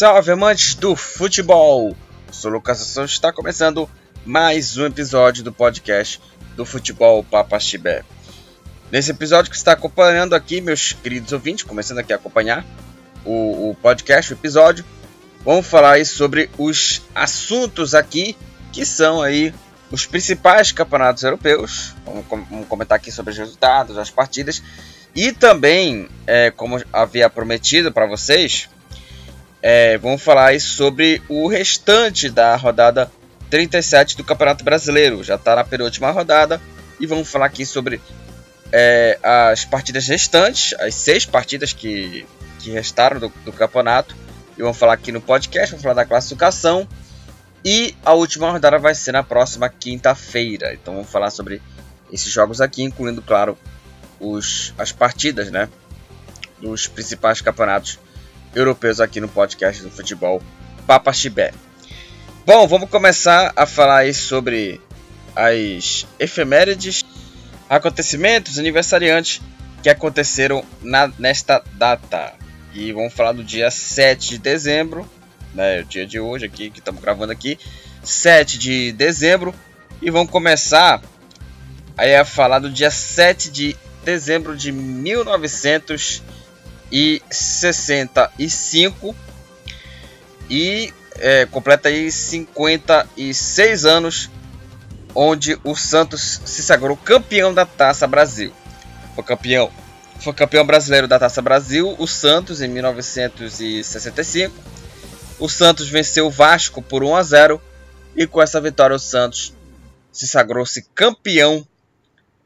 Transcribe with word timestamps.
Salve 0.00 0.32
amantes 0.32 0.74
do 0.74 0.96
futebol! 0.96 1.94
Sou 2.32 2.50
Lucas 2.50 2.80
Assunção 2.80 3.04
está 3.04 3.30
começando 3.30 3.86
mais 4.24 4.78
um 4.78 4.86
episódio 4.86 5.44
do 5.44 5.52
podcast 5.52 6.18
do 6.56 6.64
Futebol 6.64 7.22
Papaxibé. 7.22 8.02
Nesse 8.90 9.10
episódio 9.10 9.50
que 9.50 9.58
está 9.58 9.72
acompanhando 9.72 10.32
aqui, 10.32 10.62
meus 10.62 10.94
queridos 10.94 11.34
ouvintes, 11.34 11.64
começando 11.64 11.98
aqui 11.98 12.14
a 12.14 12.16
acompanhar 12.16 12.64
o, 13.26 13.68
o 13.68 13.74
podcast, 13.74 14.32
o 14.32 14.36
episódio, 14.36 14.86
vamos 15.44 15.66
falar 15.66 15.96
aí 15.96 16.06
sobre 16.06 16.48
os 16.56 17.02
assuntos 17.14 17.94
aqui 17.94 18.34
que 18.72 18.86
são 18.86 19.20
aí 19.20 19.52
os 19.90 20.06
principais 20.06 20.72
campeonatos 20.72 21.24
europeus. 21.24 21.94
Vamos, 22.06 22.24
vamos 22.48 22.66
comentar 22.68 22.96
aqui 22.96 23.12
sobre 23.12 23.32
os 23.32 23.38
resultados, 23.38 23.98
as 23.98 24.08
partidas 24.08 24.62
e 25.14 25.30
também, 25.30 26.08
é, 26.26 26.50
como 26.50 26.82
havia 26.90 27.28
prometido 27.28 27.92
para 27.92 28.06
vocês, 28.06 28.66
é, 29.62 29.98
vamos 29.98 30.22
falar 30.22 30.58
sobre 30.60 31.22
o 31.28 31.46
restante 31.46 32.30
da 32.30 32.56
rodada 32.56 33.10
37 33.50 34.16
do 34.16 34.24
Campeonato 34.24 34.64
Brasileiro. 34.64 35.22
Já 35.22 35.34
está 35.34 35.56
na 35.56 35.64
penúltima 35.64 36.10
rodada 36.10 36.60
e 36.98 37.06
vamos 37.06 37.28
falar 37.28 37.46
aqui 37.46 37.66
sobre 37.66 38.00
é, 38.72 39.18
as 39.22 39.64
partidas 39.64 40.06
restantes, 40.06 40.74
as 40.80 40.94
seis 40.94 41.26
partidas 41.26 41.72
que, 41.72 42.26
que 42.58 42.70
restaram 42.70 43.20
do, 43.20 43.32
do 43.44 43.52
campeonato. 43.52 44.16
E 44.56 44.62
vamos 44.62 44.78
falar 44.78 44.94
aqui 44.94 45.12
no 45.12 45.20
podcast, 45.20 45.70
vamos 45.70 45.82
falar 45.82 45.94
da 45.94 46.04
classificação. 46.04 46.88
E 47.64 47.94
a 48.04 48.14
última 48.14 48.50
rodada 48.50 48.78
vai 48.78 48.94
ser 48.94 49.12
na 49.12 49.22
próxima 49.22 49.68
quinta-feira. 49.68 50.72
Então 50.72 50.94
vamos 50.94 51.10
falar 51.10 51.30
sobre 51.30 51.60
esses 52.10 52.32
jogos 52.32 52.60
aqui, 52.60 52.82
incluindo, 52.82 53.20
claro, 53.20 53.58
os, 54.18 54.72
as 54.78 54.90
partidas 54.90 55.50
né, 55.50 55.68
dos 56.60 56.86
principais 56.86 57.40
campeonatos 57.40 57.98
europeus 58.54 59.00
aqui 59.00 59.20
no 59.20 59.28
podcast 59.28 59.82
do 59.82 59.90
futebol 59.90 60.42
Papa 60.86 61.12
Chibé. 61.12 61.52
Bom, 62.46 62.66
vamos 62.66 62.90
começar 62.90 63.52
a 63.54 63.66
falar 63.66 63.98
aí 63.98 64.14
sobre 64.14 64.80
as 65.36 66.06
efemérides, 66.18 67.04
acontecimentos, 67.68 68.58
aniversariantes 68.58 69.40
que 69.82 69.88
aconteceram 69.88 70.64
na, 70.82 71.12
nesta 71.18 71.62
data. 71.74 72.32
E 72.74 72.92
vamos 72.92 73.12
falar 73.12 73.32
do 73.32 73.44
dia 73.44 73.70
7 73.70 74.30
de 74.30 74.38
dezembro, 74.38 75.08
né, 75.54 75.80
o 75.80 75.84
dia 75.84 76.06
de 76.06 76.18
hoje 76.18 76.46
aqui, 76.46 76.70
que 76.70 76.78
estamos 76.78 77.00
gravando 77.00 77.32
aqui, 77.32 77.58
7 78.02 78.58
de 78.58 78.92
dezembro. 78.92 79.54
E 80.02 80.10
vamos 80.10 80.30
começar 80.30 81.02
aí 81.96 82.16
a 82.16 82.24
falar 82.24 82.58
do 82.58 82.70
dia 82.70 82.90
7 82.90 83.50
de 83.50 83.76
dezembro 84.04 84.56
de 84.56 84.72
1965 84.72 86.39
e 90.48 90.92
é, 91.18 91.46
completa 91.46 91.88
aí 91.88 92.10
56 92.10 93.84
anos 93.84 94.30
onde 95.14 95.58
o 95.64 95.74
Santos 95.76 96.40
se 96.44 96.62
sagrou 96.62 96.96
campeão 96.96 97.52
da 97.52 97.66
Taça 97.66 98.06
Brasil. 98.06 98.52
Foi 99.14 99.24
campeão, 99.24 99.70
foi 100.20 100.32
campeão 100.32 100.64
brasileiro 100.66 101.06
da 101.08 101.18
Taça 101.18 101.42
Brasil, 101.42 101.94
o 101.98 102.06
Santos 102.06 102.60
em 102.62 102.68
1965. 102.68 104.54
O 105.38 105.48
Santos 105.48 105.88
venceu 105.88 106.26
o 106.26 106.30
Vasco 106.30 106.82
por 106.82 107.02
1 107.02 107.16
a 107.16 107.22
0 107.22 107.62
e 108.16 108.26
com 108.26 108.42
essa 108.42 108.60
vitória 108.60 108.94
o 108.94 108.98
Santos 108.98 109.54
se 110.12 110.26
sagrou-se 110.26 110.86
campeão 110.94 111.66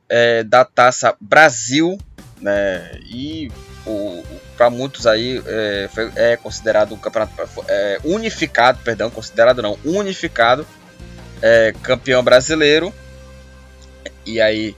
é, 0.08 0.44
da 0.44 0.64
Taça 0.64 1.14
Brasil, 1.20 1.98
né? 2.40 2.98
E 3.06 3.50
para 4.56 4.70
muitos 4.70 5.06
aí 5.06 5.42
é, 5.46 5.88
é, 6.16 6.36
considerado 6.36 6.94
um 6.94 6.98
campeonato 6.98 7.32
é, 7.68 7.98
unificado, 8.04 8.78
perdão, 8.82 9.10
considerado 9.10 9.60
não, 9.60 9.78
unificado, 9.84 10.66
é, 11.42 11.72
campeão 11.82 12.22
brasileiro. 12.22 12.92
E 14.24 14.40
aí 14.40 14.76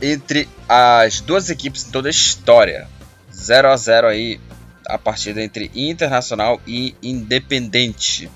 entre 0.00 0.48
as 0.68 1.20
duas 1.20 1.50
equipes 1.50 1.86
em 1.86 1.90
toda 1.90 2.08
a 2.08 2.10
história. 2.10 2.88
0 3.32 3.68
a 3.68 3.76
0 3.76 4.08
aí 4.08 4.40
a 4.86 4.98
partida 4.98 5.42
entre 5.42 5.70
Internacional 5.74 6.60
e 6.66 6.94
Independente. 7.02 8.30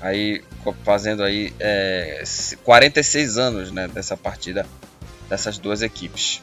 Aí 0.00 0.42
fazendo 0.84 1.22
aí 1.22 1.52
é, 1.60 2.22
46 2.64 3.38
anos 3.38 3.70
né, 3.70 3.88
dessa 3.88 4.16
partida 4.16 4.66
dessas 5.28 5.58
duas 5.58 5.82
equipes. 5.82 6.42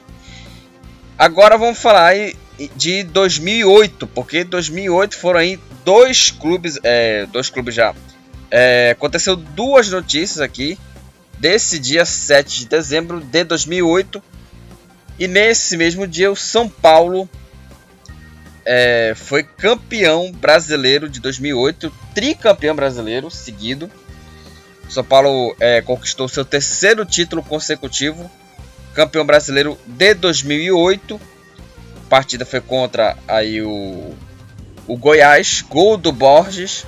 Agora 1.18 1.58
vamos 1.58 1.78
falar 1.78 2.08
aí 2.08 2.36
de 2.76 3.04
2008, 3.04 4.08
porque 4.08 4.44
2008 4.44 5.18
foram 5.18 5.40
aí 5.40 5.60
dois 5.86 6.32
clubes, 6.32 6.80
é, 6.84 7.26
dois 7.28 7.50
clubes 7.50 7.76
já. 7.76 7.94
É, 8.52 8.92
aconteceu 8.92 9.36
duas 9.36 9.90
notícias 9.90 10.40
aqui 10.42 10.78
desse 11.44 11.78
dia 11.78 12.06
7 12.06 12.60
de 12.60 12.68
dezembro 12.68 13.20
de 13.20 13.44
2008 13.44 14.24
e 15.20 15.28
nesse 15.28 15.76
mesmo 15.76 16.08
dia 16.08 16.32
o 16.32 16.38
São 16.38 16.70
Paulo 16.70 17.28
é, 18.66 19.12
foi 19.14 19.44
campeão 19.44 20.32
brasileiro 20.32 21.10
de 21.10 21.20
2008, 21.20 21.92
tricampeão 22.16 22.74
brasileiro 22.74 23.30
seguido. 23.30 23.92
São 24.90 25.04
Paulo 25.04 25.54
é, 25.60 25.82
conquistou 25.82 26.30
seu 26.30 26.46
terceiro 26.46 27.06
título 27.06 27.44
consecutivo, 27.44 28.32
campeão 28.94 29.26
brasileiro 29.26 29.78
de 29.86 30.14
2008 30.14 31.20
partida 32.14 32.46
foi 32.46 32.62
contra 32.62 33.18
aí 33.28 33.60
o, 33.60 34.14
o 34.88 34.96
Goiás, 34.96 35.66
gol 35.68 35.98
do 35.98 36.12
Borges. 36.12 36.86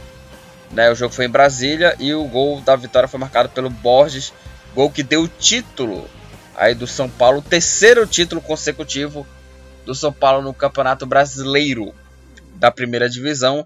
Né, 0.72 0.91
o 0.91 0.95
jogo 0.95 1.13
foi 1.13 1.25
em 1.25 1.29
Brasília 1.29 1.95
e 1.99 2.13
o 2.13 2.23
gol 2.25 2.61
da 2.61 2.75
vitória 2.75 3.07
foi 3.07 3.19
marcado 3.19 3.49
pelo 3.49 3.69
Borges, 3.69 4.31
gol 4.75 4.91
que 4.91 5.01
deu 5.01 5.23
o 5.23 5.27
título 5.27 6.07
aí 6.53 6.75
do 6.75 6.85
São 6.85 7.09
Paulo, 7.09 7.41
terceiro 7.41 8.05
título 8.05 8.41
consecutivo 8.41 9.25
do 9.85 9.95
São 9.95 10.11
Paulo 10.11 10.41
no 10.41 10.53
Campeonato 10.53 11.05
Brasileiro 11.05 11.95
da 12.55 12.69
Primeira 12.69 13.09
Divisão, 13.09 13.66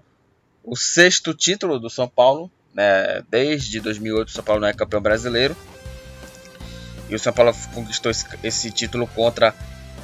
o 0.62 0.76
sexto 0.76 1.34
título 1.34 1.80
do 1.80 1.90
São 1.90 2.08
Paulo, 2.08 2.50
né, 2.72 3.22
desde 3.28 3.80
2008 3.80 4.28
o 4.28 4.30
São 4.30 4.44
Paulo 4.44 4.60
não 4.60 4.68
é 4.68 4.72
campeão 4.72 5.02
brasileiro. 5.02 5.56
E 7.08 7.14
o 7.14 7.18
São 7.18 7.32
Paulo 7.32 7.52
conquistou 7.74 8.08
esse, 8.08 8.24
esse 8.44 8.70
título 8.70 9.04
contra 9.08 9.52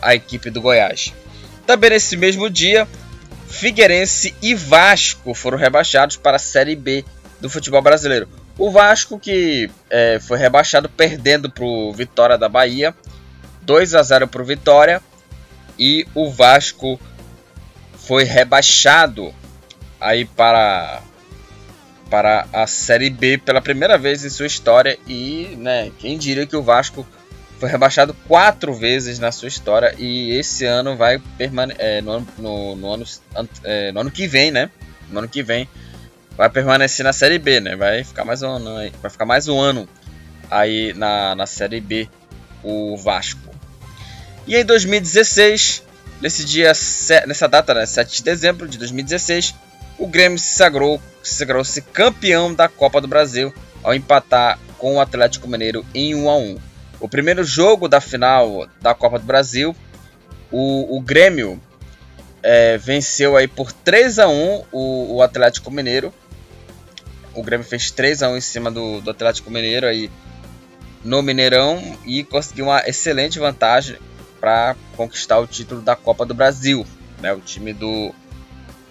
a 0.02 0.14
equipe 0.14 0.50
do 0.50 0.61
Goiás. 0.61 1.14
Também 1.64 1.91
nesse 1.91 2.17
mesmo 2.17 2.50
dia, 2.50 2.88
Figueirense 3.49 4.35
e 4.43 4.55
Vasco 4.55 5.32
foram 5.35 5.56
rebaixados 5.56 6.17
para 6.17 6.37
a 6.37 6.41
Série 6.41 6.75
B 6.75 7.05
do 7.41 7.49
futebol 7.49 7.81
brasileiro. 7.81 8.29
O 8.58 8.70
Vasco 8.70 9.19
que 9.19 9.70
é, 9.91 10.19
foi 10.20 10.38
rebaixado 10.38 10.88
perdendo 10.88 11.50
para 11.50 11.64
o 11.64 11.93
Vitória 11.93 12.38
da 12.38 12.49
Bahia, 12.49 12.94
2 13.62 13.94
a 13.94 14.03
0 14.03 14.29
para 14.29 14.43
o 14.43 14.44
Vitória, 14.44 15.03
e 15.79 16.06
o 16.14 16.31
Vasco 16.31 16.99
foi 17.94 18.25
rebaixado 18.25 19.35
aí 20.00 20.25
para 20.25 21.03
para 22.08 22.47
a 22.53 22.69
Série 22.69 23.11
B 23.11 23.37
pela 23.37 23.61
primeira 23.61 23.99
vez 23.99 24.25
em 24.25 24.31
sua 24.31 24.47
história 24.47 24.97
e, 25.09 25.56
né, 25.59 25.91
quem 25.99 26.17
diria 26.17 26.47
que 26.47 26.55
o 26.55 26.62
Vasco 26.62 27.05
foi 27.59 27.69
rebaixado 27.69 28.14
quatro 28.29 28.73
vezes 28.73 29.19
na 29.19 29.32
sua 29.32 29.49
história 29.49 29.93
e 29.99 30.31
esse 30.31 30.64
ano 30.64 30.97
vai 30.97 31.20
permanecer 31.37 31.85
é, 31.85 32.00
no, 32.00 32.20
no, 32.38 32.76
no, 32.76 32.93
ano, 32.93 33.05
é, 33.64 33.91
no 33.91 34.00
ano 34.00 34.11
que 34.11 34.29
vem, 34.29 34.52
né? 34.52 34.70
No 35.11 35.19
ano 35.19 35.29
que 35.29 35.43
vem 35.43 35.69
vai 36.37 36.49
permanecer 36.50 37.05
na 37.05 37.12
Série 37.12 37.38
B, 37.38 37.61
né? 37.61 37.77
Vai 37.77 38.05
ficar 38.05 38.25
mais 38.25 38.43
um 38.43 38.49
ano, 38.49 38.93
vai 39.00 39.11
ficar 39.11 39.25
mais 39.25 39.49
um 39.49 39.61
ano 39.61 39.88
aí 40.50 40.93
na, 40.94 41.35
na 41.35 41.47
Série 41.47 41.81
B 41.81 42.09
o 42.62 42.97
Vasco. 42.97 43.55
E 44.47 44.56
em 44.56 44.65
2016 44.65 45.87
Nesse 46.21 46.44
dia, 46.44 46.73
nessa 47.27 47.47
data, 47.47 47.75
né, 47.75 47.85
7 47.85 48.17
de 48.17 48.23
dezembro 48.23 48.67
de 48.67 48.79
2016, 48.79 49.55
o 49.99 50.06
Grêmio 50.06 50.38
se 50.38 50.56
sagrou, 50.56 51.00
se 51.23 51.35
sagrou 51.35 51.62
-se 51.62 51.83
campeão 51.83 52.55
da 52.55 52.69
Copa 52.69 53.00
do 53.00 53.09
Brasil 53.09 53.53
ao 53.83 53.94
empatar 53.94 54.59
com 54.79 54.97
o 54.97 55.00
Atlético 55.00 55.47
Mineiro 55.47 55.85
em 55.94 56.15
1 56.15 56.31
a 56.31 56.37
1. 56.37 56.59
O 57.00 57.09
primeiro 57.09 57.44
jogo 57.44 57.87
da 57.87 58.00
final 58.00 58.67
da 58.81 58.94
Copa 58.94 59.19
do 59.19 59.27
Brasil, 59.27 59.77
o, 60.50 60.97
o 60.97 61.00
Grêmio 61.00 61.61
é, 62.43 62.79
venceu 62.79 63.37
aí 63.37 63.47
por 63.47 63.71
3 63.71 64.19
a 64.19 64.29
1 64.29 64.65
o, 64.73 65.17
o, 65.17 65.23
Atlético 65.23 65.71
Mineiro. 65.71 66.15
O 67.37 67.43
Grêmio 67.43 67.67
fez 67.67 67.91
3 67.91 68.23
a 68.23 68.31
1 68.31 68.37
em 68.38 68.41
cima 68.41 68.71
do, 68.71 69.00
do 69.03 69.11
Atlético 69.11 69.50
Mineiro 69.50 69.87
aí 69.87 70.11
no 71.05 71.23
Mineirão 71.23 71.81
e 72.05 72.25
conseguiu 72.25 72.65
uma 72.65 72.83
excelente 72.88 73.38
vantagem 73.38 73.99
para 74.41 74.75
conquistar 74.97 75.38
o 75.38 75.47
título 75.47 75.83
da 75.83 75.94
Copa 75.94 76.25
do 76.25 76.35
Brasil. 76.35 76.87
Né? 77.21 77.33
O 77.35 77.41
time 77.41 77.75
do, 77.75 78.15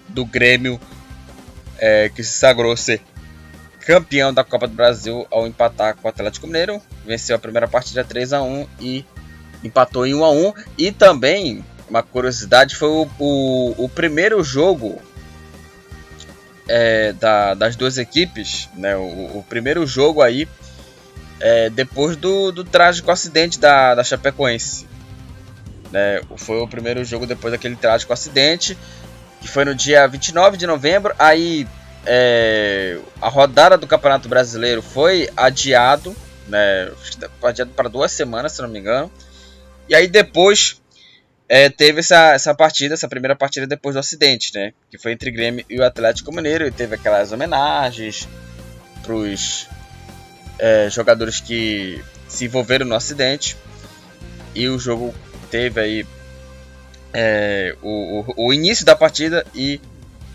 do 0.08 0.24
Grêmio 0.24 0.80
é, 1.78 2.08
que 2.08 2.22
se 2.22 2.38
sagrou 2.38 2.76
ser 2.76 3.00
campeão 3.80 4.32
da 4.32 4.44
Copa 4.44 4.66
do 4.66 4.74
Brasil 4.74 5.26
ao 5.30 5.46
empatar 5.46 5.96
com 5.96 6.06
o 6.06 6.10
Atlético 6.10 6.46
Mineiro. 6.46 6.80
Venceu 7.04 7.34
a 7.34 7.38
primeira 7.40 7.66
partida 7.66 8.04
3 8.04 8.32
a 8.32 8.42
1 8.42 8.66
e 8.80 9.04
empatou 9.62 10.06
em 10.06 10.14
1 10.14 10.24
a 10.24 10.30
1 10.30 10.52
E 10.78 10.92
também, 10.92 11.64
uma 11.90 12.02
curiosidade, 12.02 12.76
foi 12.76 12.88
o, 12.88 13.08
o, 13.18 13.84
o 13.84 13.88
primeiro 13.88 14.42
jogo 14.44 15.00
é, 16.68 17.12
da, 17.12 17.54
das 17.54 17.76
duas 17.76 17.98
equipes, 17.98 18.68
né? 18.74 18.96
o, 18.96 19.38
o 19.38 19.44
primeiro 19.48 19.86
jogo 19.86 20.22
aí 20.22 20.48
é, 21.40 21.70
depois 21.70 22.16
do, 22.16 22.50
do 22.50 22.64
trágico 22.64 23.10
acidente 23.10 23.58
da, 23.58 23.94
da 23.94 24.04
Chapecoense. 24.04 24.86
Né? 25.90 26.20
Foi 26.36 26.58
o 26.60 26.68
primeiro 26.68 27.04
jogo 27.04 27.26
depois 27.26 27.52
daquele 27.52 27.76
trágico 27.76 28.12
acidente, 28.12 28.76
que 29.40 29.48
foi 29.48 29.64
no 29.64 29.74
dia 29.74 30.06
29 30.06 30.56
de 30.56 30.66
novembro. 30.66 31.14
Aí 31.18 31.66
é, 32.04 32.98
a 33.20 33.28
rodada 33.28 33.76
do 33.76 33.86
Campeonato 33.86 34.28
Brasileiro 34.28 34.82
foi 34.82 35.28
adiado, 35.36 36.16
né? 36.48 36.90
adiado 37.42 37.70
para 37.72 37.88
duas 37.88 38.12
semanas, 38.12 38.52
se 38.52 38.62
não 38.62 38.68
me 38.68 38.78
engano. 38.78 39.10
E 39.88 39.94
aí 39.94 40.08
depois 40.08 40.80
é, 41.48 41.68
teve 41.68 42.00
essa, 42.00 42.32
essa 42.32 42.54
partida, 42.54 42.94
essa 42.94 43.08
primeira 43.08 43.36
partida 43.36 43.66
depois 43.66 43.94
do 43.94 44.00
acidente, 44.00 44.52
né? 44.54 44.72
Que 44.90 44.98
foi 44.98 45.12
entre 45.12 45.30
Grêmio 45.30 45.64
e 45.70 45.78
o 45.78 45.84
Atlético 45.84 46.32
Mineiro. 46.32 46.66
E 46.66 46.70
teve 46.70 46.94
aquelas 46.96 47.32
homenagens 47.32 48.28
para 49.02 49.14
os 49.14 49.68
é, 50.58 50.88
jogadores 50.90 51.40
que 51.40 52.02
se 52.28 52.46
envolveram 52.46 52.86
no 52.86 52.94
acidente. 52.94 53.56
E 54.54 54.68
o 54.68 54.78
jogo 54.78 55.14
teve 55.50 55.80
aí 55.80 56.06
é, 57.12 57.76
o, 57.80 58.20
o, 58.20 58.46
o, 58.48 58.52
início 58.52 58.84
da 58.84 58.96
partida 58.96 59.46
e 59.54 59.80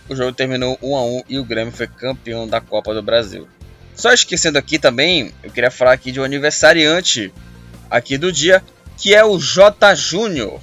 o 0.08 0.16
jogo 0.16 0.31
terminou 0.31 0.80
1 0.81 0.96
a 0.96 1.04
1 1.04 1.24
e 1.28 1.40
o 1.40 1.44
Grêmio 1.44 1.74
foi 1.74 1.88
campeão 1.88 2.48
da 2.48 2.62
Copa 2.62 2.94
do 2.94 3.04
Brasil. 3.04 3.48
Só 3.96 4.13
esquecendo 4.13 4.58
aqui 4.58 4.80
também, 4.80 5.34
eu 5.44 5.52
queria 5.52 5.69
falar 5.69 5.92
aqui 5.92 6.12
de 6.12 6.19
um 6.19 6.24
aniversariante 6.24 7.34
aqui 7.90 8.18
do 8.18 8.31
dia, 8.31 8.63
que 8.98 9.13
é 9.13 9.24
o 9.24 9.38
J 9.38 9.94
Júnior. 9.96 10.62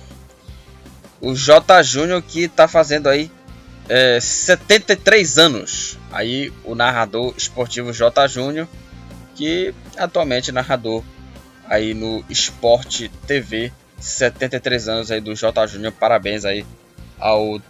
O 1.21 1.35
J 1.35 1.83
Júnior 1.83 2.23
que 2.23 2.45
está 2.45 2.69
fazendo 2.69 3.09
aí 3.09 3.31
é, 3.89 4.21
73 4.21 5.39
anos. 5.39 5.99
Aí 6.13 6.53
o 6.65 6.75
narrador 6.75 7.35
esportivo 7.37 7.93
J 7.93 8.29
Júnior, 8.29 8.69
que 9.35 9.75
atualmente 9.97 10.51
é 10.51 10.53
narrador 10.53 11.03
aí 11.67 11.95
no 11.95 12.25
Esporte 12.29 13.11
TV 13.27 13.73
73 14.01 14.89
anos 14.89 15.11
aí 15.11 15.21
do 15.21 15.35
J 15.35 15.67
Júnior. 15.67 15.93
Parabéns 15.93 16.45
aí 16.45 16.65
ao 17.19 17.61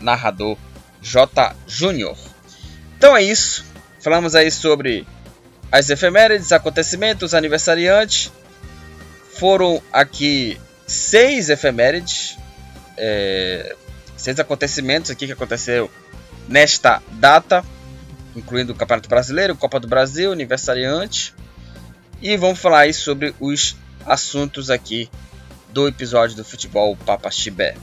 narrador 0.00 0.56
J 1.00 1.54
Júnior. 1.66 2.16
Então 2.96 3.16
é 3.16 3.22
isso. 3.22 3.64
Falamos 4.00 4.34
aí 4.34 4.50
sobre 4.50 5.06
as 5.70 5.90
efemérides, 5.90 6.52
acontecimentos, 6.52 7.34
aniversariantes. 7.34 8.32
Foram 9.38 9.82
aqui 9.92 10.58
seis 10.86 11.48
efemérides, 11.48 12.36
é, 12.98 13.74
seis 14.16 14.38
acontecimentos 14.38 15.10
aqui 15.10 15.26
que 15.26 15.32
aconteceu 15.32 15.90
nesta 16.48 17.02
data, 17.12 17.64
incluindo 18.34 18.72
o 18.72 18.76
Campeonato 18.76 19.08
Brasileiro, 19.08 19.56
Copa 19.56 19.80
do 19.80 19.88
Brasil, 19.88 20.32
aniversariante. 20.32 21.34
E 22.20 22.36
vamos 22.36 22.58
falar 22.58 22.80
aí 22.80 22.92
sobre 22.92 23.34
os 23.38 23.76
assuntos 24.04 24.70
aqui 24.70 25.08
do 25.70 25.86
episódio 25.86 26.36
do 26.36 26.44
Futebol 26.44 26.96
Papa 26.96 27.30
Chibé. 27.30 27.76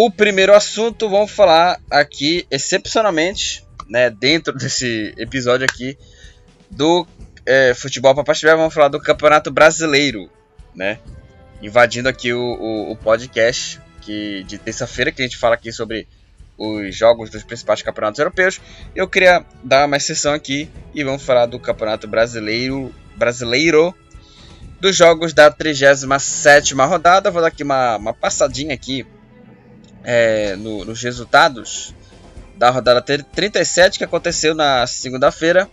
O 0.00 0.12
primeiro 0.12 0.54
assunto, 0.54 1.10
vamos 1.10 1.32
falar 1.32 1.80
aqui, 1.90 2.46
excepcionalmente, 2.52 3.66
né, 3.88 4.08
dentro 4.08 4.52
desse 4.56 5.12
episódio 5.18 5.66
aqui, 5.68 5.98
do 6.70 7.04
é, 7.44 7.74
Futebol 7.74 8.14
Papa 8.14 8.32
Chibé, 8.32 8.54
vamos 8.54 8.72
falar 8.72 8.86
do 8.86 9.00
Campeonato 9.00 9.50
Brasileiro, 9.50 10.30
né? 10.72 11.00
invadindo 11.60 12.08
aqui 12.08 12.32
o, 12.32 12.38
o, 12.40 12.92
o 12.92 12.96
podcast 12.96 13.80
que, 14.00 14.44
de 14.44 14.56
terça-feira, 14.56 15.10
que 15.10 15.20
a 15.20 15.24
gente 15.24 15.36
fala 15.36 15.56
aqui 15.56 15.72
sobre 15.72 16.06
os 16.56 16.94
jogos 16.94 17.28
dos 17.28 17.42
principais 17.42 17.82
campeonatos 17.82 18.20
europeus. 18.20 18.60
Eu 18.94 19.08
queria 19.08 19.44
dar 19.64 19.84
uma 19.84 19.96
exceção 19.96 20.32
aqui 20.32 20.70
e 20.94 21.02
vamos 21.02 21.24
falar 21.24 21.46
do 21.46 21.58
Campeonato 21.58 22.06
Brasileiro, 22.06 22.94
brasileiro 23.16 23.92
dos 24.80 24.94
jogos 24.94 25.32
da 25.34 25.50
37 25.50 26.76
rodada. 26.76 27.32
Vou 27.32 27.42
dar 27.42 27.48
aqui 27.48 27.64
uma, 27.64 27.96
uma 27.96 28.14
passadinha 28.14 28.72
aqui 28.72 29.04
é, 30.10 30.56
no, 30.56 30.86
nos 30.86 31.02
resultados 31.02 31.94
da 32.56 32.70
rodada 32.70 33.02
37 33.02 33.98
que 33.98 34.04
aconteceu 34.04 34.54
na 34.54 34.86
segunda-feira. 34.86 35.68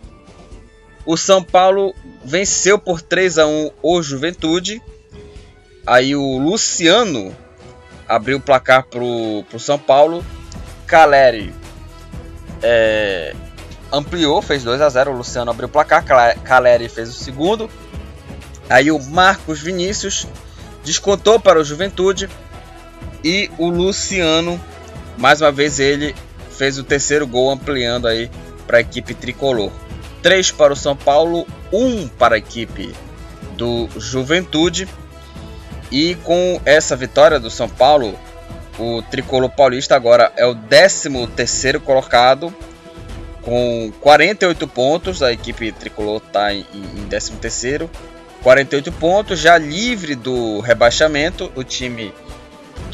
O 1.06 1.16
São 1.16 1.42
Paulo 1.42 1.94
venceu 2.22 2.78
por 2.78 3.00
3 3.00 3.38
a 3.38 3.46
1 3.46 3.70
o 3.82 4.02
Juventude. 4.02 4.82
Aí 5.86 6.14
o 6.14 6.36
Luciano 6.36 7.34
abriu 8.06 8.36
o 8.36 8.40
placar 8.40 8.84
pro, 8.84 9.42
pro 9.48 9.58
São 9.58 9.78
Paulo. 9.78 10.22
Caleri 10.86 11.54
é, 12.62 13.34
ampliou, 13.90 14.42
fez 14.42 14.62
2 14.62 14.82
a 14.82 14.88
0 14.90 15.12
O 15.12 15.16
Luciano 15.16 15.50
abriu 15.50 15.66
o 15.66 15.72
placar. 15.72 16.04
Caleri 16.42 16.90
fez 16.90 17.08
o 17.08 17.14
segundo. 17.14 17.70
Aí 18.68 18.90
o 18.90 19.02
Marcos 19.02 19.62
Vinícius 19.62 20.26
descontou 20.84 21.40
para 21.40 21.58
o 21.58 21.64
Juventude. 21.64 22.28
E 23.26 23.50
o 23.58 23.68
Luciano, 23.68 24.60
mais 25.18 25.40
uma 25.40 25.50
vez, 25.50 25.80
ele 25.80 26.14
fez 26.56 26.78
o 26.78 26.84
terceiro 26.84 27.26
gol, 27.26 27.50
ampliando 27.50 28.06
aí 28.06 28.30
para 28.68 28.78
a 28.78 28.80
equipe 28.80 29.14
tricolor. 29.14 29.72
3 30.22 30.52
para 30.52 30.72
o 30.72 30.76
São 30.76 30.94
Paulo, 30.94 31.44
1 31.72 32.06
para 32.06 32.36
a 32.36 32.38
equipe 32.38 32.94
do 33.56 33.88
Juventude. 33.96 34.88
E 35.90 36.14
com 36.22 36.60
essa 36.64 36.94
vitória 36.94 37.40
do 37.40 37.50
São 37.50 37.68
Paulo, 37.68 38.16
o 38.78 39.02
tricolor 39.02 39.50
paulista 39.50 39.96
agora 39.96 40.32
é 40.36 40.46
o 40.46 40.54
13º 40.54 41.80
colocado 41.80 42.54
com 43.42 43.92
48 44.02 44.68
pontos. 44.68 45.20
A 45.20 45.32
equipe 45.32 45.72
tricolor 45.72 46.22
está 46.24 46.54
em, 46.54 46.64
em 46.72 47.08
13º, 47.08 47.90
48 48.44 48.92
pontos, 48.92 49.40
já 49.40 49.58
livre 49.58 50.14
do 50.14 50.60
rebaixamento, 50.60 51.50
o 51.56 51.64
time 51.64 52.14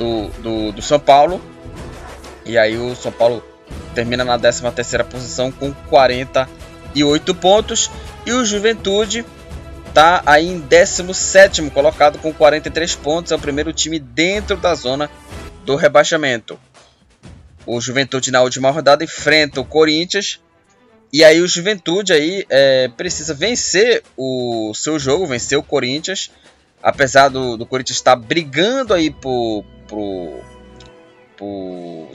do, 0.02 0.28
do, 0.42 0.72
do 0.72 0.82
São 0.82 0.98
Paulo. 0.98 1.40
E 2.44 2.58
aí 2.58 2.76
o 2.76 2.94
São 2.96 3.12
Paulo 3.12 3.44
termina 3.94 4.24
na 4.24 4.36
13ª 4.38 5.04
posição 5.04 5.52
com 5.52 5.72
48 5.72 7.34
pontos. 7.36 7.90
E 8.26 8.32
o 8.32 8.44
Juventude 8.44 9.24
está 9.88 10.22
aí 10.26 10.48
em 10.48 10.58
17 10.58 11.70
colocado 11.70 12.18
com 12.18 12.32
43 12.32 12.96
pontos. 12.96 13.30
É 13.30 13.36
o 13.36 13.38
primeiro 13.38 13.72
time 13.72 13.98
dentro 13.98 14.56
da 14.56 14.74
zona 14.74 15.08
do 15.64 15.76
rebaixamento. 15.76 16.58
O 17.64 17.80
Juventude 17.80 18.32
na 18.32 18.42
última 18.42 18.70
rodada 18.70 19.04
enfrenta 19.04 19.60
o 19.60 19.64
Corinthians. 19.64 20.40
E 21.12 21.22
aí 21.22 21.40
o 21.40 21.46
Juventude 21.46 22.12
aí 22.12 22.44
é, 22.50 22.88
precisa 22.88 23.34
vencer 23.34 24.02
o 24.16 24.72
seu 24.74 24.98
jogo, 24.98 25.26
vencer 25.26 25.56
o 25.56 25.62
Corinthians. 25.62 26.30
Apesar 26.82 27.28
do, 27.28 27.56
do 27.56 27.64
Corinthians 27.64 27.98
estar 27.98 28.16
brigando 28.16 28.92
aí 28.92 29.08
por, 29.08 29.64
por, 29.92 30.42
por, 31.36 32.08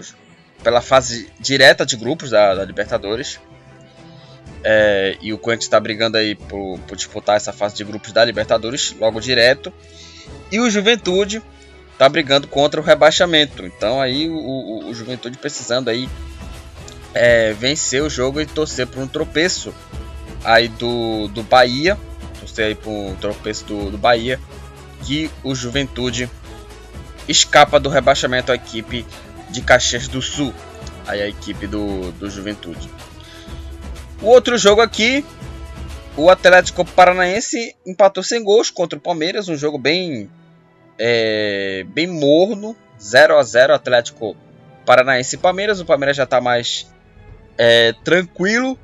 pela 0.63 0.81
fase 0.81 1.29
direta 1.39 1.85
de 1.85 1.95
grupos 1.95 2.31
da, 2.31 2.55
da 2.55 2.65
Libertadores. 2.65 3.39
É, 4.63 5.15
e 5.21 5.31
o 5.31 5.37
Corinthians 5.37 5.65
está 5.65 5.79
brigando 5.79 6.17
aí 6.17 6.33
por, 6.33 6.79
por, 6.79 6.97
disputar 6.97 7.37
essa 7.37 7.53
fase 7.53 7.75
de 7.75 7.83
grupos 7.83 8.11
da 8.11 8.25
Libertadores 8.25 8.95
logo 8.99 9.21
direto. 9.21 9.71
E 10.51 10.59
o 10.59 10.67
Juventude 10.71 11.39
tá 11.99 12.09
brigando 12.09 12.47
contra 12.47 12.81
o 12.81 12.83
rebaixamento. 12.83 13.63
Então 13.63 14.01
aí 14.01 14.27
o, 14.27 14.33
o, 14.33 14.89
o 14.89 14.93
Juventude 14.95 15.37
precisando 15.37 15.89
aí 15.89 16.09
é, 17.13 17.53
vencer 17.53 18.01
o 18.01 18.09
jogo 18.09 18.41
e 18.41 18.45
torcer 18.47 18.87
por 18.87 19.03
um 19.03 19.07
tropeço 19.07 19.71
aí 20.43 20.67
do, 20.67 21.27
do 21.27 21.43
Bahia. 21.43 21.95
Torcer 22.39 22.65
aí 22.65 22.75
por 22.75 22.91
um 22.91 23.15
tropeço 23.17 23.65
do, 23.65 23.91
do 23.91 23.97
Bahia. 23.99 24.39
Que 25.03 25.29
o 25.43 25.53
Juventude 25.53 26.27
escapa 27.27 27.79
do 27.79 27.89
rebaixamento 27.89 28.51
a 28.51 28.55
equipe 28.55 29.05
de 29.49 29.61
Caxias 29.61 30.07
do 30.07 30.21
Sul. 30.21 30.53
Aí 31.05 31.21
a 31.21 31.27
equipe 31.27 31.67
do, 31.67 32.11
do 32.13 32.29
Juventude. 32.29 32.89
O 34.21 34.27
outro 34.27 34.57
jogo 34.57 34.81
aqui, 34.81 35.23
o 36.15 36.29
Atlético 36.29 36.83
Paranaense 36.83 37.75
empatou 37.85 38.23
sem 38.23 38.43
gols 38.43 38.69
contra 38.69 38.97
o 38.97 39.01
Palmeiras, 39.01 39.47
um 39.47 39.55
jogo 39.55 39.77
bem 39.77 40.29
é, 40.99 41.85
bem 41.89 42.07
morno, 42.07 42.75
0 42.99 43.37
a 43.37 43.43
0 43.43 43.73
Atlético 43.73 44.35
Paranaense 44.85 45.35
e 45.35 45.39
Palmeiras. 45.39 45.79
O 45.79 45.85
Palmeiras 45.85 46.17
já 46.17 46.23
está 46.23 46.41
mais 46.41 46.91
é, 47.57 47.93
tranquilo, 48.03 48.77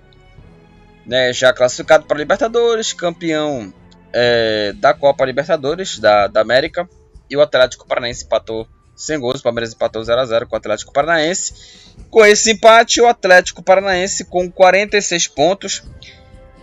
né, 1.06 1.34
já 1.34 1.52
classificado 1.54 2.06
para 2.06 2.18
Libertadores, 2.18 2.94
campeão 2.94 3.74
é, 4.14 4.74
da 4.76 4.94
Copa 4.94 5.26
Libertadores 5.26 6.00
da, 6.00 6.28
da 6.28 6.42
América. 6.42 6.88
E 7.30 7.38
o 7.38 7.42
Atlético 7.42 7.88
Paranaense 7.88 8.26
empatou 8.26 8.68
sem 8.96 9.20
gols. 9.20 9.40
O 9.40 9.44
Palmeiras 9.44 9.74
empatou 9.74 10.04
0 10.04 10.22
a 10.22 10.26
0 10.26 10.48
com 10.48 10.56
o 10.56 10.58
Atlético 10.58 10.94
Paranaense. 10.94 11.54
Com 12.10 12.26
esse 12.26 12.52
empate, 12.52 13.02
o 13.02 13.08
Atlético 13.08 13.62
Paranaense 13.62 14.26
com 14.26 14.50
46 14.50 15.28
pontos 15.28 15.84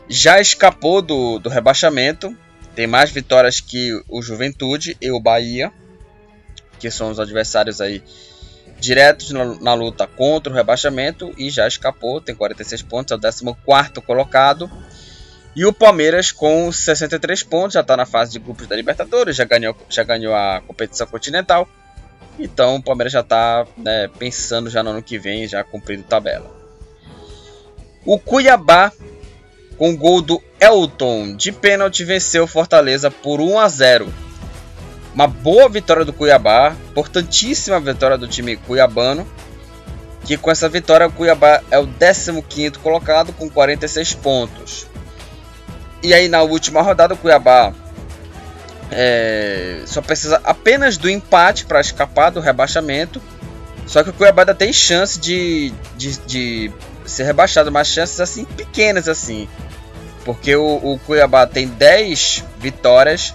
já 0.09 0.41
escapou 0.41 1.01
do, 1.03 1.39
do 1.39 1.49
rebaixamento. 1.49 2.37
Tem 2.75 2.87
mais 2.87 3.11
vitórias 3.11 3.61
que 3.61 3.93
o 4.09 4.23
Juventude 4.23 4.97
e 5.01 5.11
o 5.11 5.21
Bahia, 5.21 5.73
que 6.79 6.91
são 6.91 7.11
os 7.11 7.21
adversários 7.21 7.81
aí 7.81 8.03
diretos 8.81 9.31
na, 9.31 9.45
na, 9.61 9.75
luta 9.75 10.07
contra 10.07 10.51
o 10.51 10.57
rebaixamento 10.57 11.33
e 11.37 11.51
já 11.51 11.69
escapou, 11.69 12.21
tem 12.21 12.35
46 12.35 12.83
pontos, 12.83 13.13
é 13.13 13.17
o 13.17 13.21
14 13.21 14.01
colocado. 14.07 14.71
E 15.55 15.67
o 15.67 15.73
Palmeiras 15.73 16.31
com 16.31 16.71
63 16.71 17.43
pontos, 17.43 17.75
já 17.75 17.81
está 17.81 17.97
na 17.97 18.07
fase 18.07 18.33
de 18.33 18.39
grupos 18.39 18.69
da 18.69 18.77
Libertadores, 18.77 19.37
já 19.37 19.45
ganhou, 19.45 19.77
já 19.89 20.05
ganhou 20.05 20.35
a 20.35 20.63
competição 20.65 21.07
continental. 21.07 21.69
Então 22.39 22.77
o 22.77 22.83
Palmeiras 22.83 23.13
já 23.13 23.21
está 23.21 23.67
né, 23.77 24.09
pensando 24.19 24.71
já 24.71 24.83
no 24.83 24.91
ano 24.91 25.03
que 25.03 25.19
vem, 25.19 25.49
já 25.49 25.65
cumprindo 25.65 26.05
tabela. 26.05 26.51
O 28.05 28.19
Cuiabá, 28.19 28.93
com 29.77 29.97
gol 29.97 30.23
do 30.23 30.41
Elton 30.61 31.35
de 31.35 31.53
pênalti, 31.53 32.05
venceu 32.05 32.47
Fortaleza 32.47 33.11
por 33.11 33.41
1 33.41 33.59
a 33.59 33.69
0. 33.69 34.15
Uma 35.13 35.27
boa 35.27 35.69
vitória 35.69 36.05
do 36.05 36.13
Cuiabá, 36.13 36.75
importantíssima 36.91 37.81
vitória 37.81 38.17
do 38.17 38.29
time 38.29 38.57
cuiabano. 38.57 39.27
Que 40.25 40.37
com 40.37 40.51
essa 40.51 40.69
vitória 40.69 41.07
o 41.07 41.13
Cuiabá 41.13 41.63
é 41.71 41.79
o 41.79 41.87
15 41.87 42.73
colocado 42.83 43.33
com 43.33 43.51
46 43.51 44.15
pontos. 44.15 44.90
E 46.03 46.15
aí 46.15 46.29
na 46.29 46.43
última 46.43 46.83
rodada 46.83 47.15
o 47.15 47.17
Cuiabá 47.17 47.73
é, 48.91 49.83
só 49.87 50.03
precisa 50.03 50.41
apenas 50.43 50.97
do 50.97 51.09
empate 51.09 51.65
para 51.65 51.81
escapar 51.81 52.31
do 52.31 52.41
rebaixamento. 52.41 53.21
Só 53.87 54.03
que 54.03 54.11
o 54.11 54.13
Cuiabá 54.13 54.43
ainda 54.43 54.55
tem 54.55 54.73
chance 54.73 55.19
de, 55.19 55.73
de, 55.97 56.17
de 56.19 56.73
ser 57.05 57.25
rebaixado, 57.25 57.71
mas 57.71 57.89
chances 57.89 58.21
assim 58.21 58.45
pequenas 58.45 59.09
assim. 59.09 59.49
Porque 60.25 60.55
o, 60.55 60.77
o, 60.83 60.99
Cuiabá 61.01 61.47
tem 61.47 61.67
10 61.67 62.45
vitórias 62.59 63.35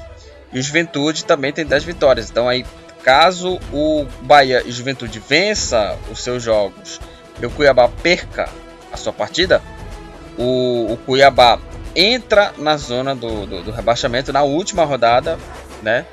e 0.54 0.60
o 0.60 0.62
Juventude 0.62 1.26
também 1.26 1.52
tem 1.52 1.66
10 1.66 1.84
vitórias. 1.84 2.30
Então 2.30 2.48
aí, 2.48 2.66
caso 3.04 3.60
o 3.74 4.06
Bahia 4.22 4.62
e 4.66 4.70
o 4.70 4.72
Juventude 4.72 5.20
vença 5.20 5.98
os 6.12 6.24
seus 6.24 6.44
jogos 6.44 7.00
e 7.42 7.46
o 7.46 7.50
Cuiabá 7.50 7.88
perca 7.88 8.50
a 8.92 8.98
sua 8.98 9.12
partida, 9.12 9.62
o, 10.38 10.94
o 10.94 10.98
Cuiabá 11.06 11.60
entra 11.96 12.54
na 12.58 12.78
zona 12.78 13.16
do, 13.16 13.46
do, 13.46 13.64
do, 13.64 13.72
rebaixamento 13.72 14.34
na 14.34 14.44
última 14.44 14.84
rodada, 14.84 15.38
né? 15.82 16.06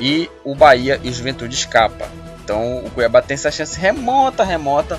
E 0.00 0.30
o 0.44 0.54
Bahia 0.54 1.00
e 1.02 1.08
o 1.08 1.12
Juventude 1.12 1.54
escapa. 1.54 2.08
Então 2.42 2.84
o 2.84 2.90
Cuiabá 2.90 3.20
tem 3.20 3.34
essa 3.34 3.50
chance 3.50 3.78
remota, 3.78 4.44
remota 4.44 4.98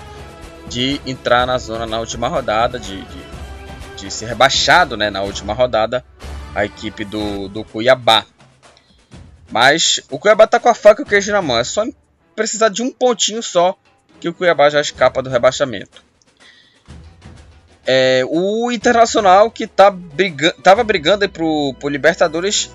de 0.67 1.01
entrar 1.05 1.47
na 1.47 1.57
zona 1.57 1.85
na 1.85 1.99
última 1.99 2.27
rodada, 2.27 2.79
de, 2.79 3.01
de, 3.01 3.21
de 3.95 4.11
ser 4.11 4.27
rebaixado 4.27 4.97
né, 4.97 5.09
na 5.09 5.21
última 5.21 5.53
rodada, 5.53 6.03
a 6.53 6.65
equipe 6.65 7.05
do, 7.05 7.47
do 7.47 7.63
Cuiabá. 7.63 8.25
Mas 9.49 10.01
o 10.11 10.19
Cuiabá 10.19 10.45
tá 10.45 10.59
com 10.59 10.67
a 10.67 10.73
faca 10.73 11.01
e 11.01 11.05
o 11.05 11.07
queijo 11.07 11.31
na 11.31 11.41
mão. 11.41 11.57
É 11.57 11.63
só 11.63 11.85
precisar 12.35 12.69
de 12.69 12.83
um 12.83 12.91
pontinho 12.91 13.41
só 13.41 13.77
que 14.19 14.27
o 14.27 14.33
Cuiabá 14.33 14.69
já 14.69 14.81
escapa 14.81 15.21
do 15.21 15.29
rebaixamento. 15.29 16.06
É, 17.89 18.23
o 18.29 18.69
Internacional 18.69 19.49
que 19.49 19.65
tá 19.65 19.89
briga 19.89 20.53
tava 20.61 20.83
brigando 20.83 21.23
aí 21.23 21.29
pro, 21.29 21.73
pro 21.79 21.87
Libertadores, 21.87 22.69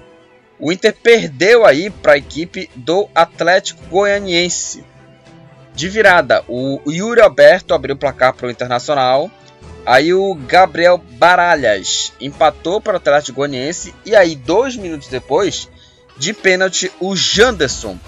o 0.58 0.72
Inter 0.72 0.96
perdeu 1.02 1.66
aí 1.66 1.90
para 1.90 2.14
a 2.14 2.16
equipe 2.16 2.70
do 2.74 3.06
Atlético 3.14 3.84
Goianiense. 3.90 4.82
De 5.74 5.88
virada, 5.88 6.42
o 6.48 6.80
Yuri 6.86 7.20
Alberto 7.20 7.74
abriu 7.74 7.94
o 7.94 7.98
placar 7.98 8.32
para 8.32 8.46
o 8.46 8.50
Internacional. 8.50 9.30
Aí 9.84 10.14
o 10.14 10.34
Gabriel 10.34 10.96
Baralhas 10.96 12.12
empatou 12.20 12.80
para 12.80 12.94
o 12.94 12.96
Atlético 12.96 13.36
Goianiense. 13.36 13.94
E 14.06 14.14
aí, 14.14 14.36
dois 14.36 14.76
minutos 14.76 15.08
depois, 15.08 15.68
de 16.16 16.32
pênalti, 16.32 16.92
o 17.00 17.16
Janderson 17.16 17.98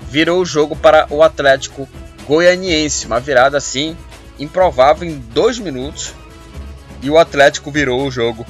virou 0.00 0.40
o 0.40 0.46
jogo 0.46 0.74
para 0.74 1.06
o 1.10 1.22
Atlético 1.22 1.88
Goianiense. 2.26 3.06
Uma 3.06 3.20
virada 3.20 3.58
assim 3.58 3.96
improvável 4.38 5.06
em 5.06 5.18
dois 5.18 5.58
minutos 5.58 6.14
e 7.02 7.10
o 7.10 7.18
Atlético 7.18 7.70
virou 7.70 8.06
o 8.06 8.10
jogo 8.10 8.46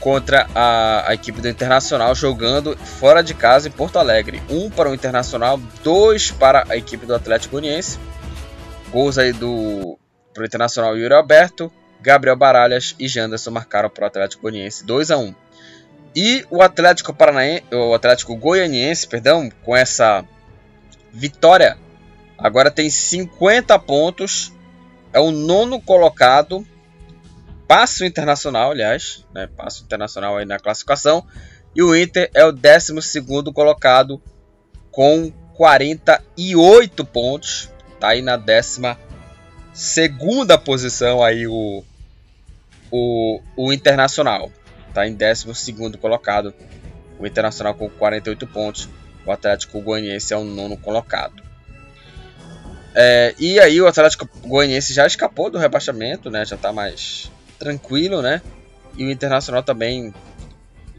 contra 0.00 0.48
a, 0.54 1.10
a, 1.10 1.14
equipe 1.14 1.40
do 1.40 1.48
Internacional 1.48 2.14
jogando 2.14 2.76
fora 2.76 3.22
de 3.22 3.34
casa 3.34 3.68
em 3.68 3.70
Porto 3.70 3.98
Alegre. 3.98 4.42
Um 4.48 4.70
para 4.70 4.88
o 4.88 4.94
Internacional, 4.94 5.60
dois 5.84 6.30
para 6.30 6.64
a 6.68 6.76
equipe 6.76 7.04
do 7.04 7.14
Atlético 7.14 7.52
Goianiense. 7.52 7.98
Gols 8.90 9.18
aí 9.18 9.32
do 9.32 9.98
pro 10.32 10.44
Internacional 10.44 10.96
Yuri 10.96 11.12
Alberto, 11.12 11.70
Gabriel 12.00 12.36
Baralhas 12.36 12.94
e 12.98 13.06
Janderson 13.06 13.50
marcaram 13.50 13.90
para 13.90 14.04
o 14.04 14.06
Atlético 14.06 14.42
Goianiense 14.42 14.84
2 14.84 15.10
a 15.10 15.18
1. 15.18 15.34
E 16.16 16.44
o 16.50 16.62
Atlético 16.62 17.12
Paranaense, 17.12 17.64
o 17.70 17.94
Atlético 17.94 18.34
Goianiense, 18.34 19.06
perdão, 19.06 19.48
com 19.62 19.76
essa 19.76 20.24
vitória, 21.12 21.76
agora 22.38 22.70
tem 22.70 22.88
50 22.88 23.78
pontos 23.80 24.52
é 25.12 25.20
o 25.20 25.30
nono 25.30 25.80
colocado. 25.80 26.66
Passa 27.66 28.02
o 28.02 28.06
Internacional, 28.06 28.72
aliás, 28.72 29.24
né? 29.32 29.46
Passa 29.46 29.82
o 29.82 29.84
Internacional 29.84 30.36
aí 30.36 30.44
na 30.44 30.58
classificação. 30.58 31.24
E 31.74 31.82
o 31.82 31.94
Inter 31.94 32.30
é 32.34 32.44
o 32.44 32.52
décimo 32.52 33.00
segundo 33.00 33.52
colocado 33.52 34.20
com 34.90 35.30
48 35.54 37.04
pontos. 37.04 37.70
Tá 38.00 38.08
aí 38.08 38.22
na 38.22 38.36
décima 38.36 38.98
segunda 39.72 40.58
posição 40.58 41.22
aí 41.22 41.46
o, 41.46 41.84
o, 42.90 43.40
o 43.56 43.72
Internacional. 43.72 44.50
Tá 44.92 45.06
em 45.06 45.14
décimo 45.14 45.54
segundo 45.54 45.96
colocado. 45.96 46.52
O 47.18 47.26
Internacional 47.26 47.74
com 47.74 47.88
48 47.88 48.46
pontos. 48.48 48.88
O 49.24 49.30
Atlético 49.30 49.80
Goianiense 49.80 50.34
é 50.34 50.36
o 50.36 50.44
nono 50.44 50.76
colocado. 50.76 51.49
É, 52.94 53.34
e 53.38 53.60
aí 53.60 53.80
o 53.80 53.86
Atlético 53.86 54.28
Goianiense 54.44 54.92
já 54.92 55.06
escapou 55.06 55.50
do 55.50 55.58
rebaixamento, 55.58 56.30
né? 56.30 56.44
Já 56.44 56.56
está 56.56 56.72
mais 56.72 57.30
tranquilo, 57.58 58.20
né? 58.20 58.42
E 58.96 59.04
o 59.04 59.10
Internacional 59.10 59.62
também 59.62 60.12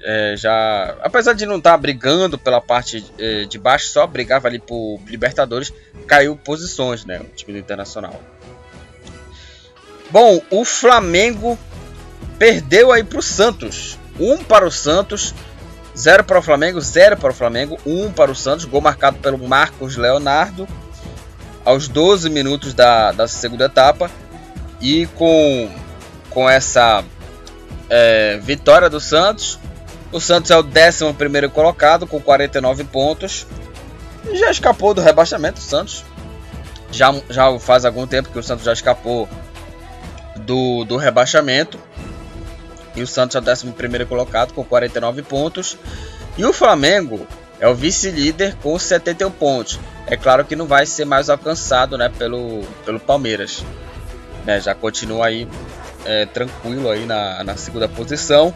é, 0.04 0.36
já, 0.38 0.96
apesar 1.02 1.34
de 1.34 1.46
não 1.46 1.58
estar 1.58 1.72
tá 1.72 1.78
brigando 1.78 2.38
pela 2.38 2.62
parte 2.62 3.06
é, 3.20 3.44
de 3.44 3.60
baixo, 3.60 3.88
só 3.88 4.08
brigava 4.08 4.48
ali 4.48 4.60
por 4.60 5.00
Libertadores, 5.06 5.74
caiu 6.08 6.36
posições, 6.36 7.06
né? 7.06 7.20
O 7.20 7.36
time 7.36 7.54
do 7.54 7.60
Internacional. 7.60 8.20
Bom, 10.10 10.42
o 10.50 10.66
Flamengo 10.66 11.58
perdeu 12.38 12.92
aí 12.92 13.04
para 13.04 13.20
o 13.20 13.24
Santos. 13.24 13.98
Um 14.20 14.44
para 14.44 14.66
o 14.66 14.72
Santos, 14.72 15.34
zero 15.98 16.24
para 16.24 16.40
o 16.40 16.42
Flamengo, 16.42 16.82
zero 16.82 17.18
para 17.18 17.32
o 17.32 17.34
Flamengo, 17.34 17.78
um 17.86 18.12
para 18.12 18.32
o 18.32 18.36
Santos. 18.36 18.66
Gol 18.66 18.82
marcado 18.82 19.20
pelo 19.20 19.38
Marcos 19.38 19.98
Leonardo 19.98 20.68
aos 21.66 21.88
12 21.88 22.30
minutos 22.30 22.74
da, 22.74 23.12
da 23.12 23.28
segunda 23.28 23.66
etapa. 23.66 24.10
E 24.80 25.06
com, 25.16 25.70
com 26.30 26.50
essa 26.50 27.04
é, 27.90 28.40
vitória 28.42 28.90
do 28.90 29.00
Santos, 29.00 29.60
o 30.12 30.20
Santos 30.20 30.52
é 30.52 30.58
o 30.58 30.64
11 30.64 31.50
colocado 31.54 32.08
com 32.08 32.20
49 32.20 32.84
pontos. 32.86 33.46
E 34.30 34.36
já 34.36 34.52
escapou 34.52 34.94
do 34.94 35.02
rebaixamento, 35.02 35.60
o 35.60 35.64
Santos. 35.64 36.04
Já, 36.92 37.14
já 37.30 37.58
faz 37.60 37.86
algum 37.86 38.06
tempo 38.06 38.30
que 38.30 38.40
o 38.40 38.44
Santos 38.44 38.66
já 38.66 38.74
escapou 38.74 39.30
do, 40.36 40.84
do 40.86 40.98
rebaixamento. 40.98 41.80
E 42.96 43.02
o 43.02 43.08
Santos 43.08 43.36
é 43.36 43.40
o 43.40 43.44
11 43.44 44.06
colocado 44.06 44.54
com 44.54 44.64
49 44.64 45.22
pontos. 45.24 45.78
E 46.38 46.44
o 46.44 46.52
Flamengo 46.52 47.26
é 47.62 47.68
o 47.68 47.76
vice-líder 47.76 48.56
com 48.56 48.78
71 48.78 49.30
pontos. 49.30 49.80
É 50.08 50.18
claro 50.18 50.44
que 50.44 50.56
não 50.56 50.66
vai 50.66 50.88
ser 50.88 51.06
mais 51.06 51.30
alcançado 51.30 51.96
né, 51.96 52.10
pelo, 52.10 52.64
pelo 52.84 53.00
Palmeiras. 53.00 53.64
Né, 54.44 54.60
já 54.60 54.74
continua 54.74 55.28
aí 55.28 55.48
é, 56.04 56.26
tranquilo 56.26 56.90
aí 56.90 57.06
na, 57.06 57.44
na 57.44 57.56
segunda 57.56 57.88
posição. 57.88 58.52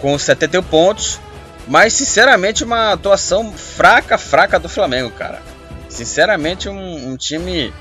Com 0.00 0.18
71 0.18 0.64
pontos. 0.64 1.20
Mas 1.68 1.92
sinceramente 1.92 2.64
uma 2.64 2.92
atuação 2.92 3.52
fraca, 3.52 4.18
fraca 4.18 4.58
do 4.58 4.68
Flamengo, 4.68 5.10
cara. 5.12 5.40
Sinceramente 5.88 6.68
um, 6.68 7.10
um 7.10 7.16
time 7.16 7.72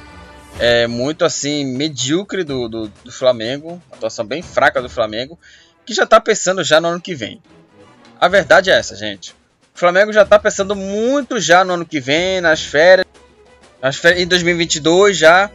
é, 0.59 0.85
muito 0.85 1.25
assim 1.25 1.65
medíocre 1.65 2.43
do, 2.43 2.69
do, 2.69 2.87
do 3.03 3.11
Flamengo. 3.11 3.81
Atuação 3.91 4.23
bem 4.23 4.43
fraca 4.43 4.79
do 4.79 4.89
Flamengo. 4.89 5.39
Que 5.83 5.95
já 5.95 6.05
tá 6.05 6.21
pensando 6.21 6.63
já 6.63 6.79
no 6.79 6.89
ano 6.89 7.01
que 7.01 7.15
vem. 7.15 7.41
A 8.19 8.27
verdade 8.27 8.69
é 8.69 8.77
essa, 8.77 8.95
gente. 8.95 9.31
O 9.73 9.79
Flamengo 9.79 10.11
já 10.11 10.25
tá 10.25 10.37
pensando 10.37 10.75
muito 10.75 11.39
já 11.39 11.63
no 11.63 11.73
ano 11.73 11.85
que 11.85 11.99
vem, 11.99 12.41
nas 12.41 12.61
férias. 12.61 13.05
Nas 13.81 13.95
férias 13.95 14.21
em 14.21 14.27
2022 14.27 15.17
já. 15.17 15.49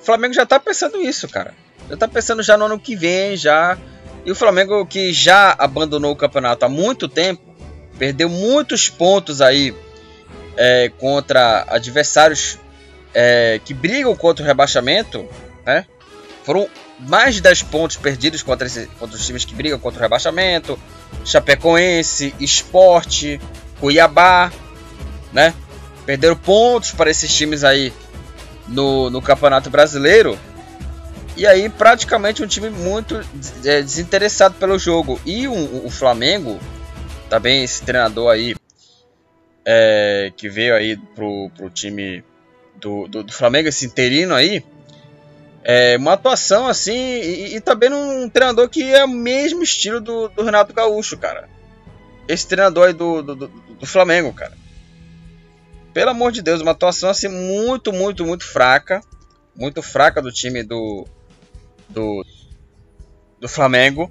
O 0.00 0.04
Flamengo 0.04 0.32
já 0.32 0.46
tá 0.46 0.58
pensando 0.58 0.96
isso, 0.96 1.28
cara. 1.28 1.52
Já 1.88 1.96
tá 1.96 2.08
pensando 2.08 2.42
já 2.42 2.56
no 2.56 2.64
ano 2.64 2.78
que 2.78 2.96
vem, 2.96 3.36
já. 3.36 3.76
E 4.24 4.30
o 4.30 4.34
Flamengo 4.34 4.86
que 4.86 5.12
já 5.12 5.54
abandonou 5.58 6.12
o 6.12 6.16
campeonato 6.16 6.64
há 6.64 6.68
muito 6.68 7.08
tempo, 7.08 7.42
perdeu 7.98 8.28
muitos 8.28 8.88
pontos 8.88 9.40
aí 9.42 9.74
é, 10.56 10.90
contra 10.98 11.66
adversários 11.68 12.58
é, 13.12 13.60
que 13.64 13.74
brigam 13.74 14.14
contra 14.16 14.42
o 14.42 14.46
rebaixamento, 14.46 15.28
né? 15.66 15.86
Foram 16.44 16.68
mais 17.08 17.36
de 17.36 17.40
10 17.40 17.62
pontos 17.64 17.96
perdidos 17.96 18.42
contra, 18.42 18.66
esse, 18.66 18.86
contra 18.98 19.16
os 19.16 19.26
times 19.26 19.44
que 19.44 19.54
brigam 19.54 19.78
contra 19.78 19.98
o 19.98 20.02
rebaixamento. 20.02 20.78
Chapecoense, 21.24 22.34
Esporte, 22.40 23.40
Cuiabá, 23.78 24.52
né? 25.32 25.54
Perderam 26.04 26.36
pontos 26.36 26.92
para 26.92 27.10
esses 27.10 27.34
times 27.34 27.64
aí 27.64 27.92
no, 28.68 29.10
no 29.10 29.20
Campeonato 29.20 29.70
Brasileiro. 29.70 30.38
E 31.36 31.46
aí, 31.46 31.68
praticamente 31.68 32.42
um 32.42 32.46
time 32.46 32.68
muito 32.70 33.20
é, 33.64 33.80
desinteressado 33.80 34.54
pelo 34.56 34.78
jogo. 34.78 35.20
E 35.24 35.46
o, 35.48 35.86
o 35.86 35.90
Flamengo, 35.90 36.58
também 37.28 37.64
esse 37.64 37.82
treinador 37.82 38.30
aí, 38.30 38.54
é, 39.64 40.32
que 40.36 40.48
veio 40.48 40.74
aí 40.74 40.96
pro, 41.14 41.50
pro 41.56 41.70
time 41.70 42.24
do, 42.76 43.06
do, 43.08 43.22
do 43.22 43.32
Flamengo, 43.32 43.68
esse 43.68 43.86
interino 43.86 44.34
aí, 44.34 44.64
é, 45.62 45.96
uma 45.96 46.14
atuação 46.14 46.66
assim, 46.66 46.94
e, 46.94 47.56
e, 47.56 47.60
também 47.60 47.90
num 47.90 48.28
treinador 48.28 48.68
que 48.68 48.82
é 48.82 49.04
o 49.04 49.08
mesmo 49.08 49.62
estilo 49.62 50.00
do, 50.00 50.28
do 50.28 50.42
Renato 50.42 50.72
Gaúcho, 50.72 51.18
cara. 51.18 51.48
Esse 52.26 52.46
treinador 52.46 52.88
aí 52.88 52.92
do, 52.92 53.22
do, 53.22 53.34
do, 53.34 53.48
do 53.48 53.86
Flamengo, 53.86 54.32
cara. 54.32 54.56
Pelo 55.92 56.10
amor 56.10 56.32
de 56.32 56.42
Deus, 56.42 56.60
uma 56.60 56.70
atuação 56.70 57.10
assim 57.10 57.28
muito, 57.28 57.92
muito, 57.92 58.24
muito 58.24 58.44
fraca. 58.44 59.00
Muito 59.56 59.82
fraca 59.82 60.22
do 60.22 60.32
time 60.32 60.62
do, 60.62 61.06
do, 61.88 62.24
do 63.38 63.48
Flamengo. 63.48 64.10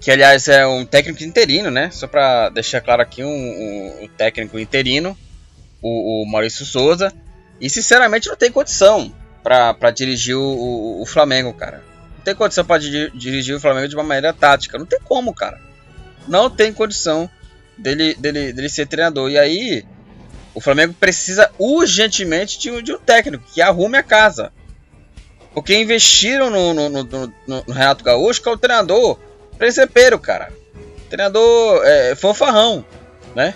Que 0.00 0.10
aliás 0.10 0.48
é 0.48 0.66
um 0.66 0.84
técnico 0.84 1.22
interino, 1.22 1.70
né? 1.70 1.90
Só 1.90 2.06
pra 2.06 2.48
deixar 2.50 2.80
claro 2.80 3.00
aqui, 3.00 3.24
um, 3.24 3.28
um, 3.28 4.04
um 4.04 4.08
técnico 4.08 4.58
interino, 4.58 5.16
o, 5.80 6.22
o 6.22 6.30
Maurício 6.30 6.66
Souza. 6.66 7.12
E 7.60 7.70
sinceramente 7.70 8.28
não 8.28 8.36
tem 8.36 8.50
condição 8.50 9.14
para 9.48 9.90
dirigir 9.90 10.36
o, 10.36 11.00
o, 11.00 11.06
Flamengo, 11.06 11.54
cara. 11.54 11.82
Não 12.18 12.24
tem 12.24 12.34
condição 12.34 12.64
para 12.64 12.78
dirigir 12.78 13.56
o 13.56 13.60
Flamengo 13.60 13.88
de 13.88 13.96
uma 13.96 14.04
maneira 14.04 14.32
tática. 14.32 14.78
Não 14.78 14.84
tem 14.84 15.00
como, 15.02 15.32
cara. 15.34 15.58
Não 16.26 16.50
tem 16.50 16.72
condição 16.72 17.30
dele, 17.76 18.14
dele, 18.16 18.52
dele 18.52 18.68
ser 18.68 18.86
treinador. 18.86 19.30
E 19.30 19.38
aí, 19.38 19.86
o 20.54 20.60
Flamengo 20.60 20.92
precisa 20.92 21.50
urgentemente 21.58 22.58
de 22.58 22.70
um, 22.70 22.82
de 22.82 22.92
um 22.92 22.98
técnico 22.98 23.44
que 23.50 23.62
arrume 23.62 23.96
a 23.96 24.02
casa. 24.02 24.52
Porque 25.54 25.74
investiram 25.74 26.50
no, 26.50 26.74
no, 26.74 26.88
no, 26.90 27.32
no, 27.46 27.72
Renato 27.72 28.04
Gaúcho, 28.04 28.42
que 28.42 28.48
é 28.50 28.52
o 28.52 28.58
treinador 28.58 29.18
presepeiro, 29.56 30.18
cara. 30.18 30.52
Treinador 31.08 31.82
é, 31.86 32.14
fanfarrão, 32.14 32.84
né? 33.34 33.54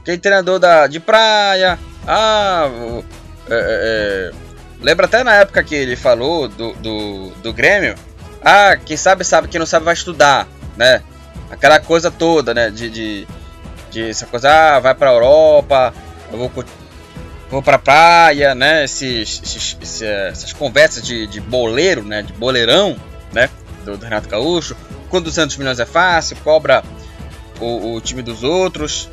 Aquele 0.00 0.18
treinador 0.18 0.60
da, 0.60 0.86
de 0.86 1.00
praia. 1.00 1.76
Ah, 2.06 2.68
é, 3.50 4.30
é, 4.30 4.30
é 4.40 4.43
Lembra 4.84 5.06
até 5.06 5.24
na 5.24 5.36
época 5.36 5.64
que 5.64 5.74
ele 5.74 5.96
falou 5.96 6.46
do, 6.46 6.74
do, 6.74 7.30
do 7.42 7.52
Grêmio. 7.54 7.94
Ah, 8.42 8.76
quem 8.76 8.98
sabe 8.98 9.24
sabe, 9.24 9.48
quem 9.48 9.58
não 9.58 9.64
sabe 9.64 9.86
vai 9.86 9.94
estudar, 9.94 10.46
né? 10.76 11.02
Aquela 11.50 11.80
coisa 11.80 12.10
toda, 12.10 12.52
né? 12.52 12.68
De, 12.68 12.90
de, 12.90 13.26
de 13.90 14.10
essa 14.10 14.26
coisa, 14.26 14.50
ah, 14.50 14.80
vai 14.80 14.94
pra 14.94 15.10
Europa, 15.10 15.94
eu 16.30 16.36
vou, 16.36 16.64
vou 17.48 17.62
pra 17.62 17.78
praia, 17.78 18.54
né? 18.54 18.84
Esses, 18.84 19.40
esses, 19.42 19.78
esses 19.80 20.02
essas 20.02 20.52
conversas 20.52 21.02
de, 21.02 21.26
de 21.28 21.40
boleiro, 21.40 22.02
né? 22.02 22.20
De 22.20 22.34
boleirão, 22.34 22.94
né? 23.32 23.48
Do, 23.86 23.96
do 23.96 24.04
Renato 24.04 24.28
Gaúcho. 24.28 24.76
Com 25.08 25.18
200 25.18 25.56
milhões 25.56 25.80
é 25.80 25.86
fácil, 25.86 26.36
cobra 26.44 26.84
o, 27.58 27.94
o 27.94 28.00
time 28.02 28.20
dos 28.20 28.42
outros. 28.42 29.08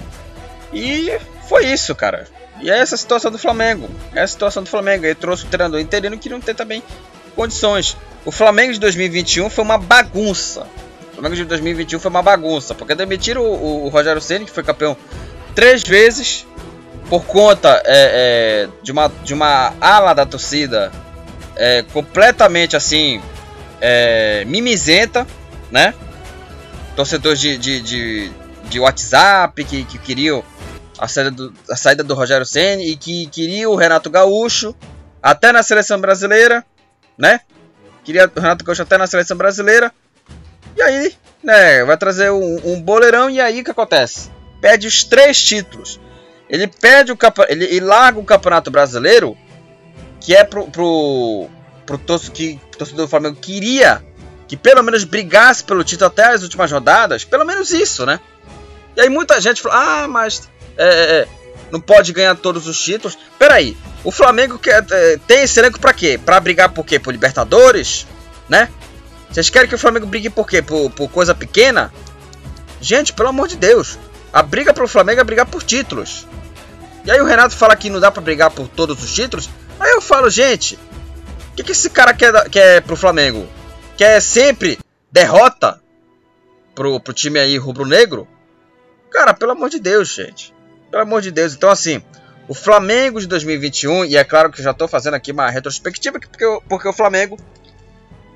E 0.74 1.18
foi 1.48 1.68
isso, 1.68 1.96
cara. 1.96 2.28
E 2.62 2.70
é 2.70 2.78
essa 2.78 2.96
a 2.96 2.98
situação 2.98 3.32
do 3.32 3.38
Flamengo. 3.38 3.90
É 4.14 4.22
a 4.22 4.28
situação 4.28 4.64
do 4.64 4.70
Flamengo. 4.70 5.06
Ele 5.06 5.16
trouxe 5.16 5.46
o 5.46 5.48
treinador 5.48 5.80
interino 5.80 6.18
que 6.18 6.30
não 6.30 6.40
tem 6.40 6.54
também 6.54 6.84
condições. 7.36 7.98
O 8.24 8.32
Flamengo 8.32 8.74
de 8.74 8.80
2021 8.80 9.50
foi 9.50 9.64
uma 9.64 9.78
bagunça. 9.78 10.68
O 11.12 11.16
Flamengo 11.16 11.36
de 11.36 11.46
2021 11.46 12.00
foi 12.00 12.10
uma 12.10 12.22
bagunça. 12.22 12.76
Porque 12.76 12.94
demitiram 12.94 13.42
o, 13.42 13.86
o, 13.86 13.90
Rogério 13.90 14.22
Ceni 14.22 14.46
que 14.46 14.52
foi 14.52 14.64
campeão 14.64 14.96
três 15.56 15.84
vezes, 15.84 16.46
por 17.10 17.26
conta 17.26 17.82
é, 17.86 18.68
é, 18.68 18.70
de, 18.84 18.92
uma, 18.92 19.12
de 19.24 19.34
uma 19.34 19.74
ala 19.82 20.14
da 20.14 20.26
torcida 20.26 20.92
é, 21.56 21.84
completamente 21.92 22.76
assim, 22.76 23.22
é, 23.82 24.46
mimizenta, 24.46 25.28
né? 25.70 25.94
Torcedores 26.96 27.40
de, 27.40 27.58
de, 27.58 27.82
de, 27.82 28.32
de 28.70 28.80
WhatsApp 28.80 29.64
que, 29.66 29.84
que 29.84 29.98
queriam 29.98 30.44
a 31.02 31.08
saída 31.08 31.32
do, 31.32 31.54
a 31.68 31.76
saída 31.76 32.04
do 32.04 32.14
Rogério 32.14 32.46
Ceni 32.46 32.92
e 32.92 32.96
que 32.96 33.26
queria 33.26 33.68
o 33.68 33.76
Renato 33.76 34.08
Gaúcho 34.08 34.76
até 35.22 35.52
na 35.52 35.64
seleção 35.64 36.00
brasileira, 36.00 36.64
né? 37.18 37.42
Queria 38.04 38.32
o 38.34 38.40
Renato 38.40 38.64
Gaúcho 38.64 38.84
até 38.84 39.00
na 39.00 39.08
seleção 39.08 39.36
brasileira. 39.36 39.92
E 40.78 40.82
aí, 40.82 41.16
né, 41.44 41.84
vai 41.84 41.98
trazer 41.98 42.32
um, 42.32 42.62
um 42.64 42.80
boleirão 42.80 43.32
e 43.32 43.42
aí 43.42 43.62
o 43.62 43.64
que 43.64 43.72
acontece? 43.72 44.30
Pede 44.62 44.86
os 44.86 45.04
três 45.04 45.42
títulos. 45.42 46.00
Ele 46.48 46.68
pede 46.68 47.12
o 47.12 47.18
ele, 47.50 47.66
ele 47.66 47.80
larga 47.80 48.20
o 48.20 48.24
Campeonato 48.24 48.70
Brasileiro, 48.70 49.36
que 50.20 50.36
é 50.36 50.44
pro 50.44 50.70
pro, 50.70 51.50
pro 51.84 51.98
torcedor, 51.98 52.36
que, 52.36 52.60
torcedor 52.78 53.06
do 53.06 53.10
Flamengo 53.10 53.38
queria 53.38 54.04
que 54.48 54.56
pelo 54.56 54.84
menos 54.84 55.04
brigasse 55.04 55.64
pelo 55.64 55.84
título 55.84 56.08
até 56.08 56.26
as 56.26 56.44
últimas 56.44 56.72
rodadas, 56.72 57.24
pelo 57.24 57.46
menos 57.46 57.72
isso, 57.72 58.06
né? 58.06 58.20
E 58.96 59.02
aí 59.02 59.10
muita 59.10 59.42
gente 59.42 59.64
falou: 59.64 59.78
"Ah, 59.80 60.08
mas 60.08 60.48
é, 60.78 60.86
é, 60.86 61.20
é, 61.20 61.28
não 61.72 61.80
pode 61.80 62.14
ganhar 62.14 62.36
todos 62.36 62.68
os 62.68 62.82
títulos. 62.82 63.18
Peraí, 63.38 63.78
o 64.04 64.12
Flamengo 64.12 64.58
quer, 64.58 64.86
é, 64.90 65.18
tem 65.28 65.44
esse 65.44 65.60
elenco 65.60 65.80
pra 65.80 65.94
quê? 65.94 66.20
Pra 66.24 66.40
brigar 66.40 66.70
por 66.70 66.86
quê? 66.86 67.00
Por 67.00 67.12
Libertadores? 67.12 68.08
Né? 68.50 68.70
Vocês 69.30 69.50
querem 69.50 69.70
que 69.70 69.76
o 69.76 69.80
Flamengo 69.80 70.06
brigue 70.06 70.30
por 70.30 70.48
quê? 70.48 70.62
Por, 70.62 70.90
por 70.92 71.10
coisa 71.10 71.34
pequena? 71.34 71.94
Gente, 72.82 73.14
pelo 73.14 73.30
amor 73.30 73.48
de 73.48 73.56
Deus. 73.56 73.98
A 74.34 74.42
briga 74.42 74.74
pro 74.74 74.88
Flamengo 74.88 75.22
é 75.22 75.24
brigar 75.24 75.46
por 75.46 75.64
títulos. 75.64 76.28
E 77.06 77.12
aí 77.12 77.20
o 77.20 77.26
Renato 77.26 77.56
fala 77.56 77.76
que 77.76 77.90
não 77.90 78.00
dá 78.00 78.12
para 78.12 78.22
brigar 78.22 78.52
por 78.52 78.68
todos 78.68 79.02
os 79.02 79.14
títulos. 79.14 79.50
Aí 79.80 79.92
eu 79.92 80.02
falo, 80.02 80.30
gente, 80.30 80.78
o 81.52 81.56
que, 81.56 81.64
que 81.64 81.72
esse 81.72 81.90
cara 81.90 82.14
quer, 82.14 82.50
quer 82.50 82.82
pro 82.82 82.96
Flamengo? 82.96 83.48
Quer 83.98 84.22
sempre 84.22 84.80
derrota 85.12 85.82
pro, 86.74 87.00
pro 87.00 87.14
time 87.14 87.40
aí 87.40 87.58
rubro-negro? 87.58 88.28
Cara, 89.10 89.34
pelo 89.34 89.52
amor 89.52 89.70
de 89.70 89.80
Deus, 89.80 90.14
gente. 90.14 90.54
Pelo 90.92 91.04
amor 91.04 91.22
de 91.22 91.32
Deus. 91.32 91.56
Então, 91.56 91.70
assim, 91.70 92.04
o 92.48 92.54
Flamengo 92.54 93.20
de 93.20 93.28
2021, 93.28 94.06
e 94.06 94.18
é 94.18 94.24
claro 94.26 94.52
que 94.52 94.62
já 94.62 94.72
estou 94.72 94.88
fazendo 94.88 95.14
aqui 95.14 95.32
uma 95.32 95.50
retrospectiva, 95.50 96.20
porque, 96.20 96.46
porque 96.68 96.88
o 96.88 96.94
Flamengo 96.94 97.38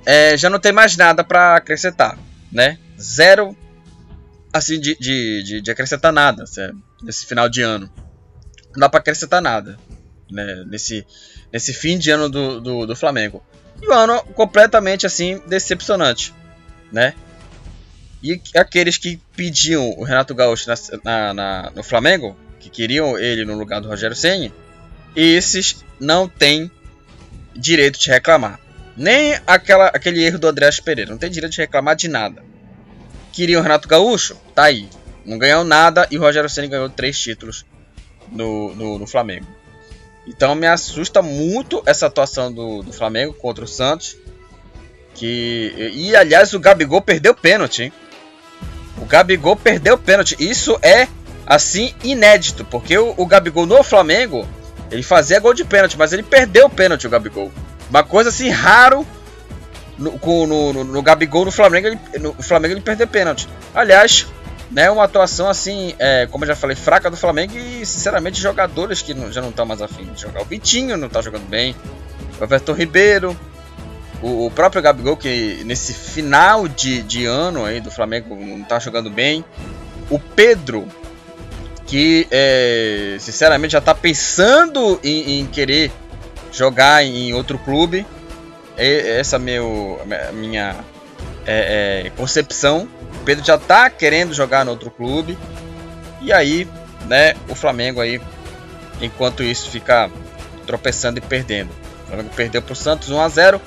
é, 0.06 0.38
já 0.38 0.50
não 0.50 0.58
tem 0.58 0.72
mais 0.72 0.96
nada 0.96 1.24
para 1.24 1.58
acrescentar, 1.58 2.18
né? 2.52 2.80
Zero, 3.00 3.56
assim, 4.54 4.80
de, 4.80 4.96
de, 4.98 5.44
de, 5.44 5.62
de 5.62 5.72
acrescentar 5.72 6.13
nada 6.13 6.46
nesse 7.04 7.26
final 7.26 7.50
de 7.50 7.62
ano. 7.62 7.89
Não 8.72 8.80
dá 8.80 8.89
para 8.89 9.02
acrescentar 9.02 9.41
nada 9.41 9.78
né? 10.32 10.63
nesse, 10.68 11.06
nesse 11.52 11.74
fim 11.74 11.98
de 11.98 12.10
ano 12.12 12.30
do, 12.30 12.62
do, 12.62 12.86
do 12.86 12.96
Flamengo. 12.96 13.44
E 13.82 13.88
o 13.88 13.91
ano 13.91 14.24
completamente, 14.34 15.06
assim, 15.06 15.41
decepcionante, 15.48 16.34
né? 16.91 17.13
E 18.24 18.41
aqueles 18.56 18.98
que 18.98 19.20
pediam 19.36 19.89
o 19.98 20.04
Renato 20.04 20.34
Gaúcho 20.34 20.70
na, 20.70 20.76
na, 21.04 21.34
na, 21.34 21.72
no 21.76 21.84
Flamengo 21.84 22.36
que 22.65 22.69
queriam 22.71 23.15
ele 23.17 23.45
no 23.45 23.56
lugar 23.56 23.80
do 23.80 23.88
Rogério 23.88 24.15
Ceni, 24.15 24.51
esses 25.15 25.86
não 25.99 26.28
têm 26.28 26.71
direito 27.56 27.99
de 27.99 28.10
reclamar. 28.10 28.60
Nem 28.97 29.38
aquela, 29.45 29.88
aquele 29.88 30.23
erro 30.23 30.39
do 30.39 30.47
André 30.47 30.67
Pereira, 30.84 31.12
não 31.12 31.17
tem 31.17 31.30
direito 31.30 31.54
de 31.54 31.62
reclamar 31.62 31.95
de 31.95 32.08
nada. 32.08 32.43
Queriam 33.32 33.60
o 33.60 33.63
Renato 33.63 33.88
Gaúcho? 33.88 34.36
Tá 34.56 34.63
aí. 34.63 34.89
Não 35.23 35.38
ganhou 35.38 35.63
nada 35.63 36.08
e 36.10 36.17
o 36.17 36.21
Rogério 36.21 36.49
Ceni 36.49 36.67
ganhou 36.67 36.89
três 36.89 37.19
títulos 37.19 37.65
no, 38.32 38.73
no, 38.73 38.97
no, 38.99 39.06
Flamengo. 39.06 39.45
Então 40.25 40.56
me 40.56 40.65
assusta 40.65 41.21
muito 41.21 41.84
essa 41.86 42.08
atuação 42.08 42.51
do, 42.51 42.82
do 42.82 42.91
Flamengo 42.91 43.34
contra 43.34 43.63
o 43.63 43.67
Santos. 43.67 44.17
Que, 45.13 45.91
e 45.93 46.15
aliás, 46.15 46.54
o 46.54 46.60
Gabigol 46.60 47.01
perdeu 47.01 47.36
pênalti. 47.36 47.84
Hein? 47.84 47.93
O 48.97 49.06
Gabigol 49.06 49.56
perdeu 49.56 49.97
pênalti. 49.97 50.36
Isso 50.39 50.80
é 50.82 51.08
assim 51.45 51.93
inédito, 52.03 52.65
porque 52.65 52.97
o, 52.97 53.13
o 53.17 53.25
Gabigol 53.25 53.65
no 53.65 53.84
Flamengo 53.84 54.47
ele 54.91 55.03
fazia 55.03 55.39
gol 55.39 55.53
de 55.53 55.65
pênalti, 55.65 55.97
mas 55.97 56.13
ele 56.13 56.23
perdeu 56.23 56.67
o 56.67 56.69
pênalti, 56.69 57.08
o 57.08 57.10
Gabigol. 57.10 57.51
Uma 57.89 58.03
coisa 58.03 58.29
assim 58.29 58.49
raro 58.49 59.05
no, 59.97 60.19
no, 60.47 60.73
no, 60.73 60.84
no 60.84 61.01
Gabigol 61.01 61.45
no 61.45 61.51
Flamengo, 61.51 61.88
ele, 61.88 61.99
no 62.19 62.34
Flamengo 62.34 62.73
ele 62.73 62.81
perdeu 62.81 63.08
pênalti. 63.08 63.47
Aliás, 63.73 64.27
né, 64.71 64.89
uma 64.89 65.03
atuação 65.03 65.49
assim, 65.49 65.95
é, 65.99 66.27
como 66.27 66.43
eu 66.43 66.49
já 66.49 66.55
falei, 66.55 66.75
fraca 66.75 67.10
do 67.10 67.17
Flamengo 67.17 67.58
e 67.58 67.86
sinceramente 67.86 68.41
jogadores 68.41 69.01
que 69.01 69.13
não, 69.13 69.31
já 69.31 69.41
não 69.41 69.49
estão 69.49 69.65
mais 69.65 69.81
afim 69.81 70.05
de 70.05 70.21
jogar. 70.21 70.41
O 70.41 70.45
Vitinho 70.45 70.97
não 70.97 71.08
está 71.08 71.21
jogando 71.21 71.47
bem, 71.47 71.75
o 72.39 72.43
Everton 72.43 72.73
Ribeiro, 72.73 73.38
o, 74.21 74.47
o, 74.47 74.51
próprio 74.51 74.81
Gabigol 74.81 75.17
que 75.17 75.62
nesse 75.65 75.93
final 75.93 76.67
de, 76.67 77.01
de 77.03 77.25
ano 77.25 77.65
aí 77.65 77.79
do 77.79 77.91
Flamengo 77.91 78.36
não 78.36 78.62
está 78.62 78.79
jogando 78.79 79.10
bem. 79.10 79.45
O 80.10 80.19
Pedro 80.19 80.88
que 81.86 82.28
é, 82.32 83.17
sinceramente 83.19 83.74
já 83.74 83.80
está 83.80 83.93
pensando 83.93 85.00
em, 85.04 85.39
em, 85.39 85.45
querer 85.45 85.91
jogar 86.52 87.04
em 87.04 87.34
outro 87.34 87.58
clube. 87.60 88.06
essa 88.78 89.38
meu, 89.38 90.02
minha 90.34 90.76
é, 91.45 92.06
é, 92.06 92.10
concepção. 92.12 92.88
O 93.21 93.24
Pedro 93.24 93.45
já 93.45 93.56
está 93.56 93.89
querendo 93.89 94.34
jogar 94.34 94.65
no 94.65 94.71
outro 94.71 94.89
clube. 94.89 95.38
E 96.21 96.34
aí, 96.34 96.67
né, 97.08 97.36
o 97.48 97.56
Flamengo 97.56 98.02
aí, 98.02 98.19
enquanto 99.00 99.43
isso, 99.43 99.69
fica 99.69 100.10
tropeçando 100.65 101.19
e 101.19 101.21
perdendo. 101.21 101.69
O 102.06 102.08
Flamengo 102.08 102.30
perdeu 102.36 102.62
para 102.62 102.74
o 102.74 102.76
Santos 102.76 103.10
1 103.10 103.21
a 103.21 103.30
0 103.30 103.62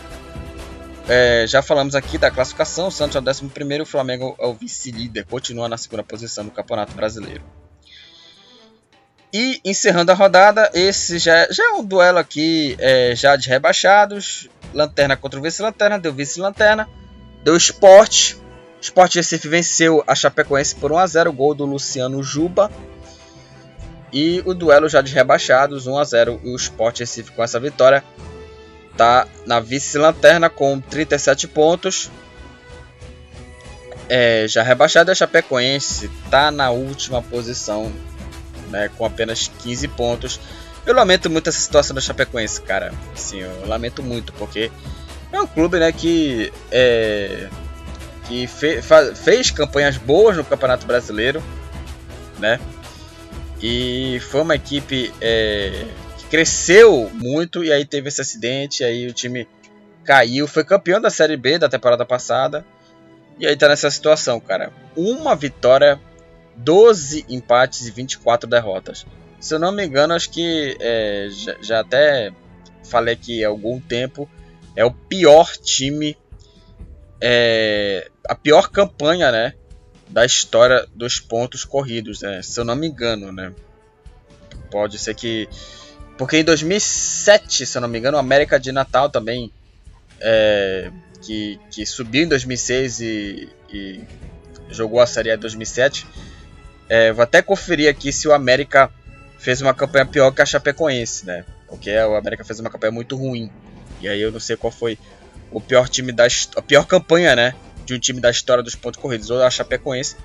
é, 1.08 1.46
já 1.48 1.62
falamos 1.62 1.94
aqui 1.94 2.18
da 2.18 2.30
classificação. 2.30 2.88
O 2.88 2.90
Santos 2.90 3.16
é 3.16 3.18
o 3.18 3.22
11 3.22 3.50
e 3.70 3.80
o 3.80 3.86
Flamengo 3.86 4.36
é 4.38 4.46
o 4.46 4.52
vice-líder, 4.52 5.24
continua 5.24 5.68
na 5.68 5.78
segunda 5.78 6.02
posição 6.02 6.44
do 6.44 6.50
Campeonato 6.50 6.92
Brasileiro. 6.92 7.42
E 9.32 9.60
encerrando 9.62 10.10
a 10.10 10.14
rodada, 10.14 10.70
esse 10.72 11.18
já, 11.18 11.46
já 11.50 11.62
é 11.64 11.72
um 11.72 11.84
duelo 11.84 12.18
aqui 12.18 12.76
é, 12.78 13.14
já 13.14 13.36
de 13.36 13.48
rebaixados. 13.48 14.48
Lanterna 14.72 15.16
contra 15.16 15.38
o 15.38 15.42
vice-lanterna, 15.42 15.98
deu 15.98 16.12
vice-lanterna. 16.12 16.88
Deu 17.44 17.56
esporte. 17.56 18.38
Sport 18.80 19.16
Recife 19.16 19.48
venceu 19.48 20.02
a 20.06 20.14
Chapecoense 20.14 20.74
por 20.76 20.92
1 20.92 20.98
a 20.98 21.06
0 21.06 21.32
gol 21.32 21.54
do 21.54 21.66
Luciano 21.66 22.22
Juba. 22.22 22.70
E 24.12 24.42
o 24.46 24.54
duelo 24.54 24.88
já 24.88 25.02
de 25.02 25.12
rebaixados, 25.12 25.86
1 25.86 25.98
a 25.98 26.04
0 26.04 26.40
E 26.44 26.50
o 26.50 26.56
Sport 26.56 27.00
Recife 27.00 27.32
com 27.32 27.42
essa 27.42 27.60
vitória 27.60 28.02
tá 28.96 29.28
na 29.46 29.60
vice-lanterna 29.60 30.48
com 30.48 30.80
37 30.80 31.46
pontos. 31.48 32.10
É, 34.08 34.46
já 34.48 34.62
rebaixado 34.62 35.10
a 35.10 35.14
Chapecoense 35.14 36.10
tá 36.30 36.50
na 36.50 36.70
última 36.70 37.20
posição 37.20 37.92
né, 38.68 38.90
com 38.96 39.04
apenas 39.04 39.50
15 39.62 39.88
pontos. 39.88 40.40
Eu 40.86 40.94
lamento 40.94 41.28
muito 41.28 41.48
essa 41.48 41.58
situação 41.58 41.94
da 41.94 42.00
Chapecoense, 42.00 42.60
cara. 42.62 42.92
Sim, 43.14 43.40
eu 43.40 43.66
lamento 43.66 44.02
muito, 44.02 44.32
porque 44.34 44.70
é 45.32 45.40
um 45.40 45.46
clube 45.46 45.78
né, 45.78 45.92
que, 45.92 46.52
é, 46.70 47.48
que 48.26 48.46
fe, 48.46 48.80
fez 49.14 49.50
campanhas 49.50 49.96
boas 49.96 50.36
no 50.36 50.44
Campeonato 50.44 50.86
Brasileiro, 50.86 51.42
né? 52.38 52.58
E 53.60 54.20
foi 54.30 54.40
uma 54.40 54.54
equipe 54.54 55.12
é, 55.20 55.84
que 56.16 56.26
cresceu 56.26 57.10
muito 57.12 57.64
e 57.64 57.72
aí 57.72 57.84
teve 57.84 58.08
esse 58.08 58.20
acidente, 58.20 58.84
aí 58.84 59.08
o 59.08 59.12
time 59.12 59.48
caiu, 60.04 60.46
foi 60.46 60.64
campeão 60.64 61.00
da 61.00 61.10
Série 61.10 61.36
B 61.36 61.58
da 61.58 61.68
temporada 61.68 62.04
passada. 62.06 62.64
E 63.38 63.46
aí 63.46 63.56
tá 63.56 63.68
nessa 63.68 63.90
situação, 63.90 64.40
cara. 64.40 64.72
Uma 64.96 65.36
vitória 65.36 66.00
12 66.58 67.24
empates 67.28 67.86
e 67.86 67.90
24 67.90 68.48
derrotas. 68.48 69.06
Se 69.40 69.54
eu 69.54 69.58
não 69.58 69.70
me 69.70 69.86
engano, 69.86 70.14
acho 70.14 70.30
que 70.30 70.76
é, 70.80 71.28
já, 71.30 71.56
já, 71.62 71.80
até 71.80 72.32
falei 72.82 73.14
aqui 73.14 73.44
há 73.44 73.48
algum 73.48 73.80
tempo, 73.80 74.28
é 74.74 74.84
o 74.84 74.90
pior 74.90 75.50
time, 75.56 76.16
é, 77.20 78.10
a 78.28 78.34
pior 78.34 78.68
campanha, 78.70 79.30
né, 79.30 79.54
da 80.08 80.24
história 80.24 80.86
dos 80.94 81.20
pontos 81.20 81.64
corridos, 81.64 82.22
né, 82.22 82.42
se 82.42 82.58
eu 82.58 82.64
não 82.64 82.74
me 82.74 82.88
engano, 82.88 83.32
né. 83.32 83.52
Pode 84.70 84.98
ser 84.98 85.14
que, 85.14 85.48
porque 86.16 86.38
em 86.38 86.44
2007, 86.44 87.64
se 87.64 87.78
eu 87.78 87.82
não 87.82 87.88
me 87.88 87.98
engano, 87.98 88.16
o 88.16 88.20
América 88.20 88.58
de 88.58 88.72
Natal 88.72 89.08
também, 89.08 89.52
é, 90.20 90.90
que, 91.22 91.60
que 91.70 91.86
subiu 91.86 92.24
em 92.24 92.28
2006 92.28 93.00
e, 93.00 93.48
e 93.72 94.00
jogou 94.70 95.00
a 95.00 95.06
Série 95.06 95.30
A 95.30 95.36
em 95.36 95.38
2007 95.38 96.06
é, 96.88 97.12
vou 97.12 97.22
até 97.22 97.42
conferir 97.42 97.90
aqui 97.90 98.12
se 98.12 98.26
o 98.26 98.32
América 98.32 98.90
fez 99.38 99.60
uma 99.60 99.74
campanha 99.74 100.06
pior 100.06 100.30
que 100.32 100.42
a 100.42 100.46
Chapecoense, 100.46 101.26
né? 101.26 101.44
Porque 101.66 101.96
o 101.96 102.16
América 102.16 102.44
fez 102.44 102.58
uma 102.60 102.70
campanha 102.70 102.92
muito 102.92 103.16
ruim. 103.16 103.50
E 104.00 104.08
aí 104.08 104.20
eu 104.20 104.32
não 104.32 104.40
sei 104.40 104.56
qual 104.56 104.70
foi 104.70 104.98
o 105.50 105.60
pior 105.60 105.88
time 105.88 106.12
da 106.12 106.26
a 106.56 106.62
pior 106.62 106.86
campanha, 106.86 107.34
né, 107.34 107.54
de 107.84 107.94
um 107.94 107.98
time 107.98 108.20
da 108.20 108.30
história 108.30 108.62
dos 108.62 108.74
pontos 108.74 109.00
corridos, 109.00 109.30
ou 109.30 109.42
a 109.42 109.50
Chapecoense 109.50 110.16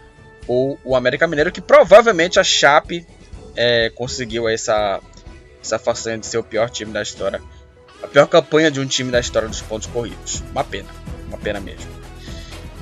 ou 0.47 0.77
o 0.83 0.95
América 0.95 1.25
Mineiro, 1.27 1.51
que 1.51 1.61
provavelmente 1.61 2.39
a 2.39 2.43
Chape 2.43 3.07
é, 3.55 3.89
conseguiu 3.95 4.49
essa 4.49 4.99
essa 5.61 5.79
façanha 5.79 6.17
de 6.17 6.25
ser 6.25 6.37
o 6.37 6.43
pior 6.43 6.69
time 6.69 6.91
da 6.91 7.01
história, 7.01 7.41
a 8.01 8.07
pior 8.07 8.27
campanha 8.27 8.69
de 8.69 8.81
um 8.81 8.85
time 8.85 9.09
da 9.09 9.19
história 9.19 9.47
dos 9.47 9.61
pontos 9.61 9.87
corridos. 9.87 10.43
Uma 10.51 10.63
pena, 10.63 10.89
uma 11.27 11.37
pena 11.37 11.61
mesmo. 11.61 11.92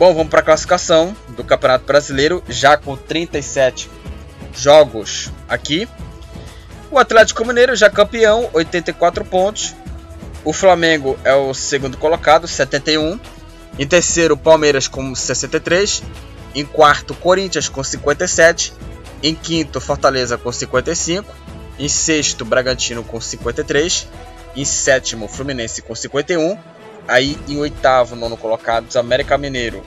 Bom, 0.01 0.15
vamos 0.15 0.31
para 0.31 0.39
a 0.39 0.43
classificação 0.43 1.15
do 1.27 1.43
Campeonato 1.43 1.85
Brasileiro, 1.85 2.43
já 2.49 2.75
com 2.75 2.97
37 2.97 3.87
jogos 4.51 5.29
aqui. 5.47 5.87
O 6.89 6.97
Atlético 6.97 7.45
Mineiro 7.45 7.75
já 7.75 7.87
campeão, 7.87 8.49
84 8.51 9.23
pontos. 9.23 9.75
O 10.43 10.53
Flamengo 10.53 11.19
é 11.23 11.35
o 11.35 11.53
segundo 11.53 11.97
colocado, 11.97 12.47
71. 12.47 13.19
Em 13.77 13.85
terceiro, 13.85 14.35
Palmeiras 14.35 14.87
com 14.87 15.13
63. 15.13 16.01
Em 16.55 16.65
quarto, 16.65 17.13
Corinthians 17.13 17.69
com 17.69 17.83
57. 17.83 18.73
Em 19.21 19.35
quinto, 19.35 19.79
Fortaleza 19.79 20.35
com 20.35 20.51
55. 20.51 21.31
Em 21.77 21.87
sexto, 21.87 22.43
Bragantino 22.43 23.03
com 23.03 23.21
53. 23.21 24.07
Em 24.55 24.65
sétimo, 24.65 25.27
Fluminense 25.27 25.79
com 25.83 25.93
51. 25.93 26.57
Aí 27.07 27.37
em 27.47 27.57
oitavo, 27.57 28.15
nono 28.15 28.37
colocados, 28.37 28.95
América 28.95 29.37
Mineiro, 29.37 29.83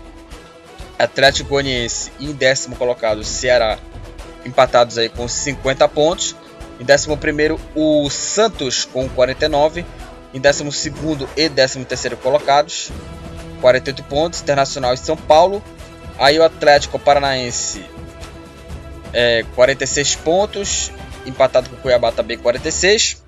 Atlético 0.99 1.51
Goianiense 1.51 2.13
e 2.19 2.27
em 2.27 2.33
décimo 2.33 2.77
colocado, 2.77 3.25
Ceará, 3.25 3.79
empatados 4.45 4.99
aí 4.99 5.09
com 5.09 5.27
50 5.27 5.89
pontos. 5.89 6.37
Em 6.79 6.85
décimo 6.85 7.17
primeiro, 7.17 7.61
o 7.75 8.09
Santos 8.11 8.85
com 8.85 9.09
49. 9.09 9.85
Em 10.33 10.41
décimo 10.41 10.73
segundo 10.73 11.29
e 11.37 11.49
décimo 11.49 11.85
terceiro 11.85 12.17
colocados, 12.17 12.91
48 13.61 14.03
pontos. 14.05 14.43
Internacional 14.43 14.93
e 14.93 14.97
São 14.97 15.17
Paulo. 15.17 15.63
Aí 16.19 16.39
o 16.39 16.45
Atlético 16.45 16.99
Paranaense, 16.99 17.85
é, 19.13 19.45
46 19.55 20.17
pontos. 20.17 20.91
Empatado 21.25 21.71
com 21.71 21.77
o 21.77 21.79
Cuiabá 21.79 22.13
também 22.13 22.37
46. 22.37 23.23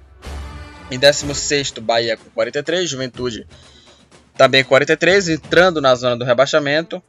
Em 0.90 0.98
16, 0.98 1.70
Bahia 1.80 2.16
com 2.16 2.28
43. 2.30 2.90
Juventude 2.90 3.46
também 4.36 4.64
43, 4.64 5.28
entrando 5.28 5.80
na 5.80 5.94
zona 5.94 6.16
do 6.16 6.24
rebaixamento. 6.24 7.02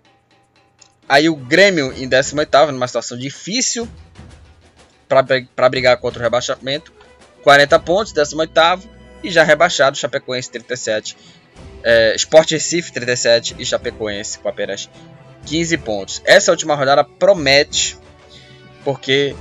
Aí 1.08 1.30
o 1.30 1.36
Grêmio 1.36 1.94
em 1.94 2.08
18, 2.08 2.72
numa 2.72 2.88
situação 2.88 3.18
difícil 3.18 3.88
para 5.08 5.70
brigar 5.70 5.98
contra 5.98 6.20
o 6.20 6.24
rebaixamento. 6.24 6.92
40 7.44 7.80
pontos, 7.80 8.12
18 8.12 8.90
e 9.24 9.32
já 9.32 9.44
rebaixado, 9.44 9.98
Chapecoense 9.98 10.52
37. 10.52 11.18
É, 11.84 12.16
Sport 12.16 12.52
Recife 12.52 12.92
37 12.92 13.56
e 13.58 13.66
Chapecoense 13.66 14.40
com 14.40 14.50
apenas 14.50 14.90
15 15.46 15.78
pontos. 15.78 16.22
Essa 16.26 16.52
última 16.52 16.76
rodada 16.76 17.04
promete, 17.04 17.98
porque 18.84 19.36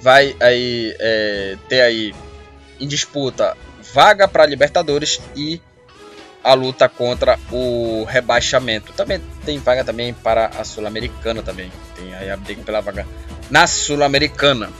vai 0.00 0.36
aí 0.38 0.94
é, 1.00 1.56
ter 1.68 1.80
aí 1.80 2.14
em 2.80 2.86
disputa 2.86 3.56
vaga 3.92 4.28
para 4.28 4.46
Libertadores 4.46 5.20
e 5.34 5.60
a 6.48 6.54
luta 6.54 6.88
contra 6.88 7.38
o 7.52 8.04
rebaixamento. 8.04 8.94
Também 8.94 9.20
tem 9.44 9.58
vaga 9.58 9.84
também 9.84 10.14
para 10.14 10.46
a 10.46 10.64
Sul-Americana 10.64 11.42
também. 11.42 11.70
Tem 11.94 12.14
aí 12.14 12.30
a 12.30 12.38
briga 12.38 12.62
pela 12.62 12.80
vaga 12.80 13.06
na 13.50 13.66
Sul-Americana. 13.66 14.70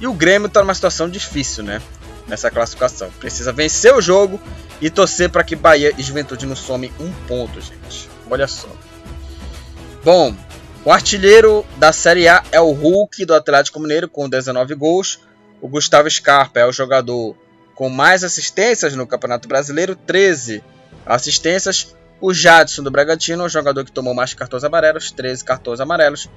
E 0.00 0.08
o 0.08 0.12
Grêmio 0.12 0.48
está 0.48 0.60
numa 0.60 0.74
situação 0.74 1.08
difícil, 1.08 1.62
né? 1.62 1.80
Nessa 2.26 2.50
classificação. 2.50 3.10
Precisa 3.20 3.52
vencer 3.52 3.94
o 3.94 4.02
jogo 4.02 4.40
e 4.80 4.90
torcer 4.90 5.30
para 5.30 5.44
que 5.44 5.54
Bahia 5.54 5.94
e 5.96 6.02
Juventude 6.02 6.46
não 6.46 6.56
somem 6.56 6.92
um 6.98 7.12
ponto, 7.28 7.60
gente. 7.60 8.08
Olha 8.28 8.48
só. 8.48 8.68
Bom, 10.04 10.34
O 10.84 10.90
artilheiro 10.90 11.66
da 11.76 11.92
Série 11.92 12.28
A 12.28 12.42
é 12.50 12.60
o 12.60 12.72
Hulk 12.72 13.24
do 13.24 13.34
Atlético 13.34 13.78
Mineiro 13.78 14.08
com 14.08 14.28
19 14.28 14.74
gols. 14.74 15.20
O 15.60 15.68
Gustavo 15.68 16.10
Scarpa 16.10 16.60
é 16.60 16.66
o 16.66 16.72
jogador 16.72 17.36
com 17.74 17.88
mais 17.88 18.24
assistências 18.24 18.94
no 18.94 19.06
Campeonato 19.06 19.46
Brasileiro, 19.46 19.94
13 19.94 20.64
assistências. 21.08 21.96
O 22.20 22.34
Jadson 22.34 22.82
do 22.82 22.90
Bragantino, 22.90 23.44
o 23.44 23.48
jogador 23.48 23.84
que 23.84 23.92
tomou 23.92 24.14
mais 24.14 24.34
cartões 24.34 24.64
amarelos, 24.64 25.10
13 25.10 25.44
cartões 25.44 25.80
amarelos. 25.80 26.28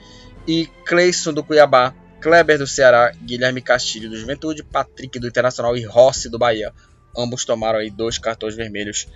E 0.47 0.67
Cleison 0.85 1.33
do 1.33 1.43
Cuiabá, 1.43 1.93
Kleber 2.21 2.57
do 2.57 2.67
Ceará, 2.67 3.11
Guilherme 3.23 3.61
Castilho 3.61 4.09
do 4.09 4.15
Juventude, 4.17 4.63
Patrick 4.63 5.19
do 5.19 5.27
Internacional 5.27 5.75
e 5.75 5.83
Rossi 5.83 6.29
do 6.29 6.37
Bahia. 6.39 6.71
Ambos 7.17 7.43
tomaram 7.43 7.79
aí 7.79 7.89
dois 7.89 8.17
cartões 8.17 8.55
vermelhos 8.55 9.07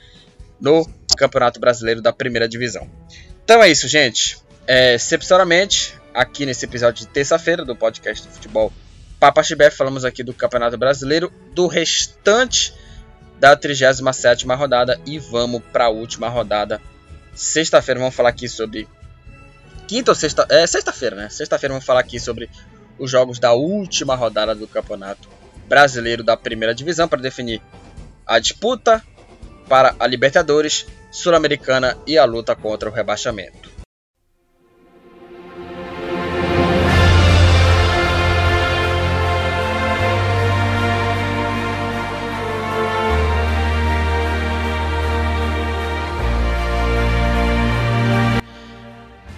no 0.59 0.87
Campeonato 1.17 1.59
Brasileiro 1.59 2.01
da 2.01 2.11
Primeira 2.11 2.47
Divisão. 2.47 2.89
Então 3.43 3.63
é 3.63 3.69
isso, 3.69 3.87
gente. 3.87 4.37
É, 4.67 4.95
excepcionalmente, 4.95 5.93
aqui 6.13 6.45
nesse 6.45 6.65
episódio 6.65 7.05
de 7.05 7.11
terça-feira 7.11 7.63
do 7.63 7.75
podcast 7.75 8.27
do 8.27 8.33
futebol 8.33 8.73
Papa 9.19 9.43
Chibé, 9.43 9.69
falamos 9.69 10.03
aqui 10.03 10.23
do 10.23 10.33
Campeonato 10.33 10.77
Brasileiro, 10.77 11.31
do 11.53 11.67
restante 11.67 12.73
da 13.39 13.55
37 13.55 14.45
rodada 14.47 14.99
e 15.05 15.19
vamos 15.19 15.61
para 15.71 15.85
a 15.85 15.89
última 15.89 16.29
rodada. 16.29 16.81
Sexta-feira 17.33 17.99
vamos 17.99 18.15
falar 18.15 18.29
aqui 18.29 18.47
sobre 18.47 18.87
quinta 19.87 20.11
ou 20.11 20.15
sexta, 20.15 20.45
é 20.49 20.65
sexta-feira, 20.65 21.15
né? 21.15 21.29
Sexta-feira 21.29 21.73
vamos 21.73 21.85
falar 21.85 21.99
aqui 21.99 22.19
sobre 22.19 22.49
os 22.97 23.11
jogos 23.11 23.39
da 23.39 23.53
última 23.53 24.15
rodada 24.15 24.55
do 24.55 24.67
Campeonato 24.67 25.27
Brasileiro 25.67 26.23
da 26.23 26.37
Primeira 26.37 26.73
Divisão 26.73 27.07
para 27.07 27.21
definir 27.21 27.61
a 28.25 28.39
disputa 28.39 29.03
para 29.67 29.95
a 29.99 30.07
Libertadores, 30.07 30.85
Sul-Americana 31.11 31.97
e 32.05 32.17
a 32.17 32.25
luta 32.25 32.55
contra 32.55 32.89
o 32.89 32.93
rebaixamento. 32.93 33.74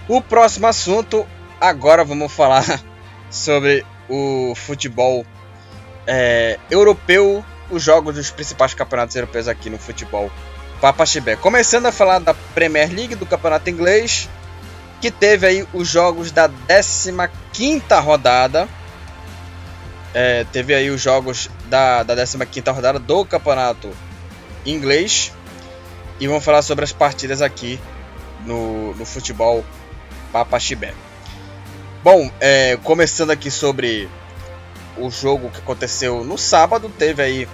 O 0.08 0.22
próximo 0.22 0.66
assunto, 0.66 1.26
agora 1.60 2.02
vamos 2.02 2.32
falar 2.32 2.64
sobre 3.30 3.84
o 4.08 4.54
futebol 4.56 5.26
é, 6.06 6.58
europeu, 6.70 7.44
os 7.70 7.82
jogos 7.82 8.14
dos 8.14 8.30
principais 8.30 8.72
campeonatos 8.72 9.14
europeus 9.14 9.46
aqui 9.46 9.68
no 9.68 9.78
futebol 9.78 10.30
Papaxibé. 10.80 11.36
Começando 11.36 11.84
a 11.84 11.92
falar 11.92 12.20
da 12.20 12.32
Premier 12.32 12.90
League, 12.90 13.16
do 13.16 13.26
campeonato 13.26 13.68
inglês, 13.68 14.30
que 14.98 15.10
teve 15.10 15.46
aí 15.46 15.68
os 15.74 15.86
jogos 15.86 16.32
da 16.32 16.48
15ª 16.48 18.02
rodada. 18.02 18.66
É, 20.14 20.46
teve 20.50 20.74
aí 20.74 20.88
os 20.88 21.02
jogos 21.02 21.50
da, 21.66 22.02
da 22.02 22.16
15ª 22.16 22.74
rodada 22.74 22.98
do 22.98 23.26
campeonato 23.26 23.90
inglês. 24.64 25.32
E 26.18 26.26
vamos 26.26 26.42
falar 26.42 26.62
sobre 26.62 26.82
as 26.82 26.92
partidas 26.92 27.42
aqui 27.42 27.78
no, 28.46 28.94
no 28.94 29.04
futebol 29.04 29.62
Papaxibé. 30.32 30.94
Bom, 32.02 32.30
é, 32.40 32.78
começando 32.82 33.30
aqui 33.30 33.50
sobre 33.50 34.08
o 34.96 35.10
jogo 35.10 35.50
que 35.50 35.58
aconteceu 35.58 36.24
no 36.24 36.38
sábado, 36.38 36.90
teve 36.98 37.22
aí 37.22 37.48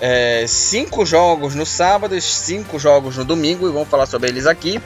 é, 0.00 0.44
cinco 0.46 1.04
jogos 1.04 1.54
no 1.54 1.66
sábado 1.66 2.16
e 2.16 2.20
cinco 2.20 2.78
jogos 2.78 3.16
no 3.16 3.24
domingo, 3.24 3.68
e 3.68 3.72
vamos 3.72 3.88
falar 3.88 4.06
sobre 4.06 4.28
eles 4.28 4.46
aqui. 4.46 4.80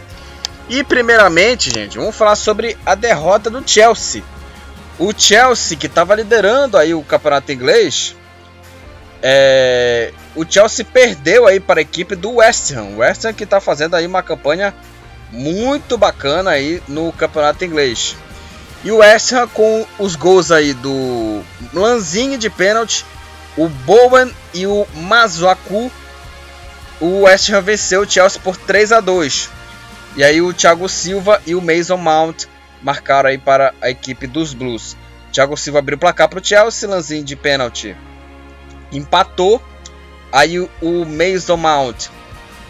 E 0.69 0.83
primeiramente, 0.85 1.71
gente, 1.71 1.99
vamos 1.99 2.15
falar 2.15 2.37
sobre 2.37 2.77
a 2.87 2.95
derrota 2.95 3.51
do 3.51 3.67
Chelsea. 3.69 4.23
O 4.99 5.13
Chelsea 5.17 5.77
que 5.77 5.87
estava 5.87 6.15
liderando 6.15 6.77
aí 6.77 6.95
o 6.95 7.03
campeonato 7.03 7.53
inglês, 7.53 8.17
é, 9.23 10.13
o 10.35 10.45
Chelsea 10.49 10.85
perdeu 10.85 11.47
aí 11.47 11.61
para 11.61 11.81
a 11.81 11.83
equipe 11.83 12.15
do 12.15 12.35
West 12.37 12.73
Ham. 12.73 12.95
O 12.95 12.97
West 12.99 13.25
Ham 13.25 13.33
que 13.33 13.45
está 13.45 13.61
fazendo 13.61 13.95
aí 13.95 14.07
uma 14.07 14.23
campanha 14.23 14.75
muito 15.33 15.97
bacana 15.97 16.51
aí 16.51 16.83
no 16.87 17.13
campeonato 17.13 17.65
inglês. 17.65 18.17
E 18.85 18.93
o 18.93 18.99
West 18.99 19.33
Ham 19.33 19.49
com 19.49 19.87
os 19.99 20.15
gols 20.15 20.53
aí 20.53 20.75
do 20.75 21.43
Lanzini 21.73 22.37
de 22.37 22.51
pênalti, 22.51 23.05
o 23.57 23.69
Bowen 23.69 24.33
e 24.53 24.67
o 24.67 24.87
Mazuaku. 24.95 25.91
O 27.01 27.23
West 27.23 27.51
Ham 27.51 27.63
venceu 27.63 28.03
o 28.03 28.09
Chelsea 28.09 28.41
por 28.41 28.57
3 28.57 28.93
a 28.93 29.01
2. 29.01 29.51
E 30.17 30.23
aí 30.23 30.43
o 30.43 30.53
Thiago 30.53 30.89
Silva 30.89 31.41
e 31.47 31.55
o 31.55 31.63
Mason 31.63 31.97
Mount 31.97 32.45
marcaram 32.83 33.31
aí 33.31 33.39
para 33.39 33.75
a 33.81 33.89
equipe 33.89 34.27
dos 34.27 34.53
Blues. 34.53 34.97
Thiago 35.33 35.57
Silva 35.57 35.79
abriu 35.79 35.97
o 35.97 36.01
placar 36.01 36.29
para 36.29 36.39
o 36.39 36.45
Chelsea, 36.45 36.89
Lanzini 36.89 37.25
de 37.25 37.35
pênalti 37.35 37.97
empatou. 38.93 39.63
Aí 40.31 40.59
o, 40.59 41.05
Mason 41.05 41.57
Mount 41.57 42.07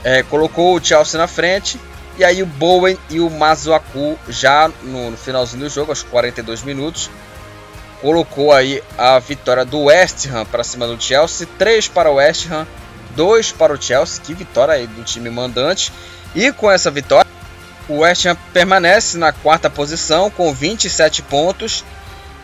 é, 0.03 0.23
colocou 0.25 0.77
o 0.77 0.85
Chelsea 0.85 1.19
na 1.19 1.29
frente 1.29 1.79
e 2.19 2.25
aí 2.25 2.43
o 2.43 2.47
Bowen 2.47 2.99
e 3.09 3.21
o 3.21 3.31
Mazuaku 3.31 4.19
já 4.29 4.71
no, 4.83 5.17
finalzinho 5.17 5.63
do 5.63 5.69
jogo, 5.69 5.93
aos 5.93 6.03
42 6.03 6.63
minutos, 6.63 7.11
colocou 8.01 8.53
aí 8.53 8.83
a 8.99 9.19
vitória 9.19 9.65
do 9.65 9.85
West 9.85 10.27
Ham 10.27 10.45
para 10.45 10.63
cima 10.63 10.87
do 10.87 11.01
Chelsea, 11.01 11.47
3 11.59 11.89
para 11.89 12.11
o 12.11 12.15
West 12.15 12.51
Ham, 12.51 12.67
2 13.17 13.53
para 13.53 13.73
o 13.73 13.81
Chelsea, 13.81 14.23
que 14.23 14.35
vitória 14.35 14.75
aí 14.75 14.87
do 14.87 15.03
time 15.05 15.31
mandante. 15.31 15.93
E 16.35 16.53
com 16.53 16.71
essa 16.71 16.91
vitória, 16.91 17.31
o 17.89 17.99
West 17.99 18.27
Ham 18.27 18.37
permanece 18.53 19.17
na 19.17 19.33
quarta 19.33 19.71
posição 19.71 20.31
com 20.31 20.53
27 20.53 21.23
pontos. 21.23 21.85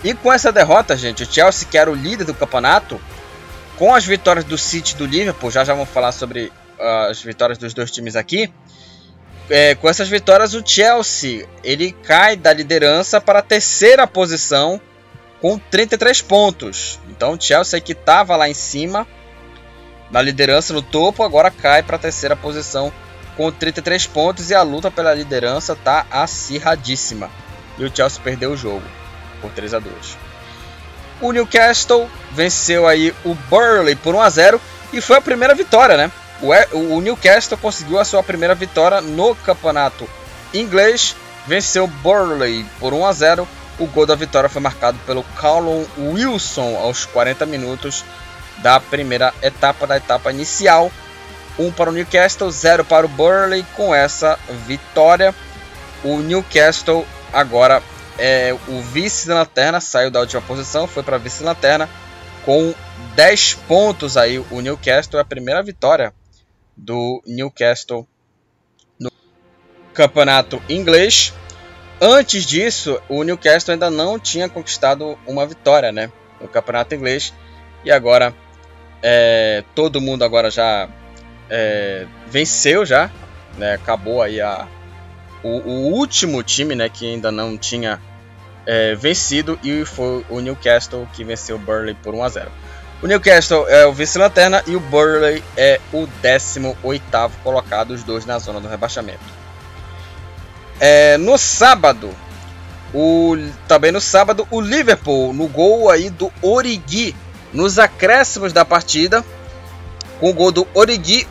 E 0.03 0.15
com 0.15 0.33
essa 0.33 0.53
derrota, 0.53 0.97
gente, 0.97 1.25
o 1.25 1.27
Chelsea, 1.31 1.67
que 1.69 1.77
era 1.77 1.91
o 1.91 1.95
líder 1.95 2.25
do 2.25 2.35
campeonato, 2.35 3.01
com 3.77 3.95
as 3.95 4.05
vitórias 4.05 4.45
do 4.45 4.57
City 4.57 4.95
e 4.95 4.97
do 4.97 5.07
Liverpool, 5.07 5.51
já 5.51 5.65
já 5.65 5.75
vamos 5.75 5.89
falar 5.91 6.13
sobre 6.13 6.53
uh, 6.79 7.11
as 7.11 7.21
vitórias 7.21 7.59
dos 7.59 7.75
dois 7.75 7.91
times 7.91 8.15
aqui 8.15 8.53
é, 9.51 9.75
com 9.75 9.89
essas 9.89 10.09
vitórias, 10.09 10.55
o 10.55 10.63
Chelsea 10.65 11.49
ele 11.65 11.93
cai 11.93 12.37
da 12.37 12.53
liderança 12.53 13.21
para 13.21 13.39
a 13.39 13.43
terceira 13.43 14.07
posição 14.07 14.81
com 15.41 15.59
33 15.59 16.23
pontos. 16.23 17.01
Então, 17.09 17.33
o 17.33 17.41
Chelsea 17.41 17.81
que 17.81 17.93
estava 17.93 18.37
lá 18.37 18.49
em 18.49 18.55
cima, 18.55 19.07
na 20.11 20.21
liderança 20.21 20.73
no 20.73 20.83
topo, 20.83 21.23
agora 21.23 21.51
cai 21.51 21.83
para 21.83 21.97
a 21.97 22.01
terceira 22.01 22.37
posição 22.37 22.93
com 23.37 23.51
33 23.51 24.07
pontos 24.09 24.51
e 24.51 24.55
a 24.55 24.63
luta 24.63 24.91
pela 24.91 25.15
liderança 25.15 25.73
está 25.73 26.07
acirradíssima. 26.11 27.31
E 27.79 27.85
o 27.85 27.95
Chelsea 27.95 28.21
perdeu 28.23 28.51
o 28.51 28.57
jogo 28.57 28.83
por 29.41 29.51
3 29.53 29.75
a 29.75 29.79
2. 29.79 30.19
O 31.21 31.33
Newcastle 31.33 32.09
venceu 32.33 32.87
aí 32.87 33.15
o 33.25 33.35
Burley 33.35 33.95
por 33.95 34.15
1 34.15 34.21
a 34.21 34.31
0 34.31 34.61
e 34.93 35.01
foi 35.01 35.17
a 35.17 35.21
primeira 35.21 35.55
vitória, 35.55 35.97
né? 35.97 36.11
O 36.41 37.01
Newcastle 37.01 37.59
conseguiu 37.59 37.99
a 37.99 38.05
sua 38.05 38.23
primeira 38.23 38.55
vitória 38.55 39.01
no 39.01 39.35
campeonato 39.35 40.09
inglês, 40.55 41.17
venceu 41.47 41.87
Burley 41.87 42.65
por 42.79 42.95
1 42.95 43.07
a 43.07 43.13
0. 43.13 43.49
O 43.79 43.87
gol 43.87 44.07
da 44.07 44.15
vitória 44.15 44.49
foi 44.49 44.61
marcado 44.61 44.99
pelo 45.07 45.23
Callum 45.41 45.85
Wilson 45.97 46.77
aos 46.77 47.05
40 47.07 47.47
minutos 47.47 48.05
da 48.59 48.81
primeira 48.81 49.33
etapa 49.43 49.87
da 49.87 49.97
etapa 49.97 50.31
inicial. 50.33 50.91
1 51.59 51.73
para 51.73 51.91
o 51.91 51.93
Newcastle, 51.93 52.51
0 52.51 52.85
para 52.85 53.07
o 53.07 53.09
Burley. 53.09 53.65
Com 53.77 53.95
essa 53.95 54.39
vitória, 54.67 55.35
o 56.05 56.19
Newcastle 56.19 57.05
agora 57.33 57.83
é 58.17 58.57
o 58.69 58.81
vice-lanterna, 58.81 59.81
saiu 59.81 60.11
da 60.11 60.21
última 60.21 60.43
posição, 60.43 60.87
foi 60.87 61.03
para 61.03 61.19
vice-lanterna 61.19 61.89
com 62.45 62.73
10 63.15 63.55
pontos 63.67 64.17
aí. 64.17 64.39
O 64.39 64.61
Newcastle 64.61 65.19
é 65.19 65.23
a 65.23 65.25
primeira 65.25 65.63
vitória 65.63 66.13
do 66.79 67.21
Newcastle 67.27 68.07
no 68.99 69.11
campeonato 69.93 70.63
inglês. 70.69 71.35
Antes 72.01 72.47
disso, 72.47 73.01
o 73.09 73.25
Newcastle 73.25 73.73
ainda 73.73 73.91
não 73.91 74.19
tinha 74.19 74.49
conquistado 74.49 75.19
uma 75.27 75.45
vitória, 75.45 75.91
né, 75.91 76.13
no 76.41 76.47
campeonato 76.47 76.95
inglês. 76.95 77.35
E 77.85 77.91
agora 77.91 78.35
é, 79.03 79.65
todo 79.75 80.01
mundo 80.01 80.25
agora 80.25 80.51
já 80.51 80.89
é, 81.51 82.07
venceu 82.29 82.87
já, 82.87 83.11
né, 83.57 83.75
acabou 83.75 84.23
aí 84.23 84.41
a 84.41 84.67
o, 85.43 85.49
o, 85.49 85.93
último 85.93 86.43
time, 86.43 86.75
né, 86.75 86.89
que 86.89 87.07
ainda 87.07 87.31
não 87.31 87.57
tinha 87.57 88.01
é, 88.67 88.95
vencido 88.95 89.59
e 89.63 89.85
foi 89.85 90.25
o 90.29 90.41
Newcastle 90.41 91.09
que 91.13 91.23
venceu 91.23 91.57
o 91.57 91.59
Burnley 91.59 91.95
por 91.95 92.15
1 92.15 92.25
a 92.25 92.29
0. 92.29 92.51
O 93.01 93.07
Newcastle 93.07 93.69
é 93.69 93.87
o 93.87 93.93
vice-lanterna 93.93 94.63
e 94.67 94.75
o 94.75 94.81
Burley 94.81 95.43
é 95.57 95.81
o 95.93 96.09
18 96.21 97.05
colocado, 97.45 97.93
os 97.93 98.03
dois 98.03 98.27
na 98.27 98.39
zona 98.41 98.61
do 98.61 98.67
rebaixamento. 98.67 99.21
É, 100.81 101.17
no 101.17 101.39
sábado, 101.39 102.11
o, 102.93 103.37
também 103.69 103.93
no 103.93 104.01
sábado, 104.01 104.49
o 104.51 104.61
Liverpool 104.61 105.33
no 105.33 105.47
gol 105.47 105.91
aí 105.91 106.11
do 106.11 106.33
Origi, 106.43 107.15
nos 107.53 107.79
acréscimos 107.79 108.53
da 108.53 108.65
partida, 108.65 109.25
com 110.19 110.31
o 110.31 110.35
gol 110.35 110.51
do 110.51 110.67
Origi, 110.75 111.27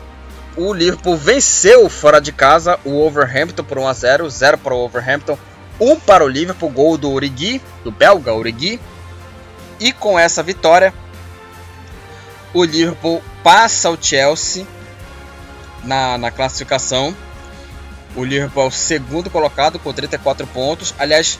o 0.56 0.72
Liverpool 0.72 1.16
venceu 1.16 1.88
fora 1.88 2.18
de 2.18 2.32
casa 2.32 2.80
o 2.84 2.98
Overhampton 3.00 3.62
por 3.62 3.78
1 3.78 3.86
a 3.86 3.92
0, 3.92 4.30
0 4.30 4.58
para 4.58 4.74
o 4.74 4.84
Overhampton. 4.84 5.38
um 5.78 6.00
para 6.00 6.24
o 6.24 6.28
Liverpool, 6.28 6.70
gol 6.70 6.98
do 6.98 7.12
Origi, 7.12 7.62
do 7.84 7.92
belga 7.92 8.32
Origi. 8.32 8.80
E 9.78 9.92
com 9.92 10.18
essa 10.18 10.42
vitória, 10.42 10.92
o 12.52 12.64
Liverpool 12.64 13.22
passa 13.42 13.90
o 13.90 13.98
Chelsea 14.00 14.66
na, 15.84 16.18
na 16.18 16.30
classificação. 16.30 17.14
O 18.16 18.24
Liverpool 18.24 18.64
é 18.64 18.66
o 18.66 18.70
segundo 18.70 19.30
colocado 19.30 19.78
com 19.78 19.92
34 19.92 20.46
pontos. 20.46 20.94
Aliás, 20.98 21.38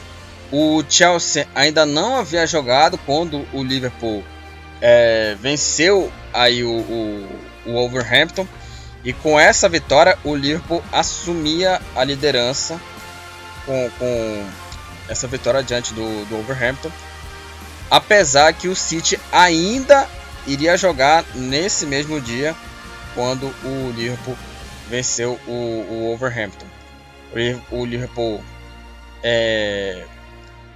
o 0.51 0.83
Chelsea 0.87 1.47
ainda 1.53 1.85
não 1.85 2.15
havia 2.15 2.45
jogado 2.47 2.97
quando 3.05 3.45
o 3.53 3.63
Liverpool 3.63 4.23
é, 4.81 5.35
venceu 5.39 6.11
aí 6.33 6.63
o, 6.63 6.71
o, 6.71 7.29
o 7.65 7.73
Wolverhampton. 7.73 8.47
E 9.03 9.13
com 9.13 9.39
essa 9.39 9.69
vitória, 9.69 10.17
o 10.23 10.35
Liverpool 10.35 10.83
assumia 10.91 11.81
a 11.95 12.03
liderança 12.03 12.79
com, 13.65 13.89
com 13.97 14.45
essa 15.07 15.27
vitória 15.27 15.63
diante 15.63 15.93
do, 15.93 16.25
do 16.25 16.35
Wolverhampton. 16.35 16.91
Apesar 17.89 18.53
que 18.53 18.67
o 18.67 18.75
City 18.75 19.19
ainda 19.31 20.07
iria 20.49 20.75
jogar 20.75 21.23
nesse 21.35 21.85
mesmo 21.85 22.19
dia 22.19 22.55
quando 23.13 23.47
o 23.63 23.91
Liverpool 23.95 24.37
venceu 24.89 25.39
o, 25.47 25.51
o 25.51 26.07
Wolverhampton. 26.07 26.65
O, 27.71 27.85
Liverpool 27.85 28.43
é, 29.23 30.03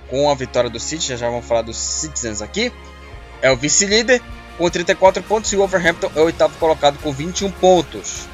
com 0.07 0.29
a 0.29 0.35
vitória 0.35 0.69
do 0.69 0.79
City, 0.79 1.07
já, 1.07 1.15
já 1.15 1.29
vamos 1.29 1.45
falar 1.45 1.63
dos 1.63 1.77
Citizens 1.77 2.41
aqui, 2.41 2.71
é 3.41 3.51
o 3.51 3.57
vice-líder 3.57 4.21
com 4.57 4.69
34 4.69 5.23
pontos 5.23 5.51
e 5.51 5.55
o 5.55 5.59
Wolverhampton 5.59 6.11
é 6.15 6.19
o 6.19 6.25
oitavo 6.25 6.55
colocado 6.59 6.99
com 6.99 7.11
21 7.11 7.49
pontos. 7.51 8.27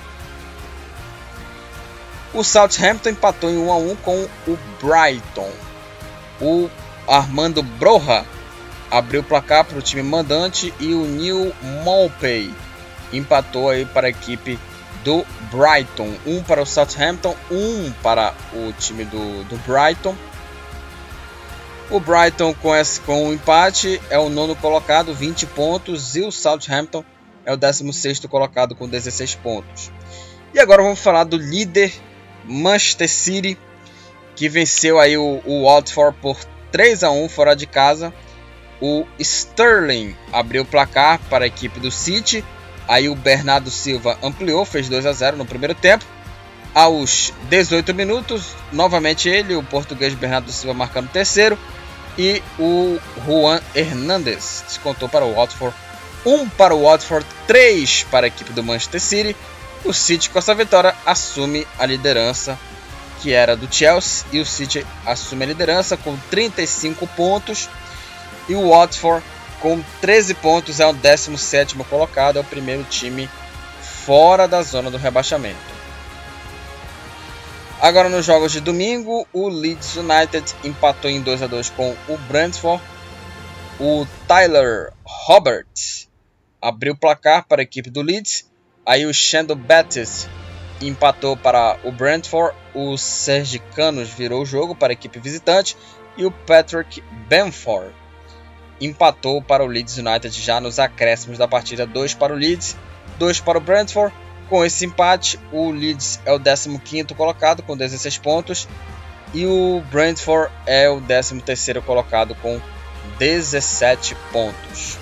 O 2.33 2.43
Southampton 2.43 3.09
empatou 3.09 3.49
em 3.49 3.57
1 3.57 3.71
a 3.71 3.77
1 3.77 3.95
com 3.97 4.27
o 4.47 4.59
Brighton. 4.81 5.49
O 6.41 6.69
Armando 7.07 7.63
Broha 7.63 8.25
abriu 8.91 9.21
o 9.21 9.23
placar 9.23 9.65
para 9.65 9.77
o 9.77 9.81
time 9.81 10.03
mandante 10.03 10.73
e 10.79 10.93
o 10.93 11.05
Neil 11.05 11.53
Maupay 11.83 12.53
empatou 13.13 13.69
aí 13.69 13.85
para 13.85 14.07
a 14.07 14.09
equipe 14.09 14.59
do 15.03 15.25
Brighton. 15.51 16.13
Um 16.25 16.43
para 16.43 16.61
o 16.61 16.65
Southampton, 16.65 17.35
um 17.51 17.91
para 18.03 18.33
o 18.53 18.73
time 18.73 19.05
do, 19.05 19.43
do 19.45 19.57
Brighton. 19.57 20.15
O 21.89 21.99
Brighton 21.99 22.53
com, 22.53 22.75
esse, 22.75 22.99
com 23.01 23.23
o 23.23 23.27
um 23.29 23.33
empate 23.33 23.99
é 24.09 24.19
o 24.19 24.29
nono 24.29 24.55
colocado, 24.55 25.13
20 25.13 25.47
pontos, 25.47 26.15
e 26.15 26.21
o 26.21 26.31
Southampton 26.31 27.03
é 27.45 27.53
o 27.53 27.57
16 27.57 28.19
colocado 28.27 28.75
com 28.75 28.87
16 28.87 29.35
pontos. 29.35 29.91
E 30.53 30.59
agora 30.59 30.83
vamos 30.83 30.99
falar 30.99 31.23
do 31.23 31.37
líder 31.37 31.91
Manchester 32.45 33.09
City, 33.09 33.57
que 34.35 34.47
venceu 34.47 34.99
aí 34.99 35.17
o, 35.17 35.41
o 35.45 35.63
Watford 35.63 36.17
por 36.21 36.37
3 36.71 37.03
a 37.03 37.11
1 37.11 37.29
fora 37.29 37.55
de 37.55 37.65
casa. 37.65 38.13
O 38.81 39.05
Sterling 39.19 40.15
abriu 40.31 40.63
o 40.63 40.65
placar 40.65 41.19
para 41.29 41.43
a 41.43 41.47
equipe 41.47 41.79
do 41.79 41.91
City. 41.91 42.43
Aí 42.87 43.09
o 43.09 43.15
Bernardo 43.15 43.69
Silva 43.69 44.17
ampliou, 44.23 44.65
fez 44.65 44.89
2 44.89 45.05
a 45.05 45.13
0 45.13 45.37
no 45.37 45.45
primeiro 45.45 45.75
tempo. 45.75 46.05
Aos 46.73 47.33
18 47.49 47.93
minutos, 47.93 48.55
novamente 48.71 49.27
ele, 49.27 49.55
o 49.55 49.63
português 49.63 50.13
Bernardo 50.13 50.51
Silva 50.51 50.73
marcando 50.73 51.05
o 51.05 51.11
terceiro 51.11 51.57
e 52.17 52.43
o 52.59 52.99
Juan 53.25 53.61
Hernandes 53.73 54.63
descontou 54.67 55.07
para 55.07 55.25
o 55.25 55.33
Watford. 55.33 55.75
1 56.25 56.33
um 56.33 56.49
para 56.49 56.75
o 56.75 56.83
Watford, 56.83 57.25
3 57.47 58.05
para 58.11 58.25
a 58.25 58.27
equipe 58.27 58.51
do 58.51 58.63
Manchester 58.63 58.99
City. 58.99 59.35
O 59.85 59.93
City, 59.93 60.29
com 60.29 60.37
essa 60.37 60.53
vitória, 60.53 60.93
assume 61.05 61.65
a 61.77 61.85
liderança 61.85 62.59
que 63.21 63.31
era 63.31 63.55
do 63.55 63.73
Chelsea. 63.73 64.25
E 64.31 64.39
o 64.39 64.45
City 64.45 64.85
assume 65.05 65.45
a 65.45 65.47
liderança 65.47 65.95
com 65.95 66.17
35 66.29 67.07
pontos. 67.07 67.69
E 68.49 68.55
o 68.55 68.69
Watford, 68.71 69.23
com 69.61 69.79
13 70.01 70.33
pontos, 70.33 70.79
é 70.79 70.87
o 70.87 70.91
17 70.91 71.75
colocado. 71.87 72.37
É 72.37 72.41
o 72.41 72.43
primeiro 72.43 72.83
time 72.83 73.29
fora 73.79 74.47
da 74.47 74.63
zona 74.63 74.89
do 74.89 74.97
rebaixamento. 74.97 75.79
Agora 77.79 78.09
nos 78.09 78.25
jogos 78.25 78.51
de 78.51 78.59
domingo, 78.59 79.25
o 79.31 79.47
Leeds 79.47 79.95
United 79.95 80.55
empatou 80.65 81.09
em 81.09 81.21
2 81.21 81.43
a 81.43 81.47
2 81.47 81.69
com 81.69 81.95
o 82.09 82.17
Brentford. 82.27 82.83
O 83.79 84.05
Tyler 84.27 84.91
Roberts 85.05 86.09
abriu 86.61 86.93
o 86.93 86.97
placar 86.97 87.47
para 87.47 87.61
a 87.61 87.63
equipe 87.63 87.89
do 87.89 88.01
Leeds. 88.01 88.49
Aí 88.85 89.05
o 89.05 89.13
Shando 89.13 89.55
Bettis 89.55 90.27
empatou 90.81 91.37
para 91.37 91.77
o 91.83 91.91
Brentford. 91.91 92.57
O 92.73 92.97
Sergicanos 92.97 94.09
virou 94.09 94.41
o 94.41 94.45
jogo 94.45 94.75
para 94.75 94.91
a 94.91 94.93
equipe 94.93 95.19
visitante. 95.19 95.77
E 96.17 96.25
o 96.25 96.31
Patrick 96.31 97.01
Benford 97.29 97.93
empatou 98.79 99.41
para 99.41 99.63
o 99.63 99.67
Leeds 99.67 99.97
United 99.97 100.29
já 100.41 100.59
nos 100.59 100.79
acréscimos 100.79 101.37
da 101.37 101.47
partida. 101.47 101.85
2 101.85 102.13
para 102.13 102.33
o 102.33 102.35
Leeds, 102.35 102.77
2 103.17 103.39
para 103.39 103.57
o 103.57 103.61
Brentford. 103.61 104.13
Com 104.47 104.65
esse 104.65 104.85
empate, 104.85 105.39
o 105.51 105.69
Leeds 105.69 106.19
é 106.25 106.33
o 106.33 106.39
15º 106.39 107.15
colocado 107.15 107.61
com 107.61 107.77
16 107.77 108.17
pontos 108.17 108.67
e 109.33 109.45
o 109.45 109.83
Brentford 109.91 110.51
é 110.65 110.89
o 110.89 110.99
13º 110.99 111.81
colocado 111.81 112.33
com 112.35 112.59
17 113.19 114.15
pontos. 114.31 114.97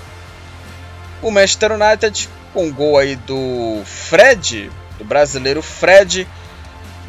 O 1.22 1.30
Manchester 1.30 1.72
United, 1.72 2.28
com 2.52 2.70
gol 2.70 2.98
aí 2.98 3.16
do 3.16 3.82
Fred, 3.84 4.70
do 4.98 5.04
brasileiro 5.04 5.62
Fred, 5.62 6.28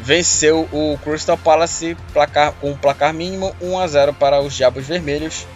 venceu 0.00 0.68
o 0.72 0.98
Crystal 1.04 1.36
Palace 1.36 1.96
com 2.60 2.70
um 2.70 2.76
placar 2.76 3.12
mínimo 3.12 3.54
1 3.60 3.78
a 3.78 3.86
0 3.86 4.14
para 4.14 4.40
os 4.40 4.54
Diabos 4.54 4.86
Vermelhos. 4.86 5.46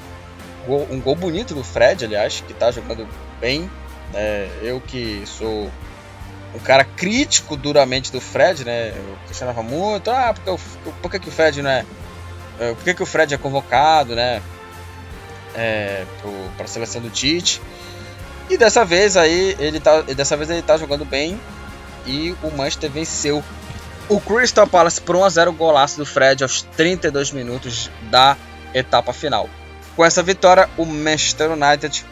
Um 0.66 1.00
gol 1.00 1.14
bonito 1.14 1.54
do 1.54 1.62
Fred, 1.62 2.04
aliás, 2.04 2.40
que 2.40 2.52
está 2.52 2.70
jogando 2.70 3.06
bem. 3.40 3.70
É, 4.14 4.48
eu 4.62 4.80
que 4.80 5.22
sou 5.26 5.70
um 6.54 6.58
cara 6.58 6.84
crítico 6.84 7.56
duramente 7.56 8.12
do 8.12 8.20
Fred, 8.20 8.64
né? 8.64 8.90
Eu 8.96 9.18
questionava 9.26 9.62
muito, 9.62 10.10
ah, 10.10 10.32
porque, 10.32 10.62
por 11.02 11.10
que, 11.10 11.18
que 11.18 11.28
o 11.28 11.32
Fred 11.32 11.60
não 11.60 11.70
é. 11.70 11.84
é 12.60 12.74
por 12.74 12.84
que, 12.84 12.94
que 12.94 13.02
o 13.02 13.06
Fred 13.06 13.34
é 13.34 13.38
convocado, 13.38 14.14
né? 14.14 14.40
É, 15.54 16.04
para 16.56 16.64
a 16.64 16.68
seleção 16.68 17.02
do 17.02 17.10
Tite. 17.10 17.60
E 18.48 18.56
dessa 18.56 18.84
vez 18.84 19.16
aí 19.16 19.56
ele 19.58 19.80
tá, 19.80 20.02
dessa 20.02 20.36
vez 20.36 20.50
ele 20.50 20.62
tá 20.62 20.76
jogando 20.76 21.04
bem 21.04 21.40
e 22.06 22.34
o 22.42 22.50
Manchester 22.50 22.90
venceu 22.90 23.42
o 24.08 24.20
Crystal 24.20 24.66
Palace 24.66 25.00
por 25.00 25.16
1 25.16 25.24
a 25.24 25.28
0 25.30 25.52
golaço 25.52 25.96
do 25.96 26.04
Fred 26.04 26.42
aos 26.42 26.62
32 26.62 27.30
minutos 27.30 27.90
da 28.10 28.36
etapa 28.74 29.12
final. 29.12 29.48
Com 29.96 30.04
essa 30.04 30.22
vitória, 30.22 30.68
o 30.76 30.84
Manchester 30.84 31.52
United 31.52 32.04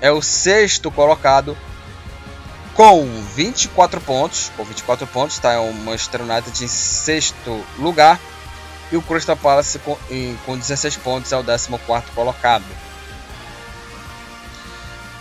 é 0.00 0.10
o 0.10 0.20
sexto 0.20 0.90
colocado 0.90 1.56
com 2.74 3.06
24 3.34 4.00
pontos. 4.02 4.52
Com 4.56 4.64
24 4.64 5.06
pontos, 5.06 5.36
está 5.36 5.60
o 5.60 5.72
Manchester 5.72 6.22
United 6.22 6.64
em 6.64 6.68
sexto 6.68 7.64
lugar. 7.78 8.20
E 8.92 8.96
o 8.96 9.02
Crystal 9.02 9.36
Palace 9.36 9.78
com, 9.80 9.98
em, 10.10 10.38
com 10.44 10.56
16 10.56 10.96
pontos 10.98 11.32
é 11.32 11.36
o 11.36 11.42
14 11.42 11.68
colocado. 12.14 12.64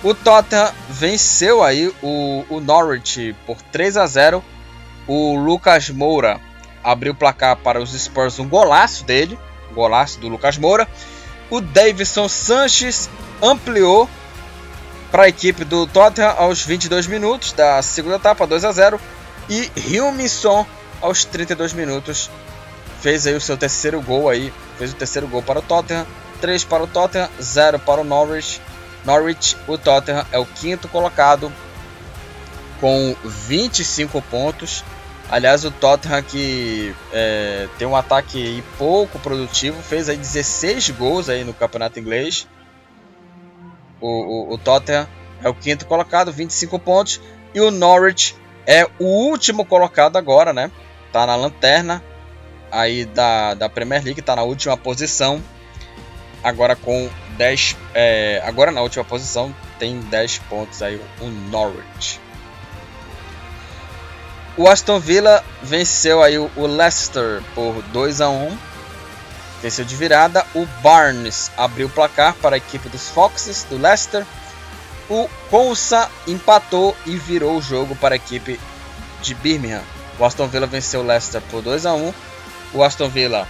O 0.03 0.13
Tottenham 0.13 0.71
venceu 0.89 1.63
aí 1.63 1.91
o, 2.03 2.45
o 2.49 2.60
Norwich 2.60 3.36
por 3.45 3.60
3 3.62 3.97
a 3.97 4.05
0. 4.05 4.43
O 5.08 5.36
Lucas 5.36 5.89
Moura 5.89 6.39
abriu 6.84 7.13
o 7.13 7.15
placar 7.15 7.55
para 7.55 7.81
os 7.81 7.91
Spurs, 7.91 8.38
um 8.38 8.47
golaço 8.47 9.03
dele, 9.03 9.39
golaço 9.73 10.20
do 10.20 10.28
Lucas 10.28 10.57
Moura. 10.57 10.88
O 11.50 11.62
Davidson 11.62 12.28
Sanches 12.28 13.10
ampliou 13.41 14.10
para 15.12 15.24
a 15.24 15.28
equipe 15.28 15.64
do 15.64 15.86
Tottenham 15.88 16.34
aos 16.38 16.62
22 16.62 17.08
minutos 17.08 17.54
da 17.54 17.82
segunda 17.82 18.16
etapa, 18.16 18.48
2 18.48 18.66
a 18.66 18.72
0. 18.72 19.00
E 19.48 19.72
Hilmisson 19.76 20.66
aos 21.02 21.24
32 21.24 21.74
minutos 21.74 22.32
fez 23.00 23.28
aí 23.28 23.36
o 23.36 23.41
seu 23.41 23.56
terceiro 23.56 24.02
gol 24.02 24.28
aí, 24.28 24.52
fez 24.78 24.91
o 24.91 24.96
terceiro 24.96 25.28
gol 25.28 25.43
para 25.43 25.60
o 25.60 25.62
Tottenham, 25.62 26.08
3 26.41 26.64
para 26.64 26.84
o 26.84 26.88
Tottenham, 26.88 27.30
0 27.39 27.80
para 27.80 28.02
o 28.02 28.04
Norwich. 28.04 28.60
Norwich, 29.06 29.56
o 29.68 29.78
Tottenham 29.78 30.26
é 30.32 30.39
o 30.39 30.46
quinto 30.46 30.88
colocado 30.88 31.54
com 32.82 33.16
25 33.24 34.20
pontos. 34.24 34.84
Aliás, 35.30 35.65
o 35.65 35.71
Tottenham 35.71 36.21
que 36.21 36.95
é, 37.11 37.67
tem 37.78 37.88
um 37.88 37.95
ataque 37.95 38.63
pouco 38.78 39.17
produtivo, 39.19 39.82
fez 39.82 40.07
aí 40.07 40.17
16 40.17 40.91
gols 40.91 41.30
aí 41.30 41.43
no 41.43 41.53
campeonato 41.53 41.99
inglês 41.99 42.47
o, 43.99 44.07
o, 44.07 44.53
o 44.53 44.57
Tottenham 44.57 45.07
é 45.41 45.49
o 45.49 45.53
quinto 45.53 45.86
colocado, 45.86 46.32
25 46.32 46.78
pontos. 46.80 47.21
E 47.53 47.59
o 47.59 47.71
Norwich 47.71 48.36
é 48.65 48.86
o 48.99 49.05
último 49.05 49.65
colocado 49.65 50.17
agora, 50.17 50.53
né? 50.53 50.69
Tá 51.11 51.26
na 51.26 51.36
lanterna 51.36 52.03
aí 52.71 53.05
da, 53.05 53.53
da 53.53 53.69
Premier 53.69 54.03
League, 54.03 54.21
tá 54.21 54.36
na 54.36 54.43
última 54.43 54.76
posição. 54.78 55.41
Agora 56.43 56.76
com 56.76 57.09
10. 57.38 57.76
É, 57.93 58.41
agora 58.45 58.71
na 58.71 58.82
última 58.82 59.03
posição 59.03 59.55
tem 59.80 59.99
10 59.99 60.39
pontos 60.49 60.82
aí 60.82 61.01
o 61.21 61.26
Norwich. 61.49 62.19
O 64.58 64.70
Aston 64.70 64.99
Villa 64.99 65.43
venceu 65.62 66.24
aí 66.24 66.38
o, 66.38 66.49
Leicester 66.66 67.41
por 67.53 67.82
2 67.91 68.22
a 68.22 68.30
1 68.30 68.58
venceu 69.62 69.84
de 69.84 69.95
virada. 69.95 70.45
O 70.53 70.66
Barnes 70.82 71.51
abriu 71.58 71.88
o 71.88 71.89
placar 71.89 72.34
para 72.36 72.56
a 72.56 72.58
equipe 72.58 72.88
dos 72.88 73.10
Foxes 73.10 73.66
do 73.70 73.78
Leicester. 73.78 74.26
O 75.10 75.28
Consa 75.49 76.10
empatou 76.26 76.95
e 77.06 77.18
virou 77.18 77.58
o 77.58 77.62
jogo 77.62 77.95
para 77.97 78.16
a 78.16 78.18
equipe 78.18 78.60
de 79.22 79.36
Birmingham. 79.36 79.84
O 80.18 80.24
Aston 80.24 80.47
Villa 80.47 80.68
venceu 80.68 81.01
o 81.01 81.06
Leicester 81.06 81.41
por 81.51 81.62
2 81.62 81.86
a 81.86 81.93
1. 81.93 82.14
O 82.74 82.84
Aston 82.84 83.10
Villa 83.10 83.47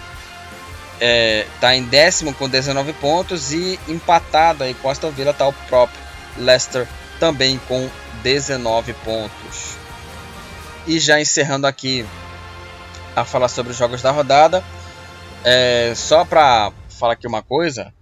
está 0.94 1.06
é, 1.06 1.48
tá 1.62 1.76
em 1.76 1.84
décimo 1.84 2.34
com 2.34 2.50
19 2.50 2.94
pontos 2.94 3.52
e 3.52 3.80
empatado 3.88 4.64
aí 4.64 4.74
com 4.74 4.88
o 4.88 4.92
Aston 4.92 5.12
Villa 5.12 5.32
está 5.32 5.48
o 5.48 5.54
próprio 5.54 6.00
Leicester 6.38 6.88
também 7.20 7.60
com 7.68 7.88
19 8.24 8.94
pontos. 8.94 9.85
E 10.88 11.00
já 11.00 11.20
encerrando 11.20 11.66
aqui 11.66 12.06
a 13.16 13.26
falar 13.26 13.48
sobre 13.48 13.72
os 13.72 13.78
jogos 13.78 14.02
da 14.02 14.12
rodada, 14.12 14.64
é, 15.44 15.94
só 15.96 16.26
para 16.26 16.72
falar 16.90 17.14
aqui 17.14 17.28
uma 17.28 17.42
coisa, 17.42 17.94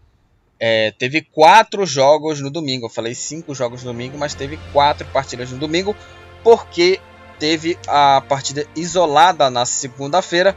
é, 0.60 0.92
teve 0.92 1.22
quatro 1.22 1.86
jogos 1.86 2.40
no 2.40 2.50
domingo. 2.50 2.86
Eu 2.86 2.90
falei 2.90 3.14
cinco 3.14 3.54
jogos 3.54 3.84
no 3.84 3.92
domingo, 3.92 4.18
mas 4.18 4.34
teve 4.34 4.58
quatro 4.72 5.06
partidas 5.08 5.52
no 5.52 5.58
domingo, 5.58 5.96
porque 6.44 7.00
teve 7.40 7.78
a 7.88 8.24
partida 8.28 8.66
isolada 8.76 9.50
na 9.50 9.66
segunda-feira 9.66 10.56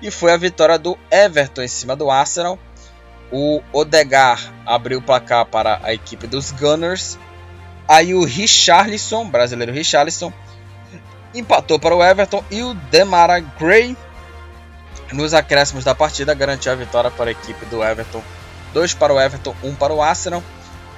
e 0.00 0.10
foi 0.10 0.32
a 0.32 0.36
vitória 0.36 0.78
do 0.78 0.96
Everton 1.10 1.62
em 1.62 1.68
cima 1.68 1.96
do 1.96 2.10
Arsenal. 2.10 2.58
O 3.32 3.60
Odegar 3.72 4.54
abriu 4.64 5.00
o 5.00 5.02
placar 5.02 5.44
para 5.46 5.80
a 5.82 5.92
equipe 5.92 6.26
dos 6.26 6.50
Gunners. 6.52 7.18
Aí 7.86 8.14
o 8.14 8.24
Richarlison, 8.24 9.28
brasileiro 9.28 9.72
Richarlison, 9.72 10.32
empatou 11.34 11.78
para 11.78 11.94
o 11.94 12.02
Everton 12.02 12.44
e 12.50 12.62
o 12.62 12.74
Demara 12.74 13.40
Gray 13.40 13.96
nos 15.12 15.32
acréscimos 15.32 15.84
da 15.84 15.94
partida 15.94 16.34
garantiu 16.34 16.72
a 16.72 16.74
vitória 16.74 17.10
para 17.10 17.30
a 17.30 17.32
equipe 17.32 17.64
do 17.66 17.82
Everton. 17.82 18.22
2 18.74 18.94
para 18.94 19.12
o 19.12 19.20
Everton, 19.20 19.54
1 19.62 19.68
um 19.68 19.74
para 19.74 19.92
o 19.92 20.02
Arsenal. 20.02 20.42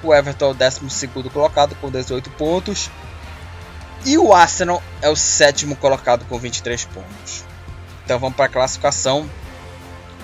O 0.03 0.13
Everton 0.13 0.47
é 0.47 0.49
o 0.49 0.53
12 0.53 1.07
colocado 1.31 1.75
com 1.75 1.89
18 1.89 2.29
pontos. 2.31 2.89
E 4.05 4.17
o 4.17 4.33
Arsenal 4.33 4.81
é 5.01 5.09
o 5.09 5.15
sétimo 5.15 5.75
colocado 5.75 6.25
com 6.25 6.37
23 6.37 6.83
pontos. 6.85 7.45
Então 8.03 8.19
vamos 8.19 8.35
para 8.35 8.45
a 8.45 8.49
classificação 8.49 9.29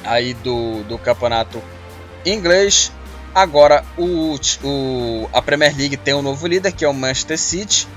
aí 0.04 0.34
do, 0.34 0.84
do 0.84 0.98
campeonato 0.98 1.62
inglês. 2.26 2.92
Agora 3.34 3.86
o, 3.98 4.36
o, 4.64 5.30
a 5.32 5.42
Premier 5.42 5.76
League 5.78 5.96
tem 5.96 6.14
um 6.14 6.22
novo 6.22 6.46
líder 6.48 6.72
que 6.72 6.84
é 6.84 6.90
o 6.90 6.94
Manchester 6.94 7.38
City 7.38 7.88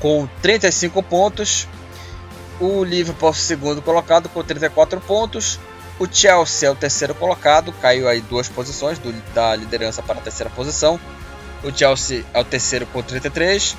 com 0.00 0.28
35 0.42 1.02
pontos. 1.02 1.66
O 2.60 2.82
Liverpool 2.82 3.32
segundo 3.32 3.80
colocado 3.80 4.28
com 4.28 4.42
34 4.42 5.00
pontos. 5.00 5.58
O 5.98 6.06
Chelsea 6.10 6.68
é 6.68 6.72
o 6.72 6.76
terceiro 6.76 7.14
colocado, 7.14 7.72
caiu 7.72 8.08
aí 8.08 8.20
duas 8.20 8.48
posições 8.48 8.98
do, 8.98 9.12
da 9.34 9.56
liderança 9.56 10.02
para 10.02 10.18
a 10.18 10.22
terceira 10.22 10.50
posição. 10.50 10.98
O 11.62 11.76
Chelsea 11.76 12.24
é 12.32 12.40
o 12.40 12.44
terceiro 12.44 12.86
com 12.86 13.02
33. 13.02 13.76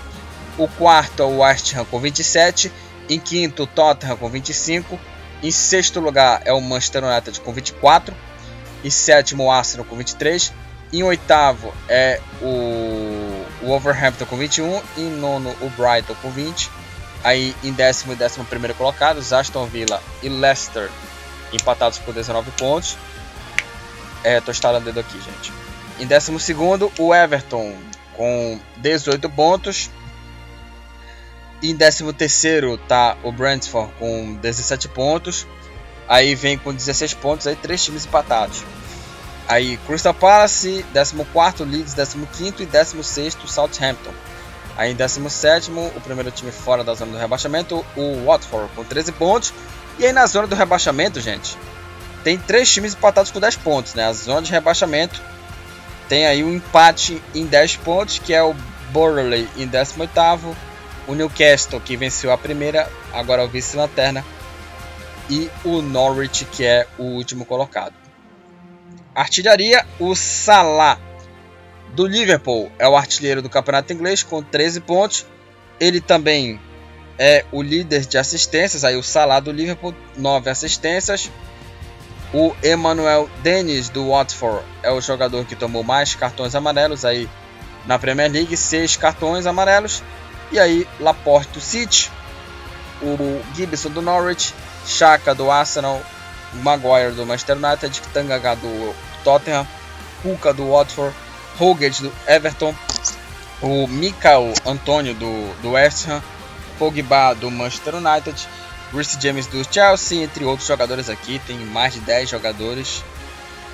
O 0.58 0.68
quarto 0.68 1.24
é 1.24 1.26
o 1.26 1.40
West 1.40 1.74
Ham 1.74 1.86
com 1.86 2.00
27. 2.00 2.72
Em 3.10 3.20
quinto, 3.20 3.64
o 3.64 3.68
Tottenham 3.68 4.18
com 4.18 4.30
25. 4.30 5.00
Em 5.42 5.52
sexto 5.52 6.02
lugar 6.02 6.42
é 6.44 6.52
o 6.52 6.60
Manchester 6.60 7.04
United 7.06 7.40
com 7.40 7.54
24. 7.54 8.14
Em 8.84 8.90
sétimo, 8.90 9.46
o 9.46 9.52
Arsenal 9.52 9.86
com 9.86 9.96
23. 9.96 10.54
Em 10.92 11.04
oitavo 11.04 11.74
é 11.88 12.20
o, 12.42 13.29
o 13.62 13.68
Wolverhampton 13.68 14.26
com 14.26 14.38
21. 14.38 14.82
Em 14.98 15.10
nono, 15.10 15.56
o 15.62 15.70
Brighton 15.70 16.16
com 16.22 16.30
20. 16.32 16.70
Aí 17.24 17.56
em 17.64 17.72
décimo 17.74 18.14
e 18.14 18.16
décimo 18.16 18.46
primeiro 18.46 18.76
colocados, 18.76 19.34
Aston 19.34 19.66
Villa 19.66 20.02
e 20.24 20.30
Leicester 20.30 20.90
empatados 21.52 21.98
por 22.00 22.14
19 22.14 22.52
pontos. 22.52 22.98
É, 24.24 24.40
tô 24.40 24.52
estalando 24.52 24.90
o 24.90 24.94
dedo 24.94 25.00
aqui, 25.00 25.20
gente. 25.22 25.52
Em 26.00 26.06
décimo 26.06 26.40
segundo, 26.40 26.92
o 26.98 27.14
Everton 27.14 27.76
com 28.16 28.60
18 28.78 29.30
pontos. 29.30 29.90
Em 31.62 31.76
13 31.76 32.14
terceiro 32.14 32.78
tá 32.78 33.18
o 33.22 33.32
Brentford 33.32 33.92
com 34.00 34.36
17 34.36 34.88
pontos. 34.90 35.46
Aí 36.08 36.36
vem 36.36 36.58
com 36.58 36.74
16 36.74 37.14
pontos, 37.16 37.48
aí 37.48 37.56
três 37.56 37.84
times 37.84 38.06
empatados. 38.06 38.64
Aí 39.50 39.78
Crystal 39.88 40.14
Palace, 40.14 40.86
14º, 40.94 41.68
Leeds, 41.68 41.96
15º 41.96 42.60
e 42.60 42.68
16º, 42.68 43.48
Southampton. 43.48 44.14
Aí 44.78 44.92
em 44.92 44.96
17 44.96 45.72
o 45.72 46.02
primeiro 46.02 46.30
time 46.30 46.52
fora 46.52 46.84
da 46.84 46.94
zona 46.94 47.14
do 47.14 47.18
rebaixamento, 47.18 47.84
o 47.98 48.26
Watford 48.26 48.72
com 48.76 48.84
13 48.84 49.12
pontos. 49.14 49.52
E 49.98 50.06
aí 50.06 50.14
na 50.14 50.28
zona 50.28 50.46
do 50.46 50.56
rebaixamento, 50.56 51.20
gente, 51.20 51.58
tem 52.24 52.38
três 52.38 52.72
times 52.72 52.94
empatados 52.94 53.32
com 53.32 53.40
10 53.40 53.56
pontos, 53.58 53.96
né? 53.96 54.06
A 54.06 54.14
zona 54.14 54.44
de 54.44 54.52
rebaixamento 54.52 55.20
tem 56.08 56.28
aí 56.28 56.44
um 56.44 56.54
empate 56.54 57.20
em 57.34 57.48
10 57.48 57.78
pontos, 57.78 58.20
que 58.20 58.34
é 58.34 58.44
o 58.44 58.56
Burley 58.92 59.50
em 59.58 59.68
18º, 59.68 60.56
o 61.08 61.16
Newcastle, 61.16 61.82
que 61.82 61.98
venceu 61.98 62.32
a 62.32 62.38
primeira, 62.38 62.88
agora 63.12 63.42
é 63.42 63.46
o 63.46 63.50
vice-lanterna, 63.50 64.24
e 65.28 65.50
o 65.64 65.82
Norwich, 65.82 66.46
que 66.46 66.64
é 66.64 66.88
o 67.00 67.04
último 67.04 67.46
colocado. 67.46 67.94
Artilharia, 69.20 69.86
o 70.00 70.16
Salah 70.16 70.98
do 71.90 72.08
Liverpool 72.08 72.72
é 72.80 72.88
o 72.88 72.96
artilheiro 72.96 73.42
do 73.42 73.50
campeonato 73.50 73.92
inglês 73.92 74.24
com 74.24 74.42
13 74.42 74.80
pontos. 74.80 75.26
Ele 75.78 76.00
também 76.00 76.58
é 77.18 77.44
o 77.52 77.62
líder 77.62 78.06
de 78.06 78.18
assistências, 78.18 78.86
aí 78.86 78.96
o 78.96 79.04
Salah 79.04 79.42
do 79.42 79.52
Liverpool, 79.52 79.94
9 80.16 80.50
assistências. 80.50 81.30
O 82.34 82.56
Emmanuel 82.64 83.30
Dennis 83.44 83.90
do 83.90 84.08
Watford 84.08 84.66
é 84.82 84.90
o 84.90 85.02
jogador 85.02 85.44
que 85.44 85.54
tomou 85.54 85.84
mais 85.84 86.16
cartões 86.16 86.56
amarelos 86.56 87.04
aí 87.04 87.30
na 87.86 88.00
Premier 88.00 88.32
League, 88.32 88.56
6 88.56 88.96
cartões 88.96 89.46
amarelos. 89.46 90.02
E 90.50 90.58
aí, 90.58 90.88
Laporte 90.98 91.52
do 91.52 91.60
City, 91.60 92.10
o 93.02 93.42
Gibson 93.54 93.90
do 93.90 94.02
Norwich, 94.02 94.54
Chaka 94.86 95.36
do 95.36 95.52
Arsenal, 95.52 96.02
Maguire 96.54 97.12
do 97.12 97.26
Manchester 97.26 97.58
United, 97.58 98.02
Tanganga 98.14 98.56
do 98.56 99.09
Tottenham, 99.24 99.68
Kuka 100.22 100.54
do 100.54 100.72
Watford, 100.72 101.16
Hoggett 101.60 102.02
do 102.02 102.12
Everton, 102.28 102.74
o 103.62 103.88
Michael 103.88 104.54
Antônio 104.66 105.14
do, 105.14 105.54
do 105.62 105.72
West 105.72 106.08
Ham, 106.08 106.22
Pogba 106.78 107.34
do 107.34 107.52
Manchester 107.52 107.96
United, 107.96 108.48
Reece 108.94 109.18
James 109.22 109.48
do 109.48 109.62
Chelsea, 109.72 110.24
entre 110.24 110.46
outros 110.46 110.68
jogadores 110.68 111.10
aqui. 111.10 111.40
Tem 111.46 111.58
mais 111.58 111.94
de 111.94 112.00
10 112.00 112.30
jogadores 112.30 113.04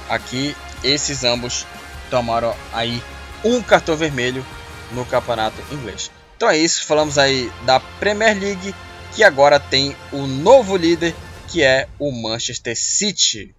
aqui. 0.10 0.56
Esses 0.84 1.24
ambos 1.24 1.66
tomaram 2.10 2.56
aí 2.74 3.02
um 3.44 3.62
cartão 3.62 3.96
vermelho 3.96 4.46
no 4.92 5.06
campeonato 5.06 5.56
inglês. 5.72 6.12
Então 6.36 6.50
é 6.50 6.58
isso, 6.58 6.86
falamos 6.86 7.18
aí 7.18 7.52
da 7.66 7.80
Premier 7.80 8.38
League, 8.38 8.76
que 9.14 9.24
agora 9.24 9.60
tem 9.60 9.96
o 10.12 10.28
novo 10.28 10.76
líder, 10.76 11.16
que 11.48 11.64
é 11.64 11.88
o 11.98 12.12
Manchester 12.12 12.76
City. 12.78 13.56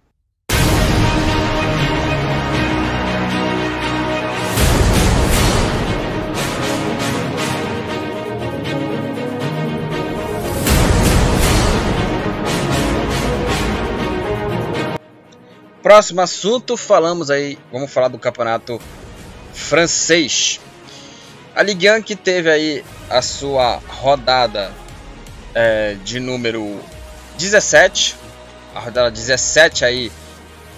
Próximo 15.87 16.19
assunto, 16.19 16.75
falamos 16.75 17.31
aí, 17.31 17.57
vamos 17.71 17.89
falar 17.93 18.09
do 18.09 18.19
campeonato 18.19 18.77
francês. 19.53 20.59
A 21.55 21.63
Ligue 21.63 21.89
1 21.89 22.01
que 22.01 22.13
teve 22.13 22.51
aí 22.51 22.83
a 23.09 23.21
sua 23.21 23.79
rodada 23.87 24.73
é, 25.55 25.95
de 26.03 26.19
número 26.19 26.77
17, 27.37 28.17
a 28.75 28.81
rodada 28.81 29.09
17 29.09 29.85
aí 29.85 30.11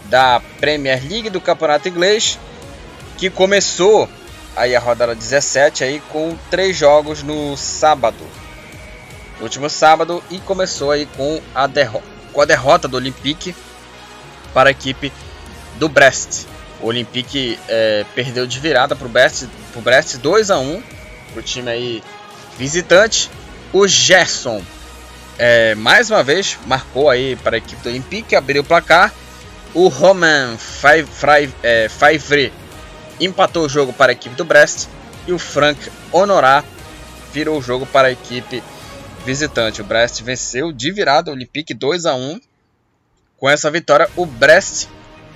da 0.06 0.40
Premier 0.60 1.02
League 1.04 1.32
do 1.32 1.42
Campeonato 1.42 1.90
Inglês, 1.90 2.38
que 3.18 3.32
começou 3.32 4.08
aí 4.56 4.76
a 4.76 4.80
rodada 4.80 5.16
17 5.16 5.86
aí 5.86 6.00
com 6.12 6.38
três 6.52 6.78
jogos 6.78 7.24
no 7.24 7.58
sábado, 7.58 8.24
último 9.42 9.72
sábado 9.72 10.24
e 10.30 10.38
começou 10.38 10.92
aí 10.92 11.08
com 11.08 11.42
a, 11.56 11.66
derro 11.66 12.04
com 12.32 12.42
a 12.42 12.46
derrota 12.46 12.88
do 12.88 12.96
Olympique 12.96 13.56
para 14.54 14.70
a 14.70 14.72
equipe 14.72 15.12
do 15.78 15.88
Brest. 15.90 16.46
O 16.82 16.88
Olympique 16.88 17.60
é, 17.68 18.06
perdeu 18.16 18.48
de 18.48 18.60
virada 18.60 18.96
para 18.96 19.06
o 19.06 19.10
Brest, 19.10 19.46
Brest 19.82 20.18
2 20.18 20.50
a 20.50 20.60
1 20.60 20.82
para 21.32 21.40
o 21.40 21.44
time 21.44 21.70
aí 21.70 22.04
visitante. 22.58 23.30
O 23.72 23.88
Gerson 23.88 24.62
é, 25.38 25.74
mais 25.76 26.10
uma 26.10 26.24
vez 26.24 26.58
marcou 26.66 27.10
aí 27.10 27.36
para 27.38 27.56
a 27.56 27.60
equipe 27.60 27.82
do 27.82 27.90
Olympique, 27.90 28.36
abriu 28.36 28.62
o 28.62 28.66
placar. 28.66 29.14
O 29.74 29.88
Roman 29.88 30.58
Favre 30.58 31.52
é, 31.64 31.88
empatou 33.20 33.66
o 33.66 33.70
jogo 33.70 33.94
para 33.94 34.12
a 34.12 34.14
equipe 34.14 34.36
do 34.36 34.44
Brest 34.44 34.88
e 35.28 35.32
o 35.32 35.40
Frank 35.40 35.80
Honorat 36.12 36.66
virou 37.32 37.60
o 37.60 37.62
jogo 37.62 37.86
para 37.86 38.08
a 38.08 38.12
equipe 38.12 38.64
visitante. 39.26 39.82
O 39.82 39.86
Brest 39.86 40.22
venceu 40.22 40.72
de 40.72 40.92
virada 40.92 41.30
o 41.30 41.34
Olympique 41.34 41.74
2 41.74 42.06
a 42.06 42.16
1. 42.16 42.40
Com 43.40 43.50
essa 43.50 43.72
vitória, 43.72 44.10
o 44.18 44.26
Brest 44.26 44.88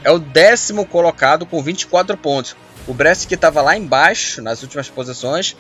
é 0.04 0.12
o 0.12 0.20
décimo 0.20 0.86
colocado 0.86 1.46
com 1.46 1.64
24 1.64 2.18
pontos. 2.18 2.54
O 2.86 2.94
Brest 2.94 3.28
que 3.28 3.36
estava 3.36 3.62
lá 3.62 3.78
embaixo 3.78 4.42
nas 4.42 4.62
últimas 4.62 4.90
posições, 4.90 5.56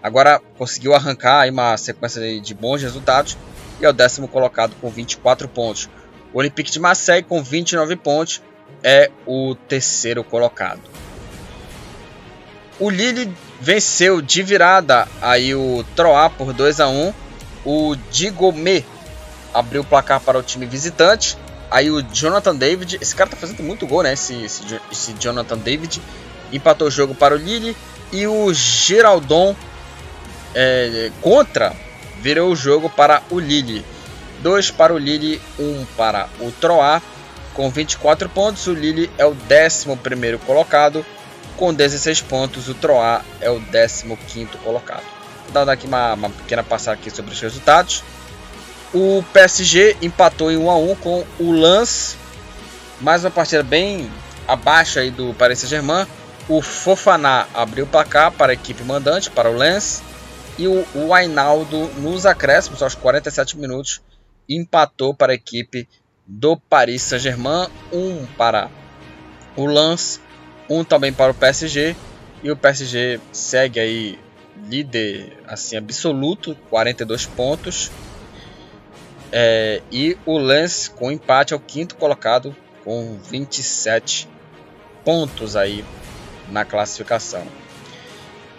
agora 0.00 0.40
conseguiu 0.56 0.94
arrancar 0.94 1.50
uma 1.50 1.76
sequência 1.76 2.40
de 2.40 2.54
bons 2.54 2.82
resultados 2.82 3.36
e 3.80 3.84
é 3.84 3.88
o 3.88 3.92
décimo 3.92 4.28
colocado 4.28 4.76
com 4.80 4.88
24 4.88 5.48
pontos. 5.48 5.90
O 6.32 6.38
Olympique 6.38 6.70
de 6.70 6.78
Marseille 6.78 7.24
com 7.24 7.42
29 7.42 7.96
pontos 7.96 8.40
é 8.80 9.10
o 9.26 9.56
terceiro 9.66 10.22
colocado. 10.22 10.80
O 12.78 12.90
Lille 12.90 13.34
venceu 13.60 14.22
de 14.22 14.40
virada 14.44 15.08
aí 15.20 15.52
o 15.52 15.84
Troyes 15.96 16.32
por 16.38 16.52
2 16.52 16.78
a 16.78 16.88
1. 16.88 17.12
O 17.64 17.96
Digomé 18.12 18.84
abriu 19.52 19.80
o 19.80 19.84
placar 19.84 20.20
para 20.20 20.38
o 20.38 20.42
time 20.44 20.64
visitante. 20.64 21.36
Aí 21.70 21.90
o 21.90 22.02
Jonathan 22.02 22.56
David, 22.56 22.98
esse 23.00 23.14
cara 23.14 23.30
tá 23.30 23.36
fazendo 23.36 23.62
muito 23.62 23.86
gol, 23.86 24.02
né? 24.02 24.12
Esse, 24.12 24.34
esse, 24.42 24.80
esse 24.90 25.12
Jonathan 25.14 25.58
David 25.58 26.00
empatou 26.52 26.88
o 26.88 26.90
jogo 26.90 27.14
para 27.14 27.34
o 27.34 27.38
Lille 27.38 27.76
e 28.10 28.26
o 28.26 28.52
Geraldon 28.54 29.54
é, 30.54 31.10
contra 31.20 31.74
virou 32.20 32.50
o 32.50 32.56
jogo 32.56 32.88
para 32.88 33.22
o 33.30 33.38
Lille. 33.38 33.84
2 34.40 34.70
para 34.70 34.94
o 34.94 34.98
Lille, 34.98 35.40
1 35.58 35.62
um 35.62 35.86
para 35.96 36.28
o 36.40 36.50
Troyes. 36.52 37.02
Com 37.54 37.70
24 37.70 38.28
pontos, 38.28 38.66
o 38.66 38.72
Lille 38.72 39.10
é 39.18 39.26
o 39.26 39.30
11 39.32 40.38
colocado. 40.46 41.04
Com 41.56 41.74
16 41.74 42.22
pontos, 42.22 42.68
o 42.68 42.74
Troyes 42.74 43.22
é 43.40 43.50
o 43.50 43.60
15 43.60 44.46
colocado. 44.62 45.02
Vou 45.44 45.64
dar 45.64 45.72
aqui 45.72 45.86
uma, 45.86 46.14
uma 46.14 46.30
pequena 46.30 46.62
passada 46.62 46.96
aqui 46.96 47.10
sobre 47.10 47.32
os 47.32 47.40
resultados. 47.40 48.04
O 48.92 49.22
PSG 49.34 49.98
empatou 50.00 50.50
em 50.50 50.56
1 50.56 50.70
a 50.70 50.76
1 50.76 50.94
com 50.96 51.24
o 51.38 51.52
Lens. 51.52 52.16
Mais 53.00 53.22
uma 53.22 53.30
partida 53.30 53.62
bem 53.62 54.10
abaixo 54.46 54.98
aí 54.98 55.10
do 55.10 55.34
Paris 55.34 55.58
Saint-Germain. 55.58 56.06
O 56.48 56.62
Fofaná 56.62 57.46
abriu 57.52 57.84
o 57.84 57.88
placar 57.88 58.32
para 58.32 58.52
a 58.52 58.54
equipe 58.54 58.82
mandante, 58.82 59.30
para 59.30 59.50
o 59.50 59.56
Lens. 59.56 60.02
E 60.58 60.66
o, 60.66 60.86
o 60.94 61.12
Ainaldo, 61.12 61.86
nos 61.98 62.24
acréscimos, 62.24 62.82
aos 62.82 62.94
47 62.94 63.58
minutos, 63.58 64.00
empatou 64.48 65.12
para 65.12 65.32
a 65.32 65.34
equipe 65.34 65.86
do 66.26 66.56
Paris 66.56 67.02
Saint-Germain. 67.02 67.68
Um 67.92 68.24
para 68.38 68.70
o 69.54 69.66
Lens, 69.66 70.18
um 70.68 70.82
também 70.82 71.12
para 71.12 71.32
o 71.32 71.34
PSG. 71.34 71.94
E 72.42 72.50
o 72.50 72.56
PSG 72.56 73.20
segue 73.32 73.78
aí 73.80 74.18
líder 74.66 75.36
assim 75.46 75.76
absoluto, 75.76 76.56
42 76.70 77.26
pontos. 77.26 77.90
É, 79.30 79.82
e 79.92 80.16
o 80.24 80.38
Lens 80.38 80.88
com 80.88 81.10
empate 81.10 81.52
é 81.52 81.56
o 81.56 81.60
quinto 81.60 81.96
colocado 81.96 82.54
com 82.84 83.18
27 83.22 84.28
pontos 85.04 85.56
aí 85.56 85.84
na 86.48 86.64
classificação. 86.64 87.42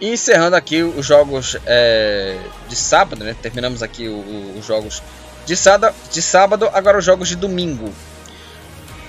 E 0.00 0.12
encerrando 0.12 0.56
aqui 0.56 0.82
os 0.82 1.04
jogos 1.04 1.56
é, 1.66 2.38
de 2.68 2.76
sábado, 2.76 3.22
né? 3.22 3.36
terminamos 3.40 3.82
aqui 3.82 4.08
os 4.08 4.64
jogos 4.64 5.02
de 5.44 5.56
sábado, 5.56 5.94
de 6.10 6.22
sábado, 6.22 6.70
agora 6.72 6.98
os 6.98 7.04
jogos 7.04 7.28
de 7.28 7.36
domingo. 7.36 7.92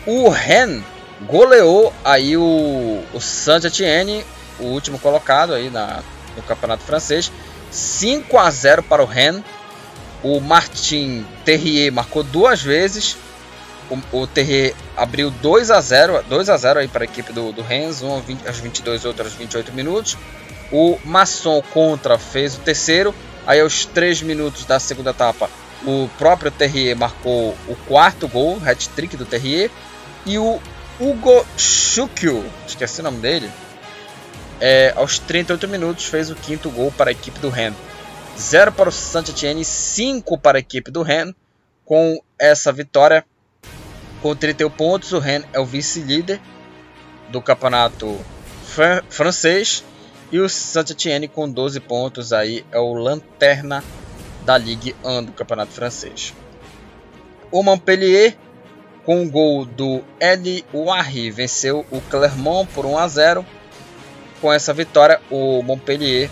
O 0.05 0.29
Ren 0.29 0.81
goleou 1.21 1.93
aí 2.03 2.35
o, 2.35 3.03
o 3.13 3.21
Saint-Etienne, 3.21 4.25
o 4.59 4.65
último 4.65 4.99
colocado 4.99 5.53
aí 5.53 5.69
na, 5.69 6.03
no 6.35 6.43
campeonato 6.43 6.83
francês, 6.83 7.31
5 7.69 8.37
a 8.37 8.49
0 8.49 8.83
para 8.83 9.01
o 9.01 9.05
Ren 9.05 9.41
o 10.23 10.39
Martin 10.39 11.25
Terrier 11.43 11.91
marcou 11.91 12.23
duas 12.23 12.61
vezes. 12.61 13.17
O, 13.89 14.21
o 14.21 14.27
Terrier 14.27 14.73
abriu 14.95 15.29
2 15.29 15.69
a 15.71 15.81
0 15.81 16.23
2 16.29 16.49
a 16.49 16.57
0 16.57 16.79
aí 16.79 16.87
para 16.87 17.03
a 17.03 17.05
equipe 17.05 17.33
do, 17.33 17.51
do 17.51 17.61
Rennes, 17.61 18.01
um 18.01 18.11
aos 18.13 18.59
22, 18.59 19.05
outro 19.05 19.23
aos 19.23 19.33
28 19.33 19.73
minutos. 19.73 20.17
O 20.71 20.97
Masson 21.03 21.61
contra 21.73 22.17
fez 22.17 22.55
o 22.55 22.59
terceiro. 22.59 23.13
Aí 23.45 23.59
aos 23.59 23.85
3 23.85 24.21
minutos 24.21 24.65
da 24.65 24.79
segunda 24.79 25.09
etapa, 25.09 25.49
o 25.83 26.07
próprio 26.17 26.51
Terrier 26.51 26.95
marcou 26.95 27.57
o 27.67 27.75
quarto 27.87 28.27
gol, 28.27 28.61
hat-trick 28.63 29.17
do 29.17 29.25
Terrier. 29.25 29.69
E 30.25 30.37
o 30.37 30.59
Hugo 30.99 31.45
Chukio, 31.57 32.45
esqueci 32.67 33.01
o 33.01 33.03
nome 33.03 33.17
dele, 33.17 33.49
é, 34.59 34.93
aos 34.95 35.17
38 35.17 35.67
minutos 35.67 36.05
fez 36.05 36.29
o 36.29 36.35
quinto 36.35 36.69
gol 36.69 36.91
para 36.95 37.09
a 37.09 37.11
equipe 37.11 37.39
do 37.39 37.49
Rennes. 37.49 37.90
0 38.37 38.71
para 38.71 38.89
o 38.89 38.91
Saint-Etienne, 38.91 39.63
5 39.63 40.37
para 40.37 40.57
a 40.57 40.59
equipe 40.59 40.91
do 40.91 41.01
Rennes. 41.01 41.35
Com 41.85 42.21
essa 42.39 42.71
vitória, 42.71 43.25
com 44.21 44.35
31 44.35 44.69
pontos, 44.69 45.11
o 45.11 45.19
Rennes 45.19 45.47
é 45.51 45.59
o 45.59 45.65
vice-líder 45.65 46.39
do 47.29 47.41
campeonato 47.41 48.19
fr 48.65 49.03
francês. 49.09 49.83
E 50.31 50.39
o 50.39 50.47
Saint-Etienne 50.47 51.27
com 51.27 51.49
12 51.49 51.79
pontos 51.81 52.31
aí 52.31 52.65
é 52.71 52.79
o 52.79 52.93
lanterna 52.93 53.83
da 54.45 54.57
Ligue 54.57 54.95
1 55.03 55.25
do 55.25 55.31
campeonato 55.33 55.71
francês. 55.71 56.33
O 57.51 57.61
Montpellier 57.61 58.37
com 59.05 59.23
o 59.23 59.29
gol 59.29 59.65
do 59.65 60.01
Edi 60.19 60.63
Ouari 60.71 61.31
venceu 61.31 61.85
o 61.91 61.99
Clermont 62.01 62.69
por 62.73 62.85
1 62.85 62.97
a 62.97 63.07
0. 63.07 63.45
Com 64.39 64.51
essa 64.51 64.73
vitória, 64.73 65.19
o 65.29 65.61
Montpellier 65.61 66.29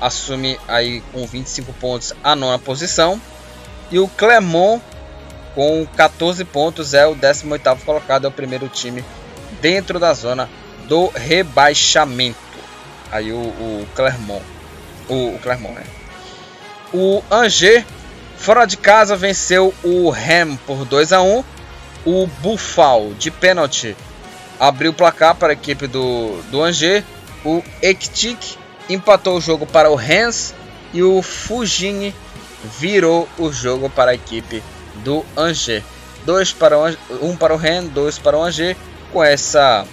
assume 0.00 0.58
aí 0.68 1.02
com 1.12 1.26
25 1.26 1.72
pontos 1.74 2.12
a 2.22 2.34
nona 2.34 2.58
posição. 2.58 3.20
E 3.90 3.98
o 3.98 4.08
Clermont 4.08 4.82
com 5.54 5.86
14 5.96 6.44
pontos 6.44 6.94
é 6.94 7.06
o 7.06 7.14
18º 7.14 7.84
colocado, 7.84 8.24
é 8.24 8.28
o 8.28 8.32
primeiro 8.32 8.68
time 8.68 9.04
dentro 9.60 9.98
da 9.98 10.12
zona 10.12 10.48
do 10.88 11.08
rebaixamento. 11.08 12.38
Aí 13.10 13.32
o, 13.32 13.36
o 13.36 13.86
Clermont, 13.94 14.44
o, 15.08 15.34
o 15.34 15.38
Clermont, 15.40 15.74
né? 15.74 15.84
O 16.92 17.22
Angers 17.30 17.84
fora 18.36 18.66
de 18.66 18.76
casa 18.76 19.16
venceu 19.16 19.72
o 19.82 20.12
Ham 20.12 20.56
por 20.66 20.84
2 20.84 21.12
a 21.12 21.22
1. 21.22 21.44
O 22.04 22.26
Buffal 22.26 23.14
de 23.14 23.30
pênalti 23.30 23.96
abriu 24.60 24.90
o 24.90 24.94
placar 24.94 25.34
para 25.34 25.52
a 25.52 25.52
equipe 25.54 25.86
do, 25.86 26.42
do 26.50 26.62
Angers. 26.62 27.04
O 27.44 27.62
Ektik 27.80 28.58
empatou 28.88 29.36
o 29.36 29.40
jogo 29.40 29.66
para 29.66 29.90
o 29.90 29.94
Rennes 29.94 30.54
e 30.92 31.02
o 31.02 31.22
Fujini 31.22 32.14
virou 32.78 33.28
o 33.38 33.50
jogo 33.52 33.90
para 33.90 34.12
a 34.12 34.14
equipe 34.14 34.62
do 35.02 35.24
Angers. 35.36 35.84
Dois 36.24 36.52
para 36.52 36.78
o, 36.78 36.86
um 37.22 37.36
para 37.36 37.52
o 37.52 37.56
Rennes, 37.56 37.90
dois 37.90 38.18
para 38.18 38.38
o 38.38 38.42
Angers. 38.42 38.76
Com 39.12 39.22
essa, 39.22 39.86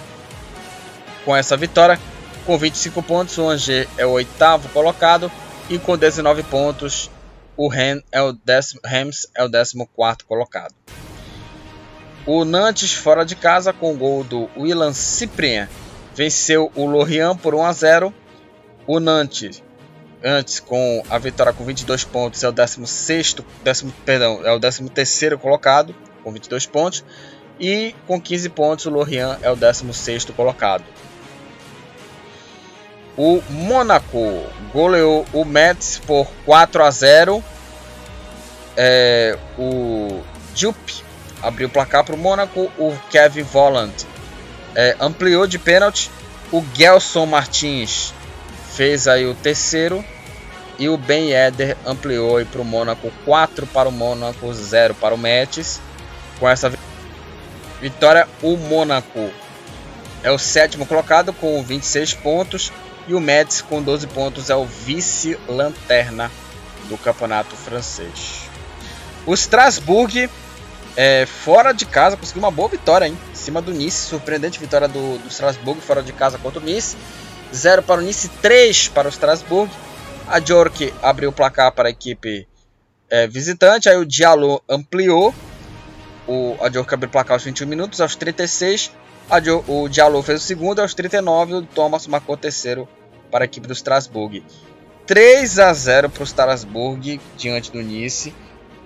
com 1.24 1.36
essa 1.36 1.56
vitória, 1.56 1.98
com 2.44 2.58
25 2.58 3.02
pontos, 3.02 3.38
o 3.38 3.48
Angers 3.48 3.88
é 3.96 4.06
o 4.06 4.10
oitavo 4.10 4.68
colocado 4.70 5.30
e 5.68 5.78
com 5.78 5.96
19 5.96 6.42
pontos, 6.44 7.10
o 7.56 7.68
Rennes 7.68 8.02
é 8.10 8.20
o 8.20 8.32
décimo, 8.32 8.80
Reims 8.84 9.26
é 9.36 9.44
o 9.44 9.48
décimo 9.48 9.86
quarto 9.86 10.24
colocado. 10.26 10.74
O 12.24 12.44
Nantes 12.44 12.92
fora 12.92 13.24
de 13.24 13.34
casa 13.34 13.72
com 13.72 13.92
o 13.92 13.96
gol 13.96 14.22
do 14.22 14.48
Willan 14.56 14.92
Cyprien 14.92 15.68
venceu 16.14 16.70
o 16.74 16.86
Lorient 16.86 17.36
por 17.38 17.54
1 17.54 17.64
a 17.64 17.72
0 17.72 18.14
o 18.86 19.00
Nantes, 19.00 19.62
antes 20.24 20.60
com 20.60 21.02
a 21.08 21.18
vitória 21.18 21.52
com 21.52 21.64
22 21.64 22.04
pontos, 22.04 22.42
é 22.42 22.48
o 22.48 22.52
16, 22.52 23.36
décimo, 23.62 23.92
perdão, 24.04 24.40
é 24.44 24.52
o 24.52 24.60
13 24.60 25.36
colocado 25.36 25.94
com 26.22 26.32
22 26.32 26.66
pontos. 26.66 27.04
E 27.60 27.94
com 28.06 28.20
15 28.20 28.48
pontos, 28.48 28.86
o 28.86 28.90
Lorient 28.90 29.38
é 29.42 29.50
o 29.50 29.56
16 29.56 30.24
colocado. 30.36 30.84
O 33.16 33.42
Mônaco 33.50 34.42
goleou 34.72 35.26
o 35.32 35.44
Metz 35.44 36.00
por 36.06 36.26
4 36.44 36.82
a 36.82 36.90
0. 36.90 37.44
É, 38.76 39.38
o 39.58 40.22
Jup 40.54 40.76
abriu 41.42 41.68
o 41.68 41.70
placar 41.70 42.04
para 42.04 42.14
o 42.14 42.18
Mônaco. 42.18 42.72
O 42.78 42.96
Kevin 43.10 43.42
Volland 43.42 43.92
é, 44.74 44.96
ampliou 44.98 45.46
de 45.46 45.58
pênalti. 45.58 46.10
O 46.50 46.64
Gelson 46.74 47.26
Martins 47.26 48.14
fez 48.74 49.06
aí 49.06 49.26
o 49.26 49.34
terceiro 49.34 50.04
e 50.78 50.88
o 50.88 50.96
Ben 50.96 51.32
Eder 51.32 51.76
ampliou 51.86 52.44
para 52.46 52.60
o 52.60 52.64
Mônaco 52.64 53.12
4 53.24 53.66
para 53.66 53.88
o 53.88 53.92
Mônaco 53.92 54.52
0 54.52 54.94
para 54.94 55.14
o 55.14 55.18
Metz. 55.18 55.80
Com 56.40 56.48
essa 56.48 56.72
vitória, 57.80 58.26
o 58.42 58.56
Mônaco 58.56 59.30
é 60.22 60.30
o 60.30 60.38
sétimo 60.38 60.86
colocado 60.86 61.32
com 61.32 61.62
26 61.62 62.14
pontos 62.14 62.72
e 63.06 63.14
o 63.14 63.20
Metz 63.20 63.60
com 63.60 63.82
12 63.82 64.06
pontos 64.08 64.50
é 64.50 64.56
o 64.56 64.64
vice-lanterna 64.64 66.30
do 66.88 66.96
campeonato 66.96 67.54
francês. 67.56 68.42
O 69.26 69.34
Strasbourg 69.34 70.28
é, 70.96 71.26
fora 71.26 71.72
de 71.72 71.86
casa 71.86 72.16
conseguiu 72.16 72.42
uma 72.42 72.50
boa 72.50 72.68
vitória 72.68 73.06
hein? 73.06 73.16
em 73.30 73.34
cima 73.34 73.62
do 73.62 73.72
Nice, 73.72 74.08
surpreendente 74.08 74.58
vitória 74.58 74.88
do, 74.88 75.18
do 75.18 75.28
Strasbourg 75.28 75.80
fora 75.80 76.02
de 76.02 76.12
casa 76.12 76.38
contra 76.38 76.60
o 76.60 76.62
Nice. 76.62 76.96
0 77.54 77.82
para 77.82 78.00
o 78.00 78.04
Nice, 78.04 78.28
3 78.40 78.88
para 78.88 79.08
o 79.08 79.10
Strasbourg. 79.10 79.70
A 80.26 80.40
Jork 80.40 80.92
abriu 81.02 81.30
o 81.30 81.32
placar 81.32 81.72
para 81.72 81.88
a 81.88 81.90
equipe 81.90 82.48
é, 83.10 83.26
visitante. 83.26 83.88
Aí 83.88 83.96
o 83.96 84.06
Diallo 84.06 84.62
ampliou. 84.68 85.34
O, 86.26 86.56
a 86.60 86.70
Jork 86.70 86.94
abriu 86.94 87.08
o 87.08 87.12
placar 87.12 87.34
aos 87.34 87.44
21 87.44 87.66
minutos. 87.66 88.00
Aos 88.00 88.16
36, 88.16 88.90
O 89.66 89.88
Diallo 89.88 90.22
fez 90.22 90.42
o 90.42 90.44
segundo 90.44 90.80
aos 90.80 90.94
39 90.94 91.54
o 91.54 91.62
Thomas 91.62 92.06
marcou 92.06 92.34
o 92.34 92.38
terceiro 92.38 92.88
para 93.30 93.44
a 93.44 93.46
equipe 93.46 93.66
do 93.66 93.72
Strasbourg. 93.72 94.42
3 95.06 95.58
a 95.58 95.72
0 95.72 96.10
para 96.10 96.22
o 96.22 96.24
Strasbourg 96.24 97.20
diante 97.36 97.70
do 97.70 97.82
Nice. 97.82 98.34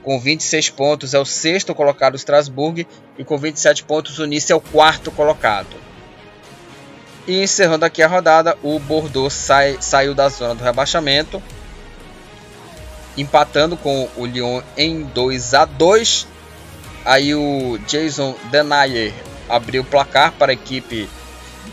Com 0.02 0.20
26 0.20 0.70
pontos 0.70 1.14
é 1.14 1.18
o 1.18 1.24
sexto 1.24 1.74
colocado 1.74 2.14
o 2.14 2.16
Strasbourg 2.16 2.86
e 3.18 3.24
com 3.24 3.36
27 3.36 3.84
pontos 3.84 4.18
o 4.18 4.24
Nice 4.24 4.52
é 4.52 4.54
o 4.54 4.60
quarto 4.60 5.10
colocado. 5.10 5.85
E 7.26 7.42
encerrando 7.42 7.84
aqui 7.84 8.02
a 8.02 8.06
rodada, 8.06 8.56
o 8.62 8.78
Bordeaux 8.78 9.32
sai, 9.34 9.78
saiu 9.80 10.14
da 10.14 10.28
zona 10.28 10.54
do 10.54 10.62
rebaixamento, 10.62 11.42
empatando 13.16 13.76
com 13.76 14.08
o 14.16 14.24
Lyon 14.24 14.62
em 14.76 15.02
2 15.02 15.54
a 15.54 15.64
2. 15.64 16.26
Aí 17.04 17.34
o 17.34 17.78
Jason 17.86 18.36
Denayer 18.50 19.12
abriu 19.48 19.82
o 19.82 19.84
placar 19.84 20.32
para 20.32 20.52
a 20.52 20.54
equipe 20.54 21.08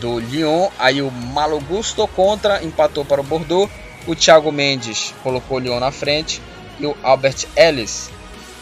do 0.00 0.18
Lyon. 0.18 0.68
Aí 0.76 1.00
o 1.00 1.10
Malo 1.10 1.60
Gusto 1.60 2.06
contra 2.08 2.62
empatou 2.64 3.04
para 3.04 3.20
o 3.20 3.24
Bordeaux. 3.24 3.70
O 4.08 4.16
Thiago 4.16 4.50
Mendes 4.50 5.14
colocou 5.22 5.58
o 5.58 5.60
Lyon 5.60 5.78
na 5.78 5.92
frente 5.92 6.42
e 6.80 6.86
o 6.86 6.96
Albert 7.02 7.46
Ellis 7.56 8.10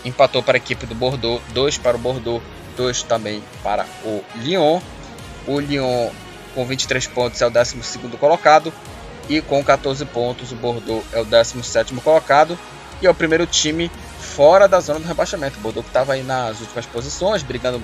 empatou 0.05 0.43
para 0.43 0.57
a 0.57 0.59
equipe 0.59 0.85
do 0.85 0.95
Bordeaux, 0.95 1.43
2 1.55 1.79
para 1.79 1.97
o 1.97 2.01
Bordeaux, 2.01 2.43
2 2.77 3.03
também 3.05 3.43
para 3.63 3.87
o 4.05 4.23
Lyon. 4.37 4.81
O 5.47 5.59
Lyon 5.59 6.11
com 6.55 6.65
23 6.67 7.07
pontos 7.09 7.41
é 7.41 7.47
o 7.47 7.51
12 7.51 7.99
colocado 8.19 8.73
e 9.29 9.41
com 9.41 9.63
14 9.63 10.05
pontos 10.07 10.53
o 10.53 10.57
Bordeaux 10.57 11.05
é 11.13 11.21
o 11.21 11.25
17 11.25 11.95
colocado 11.97 12.59
e 13.01 13.07
é 13.07 13.11
o 13.11 13.15
primeiro 13.15 13.47
time 13.47 13.91
fora 14.19 14.67
da 14.67 14.81
zona 14.81 15.01
do 15.01 15.07
rebaixamento. 15.07 15.59
O 15.59 15.61
Bordeaux 15.61 15.85
que 15.85 15.91
estava 15.91 16.15
aí 16.15 16.23
nas 16.23 16.61
últimas 16.61 16.87
posições, 16.87 17.43
brigando 17.43 17.83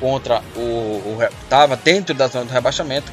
contra 0.00 0.42
o, 0.54 1.18
estava 1.42 1.76
dentro 1.76 2.14
da 2.14 2.26
zona 2.26 2.44
do 2.44 2.52
rebaixamento 2.52 3.10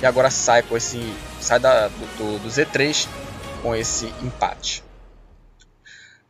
e 0.00 0.06
agora 0.06 0.30
sai 0.30 0.62
com 0.62 0.76
esse 0.76 1.00
sai 1.40 1.58
da, 1.58 1.88
do, 1.88 2.38
do 2.38 2.48
Z3 2.48 3.06
com 3.62 3.74
esse 3.74 4.06
empate. 4.22 4.84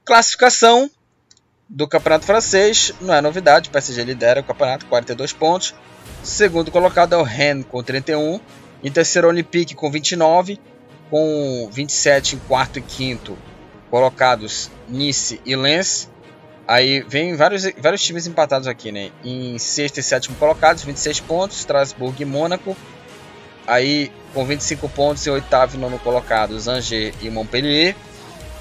Classificação 0.05 0.91
do 1.69 1.87
Campeonato 1.89 2.25
Francês, 2.25 2.93
não 3.01 3.15
é 3.15 3.21
novidade, 3.21 3.69
o 3.69 3.73
PSG 3.73 4.05
lidera 4.05 4.41
o 4.41 4.45
campeonato, 4.45 4.87
42 4.87 5.33
pontos. 5.33 5.75
Segundo 6.23 6.71
colocado 6.71 7.15
é 7.15 7.17
o 7.17 7.23
Rennes 7.23 7.67
com 7.69 7.83
31. 7.83 8.41
Em 8.83 8.91
terceiro, 8.91 9.29
Olympique 9.29 9.75
com 9.75 9.91
29. 9.91 10.61
Com 11.11 11.69
27 11.73 12.37
em 12.37 12.39
quarto 12.41 12.79
e 12.79 12.83
quinto 12.83 13.39
colocados 13.91 14.71
Nice 14.89 15.41
e 15.47 15.55
Lens. 15.55 16.11
Aí 16.67 17.05
vem 17.09 17.37
vários, 17.37 17.63
vários 17.81 18.03
times 18.03 18.27
empatados 18.27 18.67
aqui, 18.67 18.91
né? 18.91 19.11
Em 19.25 19.57
sexto 19.57 19.99
e 19.99 20.03
sétimo 20.03 20.37
colocados, 20.37 20.83
26 20.83 21.21
pontos, 21.21 21.59
Strasbourg 21.59 22.21
e 22.21 22.25
Mônaco. 22.25 22.77
Aí 23.67 24.11
com 24.35 24.45
25 24.45 24.89
pontos 24.89 25.25
em 25.27 25.31
oitavo 25.31 25.77
e 25.77 25.81
nono 25.81 25.99
colocados, 26.01 26.67
Angers 26.67 27.15
e 27.23 27.31
Montpellier. 27.31 27.95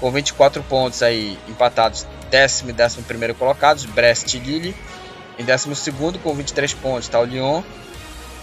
Com 0.00 0.10
24 0.10 0.62
pontos 0.64 1.02
aí 1.02 1.38
empatados, 1.48 2.06
décimo 2.30 2.70
e 2.70 2.72
décimo 2.72 3.02
primeiro 3.04 3.34
colocados, 3.34 3.84
Brest 3.84 4.34
e 4.34 4.38
Lille. 4.38 4.76
Em 5.38 5.44
12 5.44 5.92
com 6.22 6.34
23 6.34 6.74
pontos 6.74 7.04
está 7.04 7.20
o 7.20 7.24
Lyon. 7.24 7.62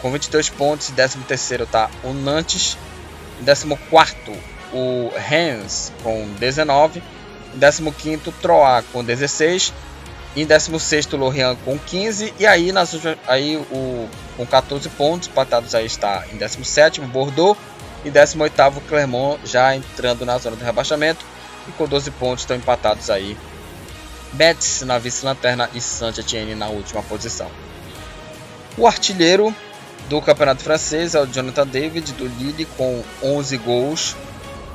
Com 0.02 0.12
22 0.12 0.50
pontos, 0.50 0.90
em 0.90 0.94
13 0.94 1.18
está 1.64 1.90
o 2.04 2.14
Nantes. 2.14 2.78
Em 3.40 3.44
14 3.44 3.78
o 4.72 5.12
Rennes 5.16 5.92
com 6.04 6.28
19. 6.40 7.02
Em 7.56 7.92
15 7.92 8.32
Troyes 8.42 8.86
com 8.92 9.04
16. 9.04 9.74
Em 10.36 10.46
16 10.46 11.14
o 11.14 11.18
Lorient 11.18 11.58
com 11.64 11.78
15. 11.78 12.34
E 12.40 12.46
aí, 12.46 12.72
nas, 12.72 12.96
aí 13.28 13.58
o, 13.58 14.10
com 14.36 14.46
14 14.46 14.90
pontos, 14.90 15.28
empatados 15.28 15.76
aí 15.76 15.86
está 15.86 16.26
em 16.32 16.38
17 16.38 17.02
Bordeaux. 17.02 17.58
E 18.04 18.12
18 18.12 18.82
Clermont 18.88 19.40
já 19.46 19.76
entrando 19.76 20.26
na 20.26 20.38
zona 20.38 20.56
do 20.56 20.66
rebaixamento. 20.66 21.26
E 21.68 21.72
com 21.72 21.88
12 21.88 22.12
pontos 22.12 22.44
estão 22.44 22.58
empatados 22.58 23.10
aí 23.10 23.38
Betis 24.34 24.82
na 24.82 24.98
vice-lanterna 24.98 25.70
e 25.74 25.80
Saint-Étienne 25.80 26.56
na 26.56 26.68
última 26.68 27.04
posição. 27.04 27.50
O 28.76 28.88
artilheiro 28.88 29.56
do 30.10 30.22
campeonato 30.22 30.64
francês 30.64 31.14
é 31.14 31.22
o 31.22 31.28
Jonathan 31.28 31.68
David 31.68 32.14
do 32.14 32.26
Lille 32.26 32.66
com 32.66 33.04
11 33.22 33.58
gols. 33.58 34.16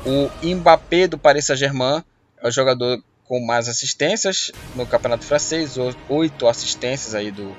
O 0.07 0.31
Mbappé 0.43 1.09
do 1.09 1.19
Paris 1.19 1.47
Saint-Germain 1.47 2.05
é 2.41 2.49
o 2.49 2.51
jogador 2.53 3.03
com 3.25 3.45
mais 3.45 3.69
assistências 3.69 4.53
no 4.75 4.87
campeonato 4.87 5.25
francês, 5.25 5.77
8 6.09 6.47
assistências 6.47 7.15
aí 7.15 7.31
do, 7.31 7.55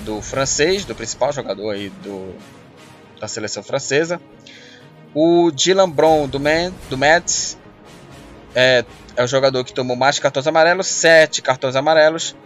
do 0.00 0.22
francês, 0.22 0.84
do 0.84 0.94
principal 0.94 1.32
jogador 1.32 1.70
aí 1.70 1.90
do, 2.02 2.34
da 3.20 3.26
seleção 3.26 3.62
francesa. 3.62 4.20
O 5.12 5.50
Dylan 5.50 5.90
Brown 5.90 6.28
do, 6.28 6.38
Man, 6.38 6.72
do 6.88 6.96
Metz 6.96 7.58
é, 8.54 8.84
é 9.16 9.24
o 9.24 9.26
jogador 9.26 9.64
que 9.64 9.72
tomou 9.72 9.96
mais 9.96 10.18
cartões 10.18 10.46
amarelos, 10.46 10.86
sete 10.86 11.42
cartões 11.42 11.76
amarelos 11.76 12.36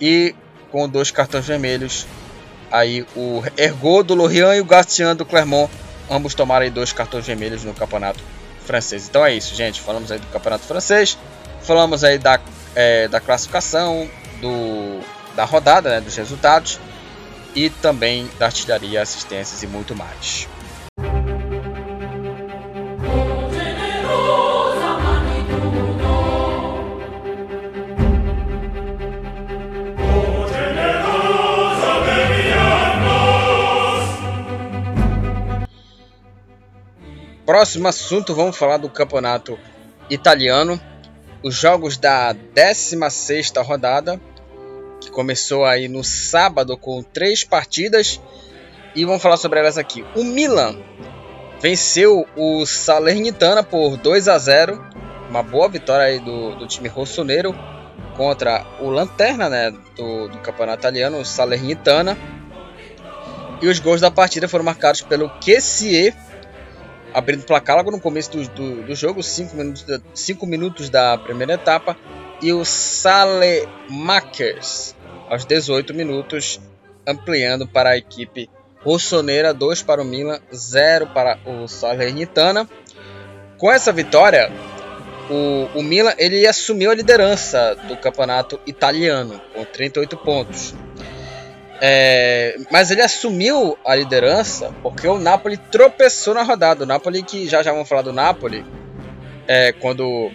e 0.00 0.34
com 0.70 0.88
dois 0.88 1.10
cartões 1.10 1.46
vermelhos. 1.46 2.06
Aí 2.70 3.06
o 3.14 3.42
Ergo 3.56 4.02
do 4.02 4.14
Lorient 4.14 4.56
e 4.56 4.60
o 4.60 4.64
Gastian 4.64 5.14
do 5.14 5.24
Clermont, 5.24 5.70
ambos 6.10 6.34
tomaram 6.34 6.68
dois 6.70 6.92
cartões 6.92 7.26
vermelhos 7.26 7.62
no 7.64 7.72
campeonato 7.72 8.20
francês. 8.64 9.06
Então 9.08 9.24
é 9.24 9.32
isso, 9.32 9.54
gente. 9.54 9.80
Falamos 9.80 10.10
aí 10.10 10.18
do 10.18 10.26
campeonato 10.26 10.64
francês, 10.64 11.16
falamos 11.62 12.02
aí 12.02 12.18
da, 12.18 12.40
é, 12.74 13.06
da 13.08 13.20
classificação, 13.20 14.08
do, 14.40 15.00
da 15.36 15.44
rodada, 15.44 15.90
né, 15.90 16.00
dos 16.00 16.16
resultados 16.16 16.80
e 17.54 17.70
também 17.70 18.28
da 18.38 18.46
artilharia, 18.46 19.00
assistências 19.00 19.62
e 19.62 19.66
muito 19.66 19.94
mais. 19.94 20.48
Próximo 37.46 37.88
assunto, 37.88 38.34
vamos 38.34 38.56
falar 38.56 38.78
do 38.78 38.88
campeonato 38.88 39.58
italiano. 40.08 40.80
Os 41.42 41.54
jogos 41.54 41.98
da 41.98 42.34
16ª 42.34 43.62
rodada, 43.62 44.18
que 44.98 45.10
começou 45.10 45.66
aí 45.66 45.86
no 45.86 46.02
sábado 46.02 46.74
com 46.78 47.02
três 47.02 47.44
partidas. 47.44 48.18
E 48.94 49.04
vamos 49.04 49.20
falar 49.20 49.36
sobre 49.36 49.58
elas 49.58 49.76
aqui. 49.76 50.02
O 50.16 50.24
Milan 50.24 50.78
venceu 51.60 52.26
o 52.34 52.64
Salernitana 52.64 53.62
por 53.62 53.98
2 53.98 54.26
a 54.26 54.38
0. 54.38 54.82
Uma 55.28 55.42
boa 55.42 55.68
vitória 55.68 56.06
aí 56.06 56.20
do, 56.20 56.54
do 56.54 56.66
time 56.66 56.88
rossoneiro 56.88 57.54
contra 58.16 58.64
o 58.80 58.88
Lanterna 58.88 59.50
né, 59.50 59.70
do, 59.70 60.28
do 60.28 60.38
campeonato 60.38 60.78
italiano, 60.78 61.18
o 61.18 61.24
Salernitana. 61.26 62.16
E 63.60 63.68
os 63.68 63.78
gols 63.80 64.00
da 64.00 64.10
partida 64.10 64.48
foram 64.48 64.64
marcados 64.64 65.02
pelo 65.02 65.28
Kessie 65.40 66.14
abrindo 67.14 67.42
o 67.42 67.46
placar 67.46 67.76
logo 67.76 67.90
no 67.92 68.00
começo 68.00 68.32
do, 68.32 68.46
do, 68.48 68.82
do 68.82 68.94
jogo, 68.94 69.22
5 69.22 69.56
minutos, 69.56 69.86
cinco 70.12 70.44
minutos 70.44 70.90
da 70.90 71.16
primeira 71.16 71.54
etapa, 71.54 71.96
e 72.42 72.52
o 72.52 72.64
Salemakers 72.64 73.84
aos 75.30 75.46
18 75.46 75.94
minutos, 75.94 76.60
ampliando 77.06 77.66
para 77.68 77.90
a 77.90 77.96
equipe 77.96 78.50
rossoneira, 78.82 79.54
2 79.54 79.82
para 79.82 80.02
o 80.02 80.04
Milan, 80.04 80.40
0 80.52 81.06
para 81.14 81.38
o 81.46 81.66
Salernitana. 81.66 82.68
Com 83.56 83.72
essa 83.72 83.92
vitória, 83.92 84.52
o, 85.30 85.78
o 85.78 85.82
Milan 85.82 86.12
ele 86.18 86.46
assumiu 86.46 86.90
a 86.90 86.94
liderança 86.94 87.74
do 87.88 87.96
campeonato 87.96 88.60
italiano, 88.66 89.40
com 89.54 89.64
38 89.64 90.16
pontos. 90.18 90.74
É, 91.80 92.56
mas 92.70 92.90
ele 92.90 93.02
assumiu 93.02 93.76
a 93.84 93.94
liderança 93.94 94.72
porque 94.82 95.06
o 95.06 95.18
Napoli 95.18 95.56
tropeçou 95.56 96.34
na 96.34 96.42
rodada. 96.42 96.84
O 96.84 96.86
Napoli, 96.86 97.22
que 97.22 97.48
já 97.48 97.62
já 97.62 97.72
vamos 97.72 97.88
falar 97.88 98.02
do 98.02 98.12
Napoli, 98.12 98.64
é, 99.46 99.72
quando 99.72 100.30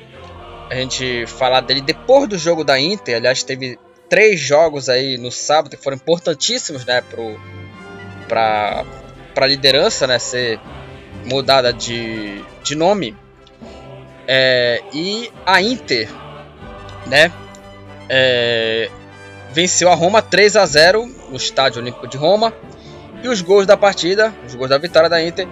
a 0.70 0.76
gente 0.76 1.26
falar 1.26 1.62
dele 1.62 1.82
depois 1.82 2.28
do 2.30 2.38
jogo 2.38 2.64
da 2.64 2.80
Inter. 2.80 3.16
Aliás, 3.16 3.44
teve 3.44 3.80
três 4.08 4.40
jogos 4.40 4.90
aí 4.90 5.18
no 5.18 5.32
sábado 5.32 5.76
que 5.76 5.84
foram 5.84 5.98
importantíssimos 5.98 6.86
né, 6.86 7.04
para 8.28 8.86
a 9.36 9.46
liderança 9.46 10.06
né, 10.06 10.20
ser 10.20 10.60
mudada 11.26 11.74
de, 11.74 12.44
de 12.64 12.76
nome. 12.76 13.16
É, 14.28 14.84
e 14.94 15.32
a 15.46 15.60
Inter, 15.62 16.08
né? 17.08 17.32
É, 18.08 18.90
venceu 19.52 19.90
a 19.90 19.96
Roma 19.96 20.22
3 20.22 20.56
a 20.56 20.66
0 20.66 21.06
no 21.30 21.36
Estádio 21.36 21.82
Olímpico 21.82 22.08
de 22.08 22.18
Roma. 22.18 22.54
E 23.22 23.28
os 23.28 23.42
gols 23.42 23.66
da 23.66 23.76
partida, 23.76 24.34
os 24.48 24.56
gols 24.56 24.70
da 24.70 24.78
vitória 24.78 25.10
da 25.10 25.22
Inter, 25.22 25.48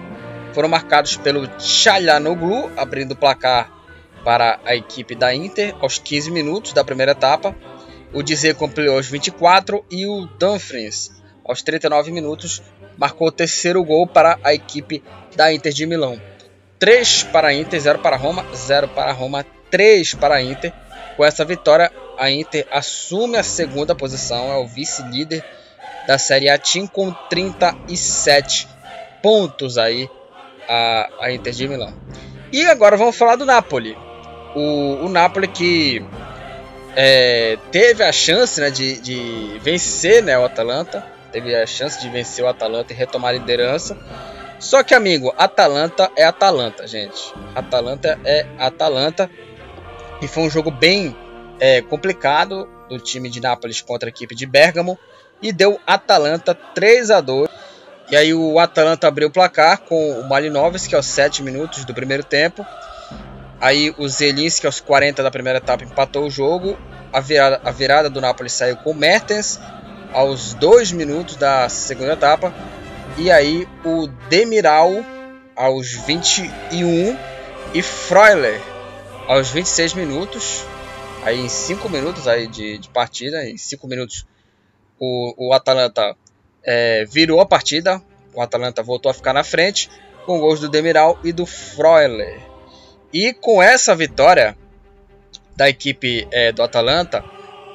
foram 0.54 0.70
marcados 0.70 1.18
pelo 1.18 1.48
Chalanoglu, 1.60 2.72
abrindo 2.78 3.12
o 3.12 3.16
placar 3.16 3.72
para 4.24 4.60
a 4.66 4.76
equipe 4.76 5.16
da 5.16 5.34
Inter 5.34 5.76
aos 5.82 5.98
15 5.98 6.32
minutos 6.32 6.74
da 6.74 6.84
primeira 6.84 7.12
etapa. 7.12 7.56
O 8.14 8.24
Dizer 8.24 8.56
completou 8.56 8.96
aos 8.96 9.08
24 9.08 9.84
e 9.92 10.06
o 10.06 10.26
Dumfries 10.40 11.18
aos 11.48 11.62
39 11.62 12.12
minutos, 12.12 12.62
marcou 12.98 13.30
o 13.30 13.32
terceiro 13.32 13.84
gol 13.84 14.06
para 14.06 14.38
a 14.44 14.54
equipe 14.54 15.02
da 15.36 15.52
Inter 15.54 15.72
de 15.72 15.86
Milão. 15.86 16.22
3 16.78 17.24
para 17.24 17.48
a 17.48 17.54
Inter, 17.54 17.80
0 17.80 18.00
para 18.00 18.16
a 18.16 18.20
Roma, 18.20 18.46
0 18.54 18.90
para 18.90 19.12
a 19.12 19.14
Roma, 19.14 19.46
3 19.72 20.14
para 20.16 20.36
a 20.36 20.42
Inter. 20.42 20.74
Com 21.16 21.26
essa 21.26 21.46
vitória, 21.46 21.92
a 22.18 22.30
Inter 22.32 22.68
assume 22.72 23.38
a 23.38 23.44
segunda 23.44 23.96
posição, 23.96 24.52
é 24.52 24.58
o 24.58 24.68
vice-líder 24.68 25.44
da 26.08 26.18
Série 26.18 26.50
A 26.50 26.58
Team 26.58 26.88
com 26.88 27.12
37 27.30 28.68
pontos 29.22 29.78
aí 29.78 30.10
a, 30.68 31.10
a 31.20 31.32
Inter 31.32 31.54
de 31.54 31.68
Milão. 31.68 31.94
E 32.52 32.66
agora 32.66 32.96
vamos 32.96 33.18
falar 33.18 33.36
do 33.36 33.46
Napoli. 33.46 33.98
O, 34.56 35.06
o 35.06 35.10
Napoli 35.10 35.48
que 35.48 36.04
é, 36.96 37.58
teve 37.72 38.04
a 38.04 38.12
chance 38.12 38.60
né, 38.60 38.70
de, 38.70 39.00
de 39.02 39.60
vencer 39.62 40.24
né, 40.24 40.38
o 40.38 40.46
Atalanta, 40.46 41.06
teve 41.32 41.54
a 41.56 41.68
chance 41.68 42.00
de 42.00 42.10
vencer 42.10 42.44
o 42.44 42.48
Atalanta 42.48 42.94
e 42.94 42.96
retomar 42.96 43.32
a 43.32 43.38
liderança. 43.38 43.98
Só 44.60 44.82
que, 44.82 44.96
amigo, 44.96 45.34
Atalanta 45.38 46.12
é 46.16 46.24
Atalanta, 46.24 46.88
gente. 46.88 47.32
Atalanta 47.54 48.20
é 48.26 48.48
Atalanta. 48.58 49.30
E 50.20 50.28
foi 50.28 50.44
um 50.44 50.50
jogo 50.50 50.72
bem 50.72 51.16
é, 51.60 51.82
complicado 51.82 52.68
do 52.90 53.00
time 53.00 53.30
de 53.30 53.42
Nápoles 53.42 53.82
contra 53.82 54.08
a 54.08 54.12
equipe 54.12 54.36
de 54.36 54.46
Bergamo. 54.46 54.98
E 55.42 55.52
deu 55.52 55.80
Atalanta 55.86 56.56
3 56.56 57.12
a 57.12 57.22
2 57.22 57.48
E 58.10 58.16
aí 58.16 58.34
o 58.34 58.58
Atalanta 58.58 59.08
abriu 59.08 59.28
o 59.28 59.32
placar 59.32 59.82
com 59.82 60.20
o 60.20 60.28
Malinovski 60.28 60.96
aos 60.96 61.06
7 61.06 61.44
minutos 61.44 61.86
do 61.86 61.94
primeiro 61.94 62.24
tempo. 62.24 62.66
Aí 63.60 63.94
o 63.98 64.08
Zelinski 64.08 64.66
aos 64.66 64.80
40 64.80 65.22
da 65.22 65.32
primeira 65.32 65.58
etapa 65.58 65.84
empatou 65.84 66.26
o 66.26 66.30
jogo. 66.30 66.78
A 67.12 67.20
virada, 67.20 67.62
a 67.64 67.72
virada 67.72 68.10
do 68.10 68.22
Napoli 68.22 68.50
saiu 68.50 68.78
com 68.78 68.92
o 68.92 68.96
Mertens 68.96 69.60
aos 70.14 70.54
2 70.56 70.92
minutos 70.92 71.36
da 71.36 71.70
segunda 71.70 72.14
etapa. 72.14 72.54
E 73.18 73.32
aí 73.32 73.68
o 73.84 74.08
Demiral 74.30 74.92
aos 75.56 75.92
21 75.92 77.18
e 77.74 77.82
Freuler 77.82 78.62
aos 79.28 79.50
26 79.50 79.94
minutos. 79.94 80.64
Aí 81.28 81.42
em 81.42 81.50
5 81.50 81.90
minutos 81.90 82.26
aí 82.26 82.48
de, 82.48 82.78
de 82.78 82.88
partida, 82.88 83.46
em 83.46 83.58
5 83.58 83.86
minutos 83.86 84.26
o, 84.98 85.50
o 85.50 85.54
Atalanta 85.54 86.16
é, 86.64 87.04
virou 87.04 87.42
a 87.42 87.46
partida. 87.46 88.02
O 88.34 88.42
Atalanta 88.42 88.82
voltou 88.82 89.12
a 89.12 89.14
ficar 89.14 89.34
na 89.34 89.44
frente 89.44 89.90
com 90.26 90.40
gols 90.40 90.62
do 90.62 90.70
Demiral 90.70 91.20
e 91.26 91.34
do 91.34 91.46
Freuler. 91.46 92.40
E 93.12 93.34
com 93.34 93.62
essa 93.62 93.94
vitória 93.94 94.58
da 95.54 95.68
equipe 95.68 96.26
é, 96.32 96.54
do 96.54 96.64
Atalanta, 96.64 97.22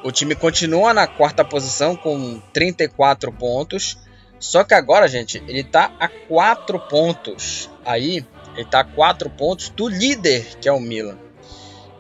o 0.03 0.11
time 0.11 0.35
continua 0.35 0.95
na 0.95 1.07
quarta 1.07 1.45
posição 1.45 1.95
com 1.95 2.41
34 2.55 3.31
pontos 3.33 3.99
só 4.39 4.65
que 4.65 4.73
agora, 4.73 5.07
gente, 5.07 5.41
ele 5.47 5.63
tá 5.63 5.95
a 6.01 6.09
4 6.09 6.81
pontos. 6.89 7.71
Aí, 7.85 8.27
ele 8.57 8.65
tá 8.65 8.81
a 8.81 8.85
4 8.85 9.29
pontos 9.29 9.69
do 9.69 9.87
líder, 9.87 10.57
que 10.59 10.69
é 10.69 10.73
o 10.73 10.81
Milan. 10.81 11.19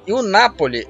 E 0.07 0.14
o 0.14 0.22
Napoli 0.22 0.88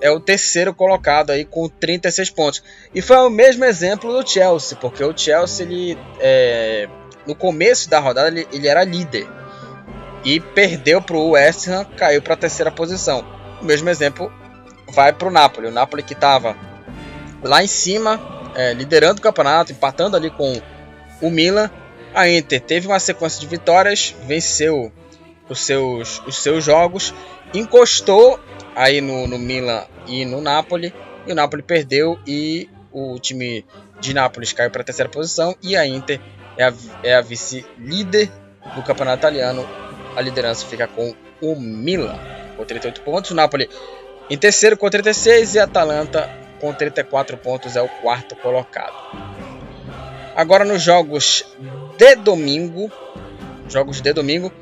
é 0.00 0.10
o 0.10 0.20
terceiro 0.20 0.74
colocado 0.74 1.30
aí 1.30 1.44
com 1.44 1.68
36 1.68 2.30
pontos. 2.30 2.62
E 2.94 3.02
foi 3.02 3.16
o 3.18 3.30
mesmo 3.30 3.64
exemplo 3.64 4.12
do 4.12 4.28
Chelsea, 4.28 4.76
porque 4.78 5.04
o 5.04 5.16
Chelsea, 5.16 5.66
ele, 5.66 5.98
é, 6.18 6.88
no 7.26 7.34
começo 7.34 7.88
da 7.88 7.98
rodada, 7.98 8.28
ele, 8.28 8.46
ele 8.52 8.68
era 8.68 8.84
líder. 8.84 9.28
E 10.24 10.40
perdeu 10.40 11.00
para 11.00 11.16
o 11.16 11.30
West 11.30 11.68
Ham, 11.68 11.84
caiu 11.96 12.20
para 12.20 12.34
a 12.34 12.36
terceira 12.36 12.70
posição. 12.70 13.24
O 13.60 13.64
mesmo 13.64 13.88
exemplo 13.88 14.32
vai 14.92 15.12
para 15.12 15.28
o 15.28 15.30
Napoli. 15.30 15.68
O 15.68 15.72
Napoli 15.72 16.02
que 16.02 16.12
estava 16.12 16.56
lá 17.42 17.62
em 17.62 17.66
cima, 17.66 18.20
é, 18.54 18.72
liderando 18.72 19.20
o 19.20 19.22
campeonato, 19.22 19.72
empatando 19.72 20.16
ali 20.16 20.30
com 20.30 20.60
o 21.20 21.30
Milan, 21.30 21.70
a 22.14 22.28
Inter 22.28 22.60
teve 22.60 22.86
uma 22.86 22.98
sequência 22.98 23.40
de 23.40 23.46
vitórias, 23.46 24.14
venceu 24.26 24.92
os 25.48 25.60
seus, 25.64 26.22
os 26.26 26.42
seus 26.42 26.64
jogos, 26.64 27.14
encostou 27.54 28.38
aí 28.74 29.00
no, 29.00 29.26
no 29.26 29.38
Milan 29.38 29.84
e 30.06 30.24
no 30.24 30.40
Napoli, 30.40 30.92
e 31.26 31.32
o 31.32 31.34
Napoli 31.34 31.62
perdeu 31.62 32.18
e 32.26 32.68
o 32.92 33.18
time 33.18 33.64
de 34.00 34.14
Nápoles 34.14 34.52
caiu 34.52 34.70
para 34.70 34.82
a 34.82 34.84
terceira 34.84 35.08
posição 35.08 35.54
e 35.62 35.76
a 35.76 35.86
Inter 35.86 36.20
é 36.56 36.64
a, 36.64 36.72
é 37.02 37.14
a 37.14 37.20
vice-líder 37.20 38.30
do 38.74 38.82
campeonato 38.82 39.18
italiano. 39.18 39.66
A 40.16 40.20
liderança 40.20 40.66
fica 40.66 40.88
com 40.88 41.14
o 41.40 41.54
Milan 41.54 42.18
com 42.56 42.64
38 42.64 43.00
pontos, 43.02 43.30
o 43.30 43.34
Napoli 43.34 43.68
em 44.28 44.36
terceiro 44.36 44.76
com 44.76 44.88
36 44.88 45.54
e 45.54 45.58
a 45.58 45.64
Atalanta 45.64 46.28
com 46.60 46.72
34 46.72 47.36
pontos 47.38 47.76
é 47.76 47.82
o 47.82 47.88
quarto 47.88 48.36
colocado. 48.36 48.94
Agora 50.36 50.64
nos 50.64 50.82
jogos 50.82 51.44
de 51.96 52.16
domingo, 52.16 52.90
jogos 53.68 54.00
de 54.00 54.12
domingo, 54.12 54.52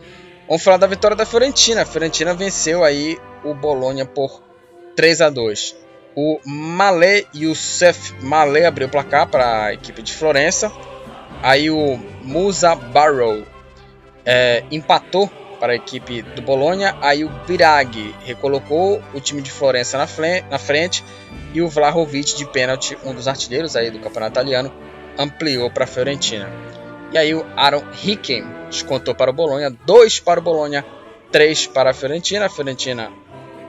vamos 0.46 0.62
falar 0.62 0.76
da 0.76 0.86
vitória 0.86 1.16
da 1.16 1.26
Fiorentina. 1.26 1.82
A 1.82 1.86
Fiorentina 1.86 2.34
venceu 2.34 2.82
aí 2.82 3.18
o 3.44 3.54
Bolonha 3.54 4.04
por 4.04 4.42
3 4.96 5.20
a 5.20 5.30
2. 5.30 5.76
O 6.16 6.40
Malé 6.44 7.24
Youssef 7.34 8.14
Malé 8.20 8.66
abriu 8.66 8.88
o 8.88 8.90
placar 8.90 9.28
para 9.28 9.66
a 9.66 9.72
equipe 9.72 10.02
de 10.02 10.12
Florença. 10.12 10.72
Aí 11.42 11.70
o 11.70 11.96
Musa 12.22 12.74
Barrow 12.74 13.44
é, 14.26 14.64
empatou 14.70 15.30
para 15.58 15.72
a 15.72 15.76
equipe 15.76 16.22
do 16.22 16.42
Bolonha. 16.42 16.96
Aí 17.00 17.24
o 17.24 17.28
Birag 17.46 18.14
recolocou 18.24 19.00
o 19.14 19.20
time 19.20 19.42
de 19.42 19.50
Florença 19.50 19.96
na, 19.98 20.06
na 20.50 20.58
frente. 20.58 21.04
E 21.54 21.62
o 21.62 21.68
Vlahovic 21.68 22.36
de 22.36 22.46
pênalti, 22.46 22.98
um 23.04 23.14
dos 23.14 23.28
artilheiros 23.28 23.76
aí 23.76 23.90
do 23.90 23.98
campeonato 24.00 24.32
italiano, 24.32 24.72
ampliou 25.16 25.70
para 25.70 25.84
a 25.84 25.86
Fiorentina. 25.86 26.50
E 27.12 27.18
aí 27.18 27.34
o 27.34 27.46
Aaron 27.56 27.84
Hicken 28.04 28.44
descontou 28.68 29.14
para 29.14 29.30
o 29.30 29.34
Bolonha, 29.34 29.70
2 29.70 30.20
para 30.20 30.40
o 30.40 30.42
Bolonha, 30.42 30.84
3 31.32 31.68
para 31.68 31.90
a 31.90 31.94
Fiorentina. 31.94 32.46
A 32.46 32.50
Fiorentina 32.50 33.10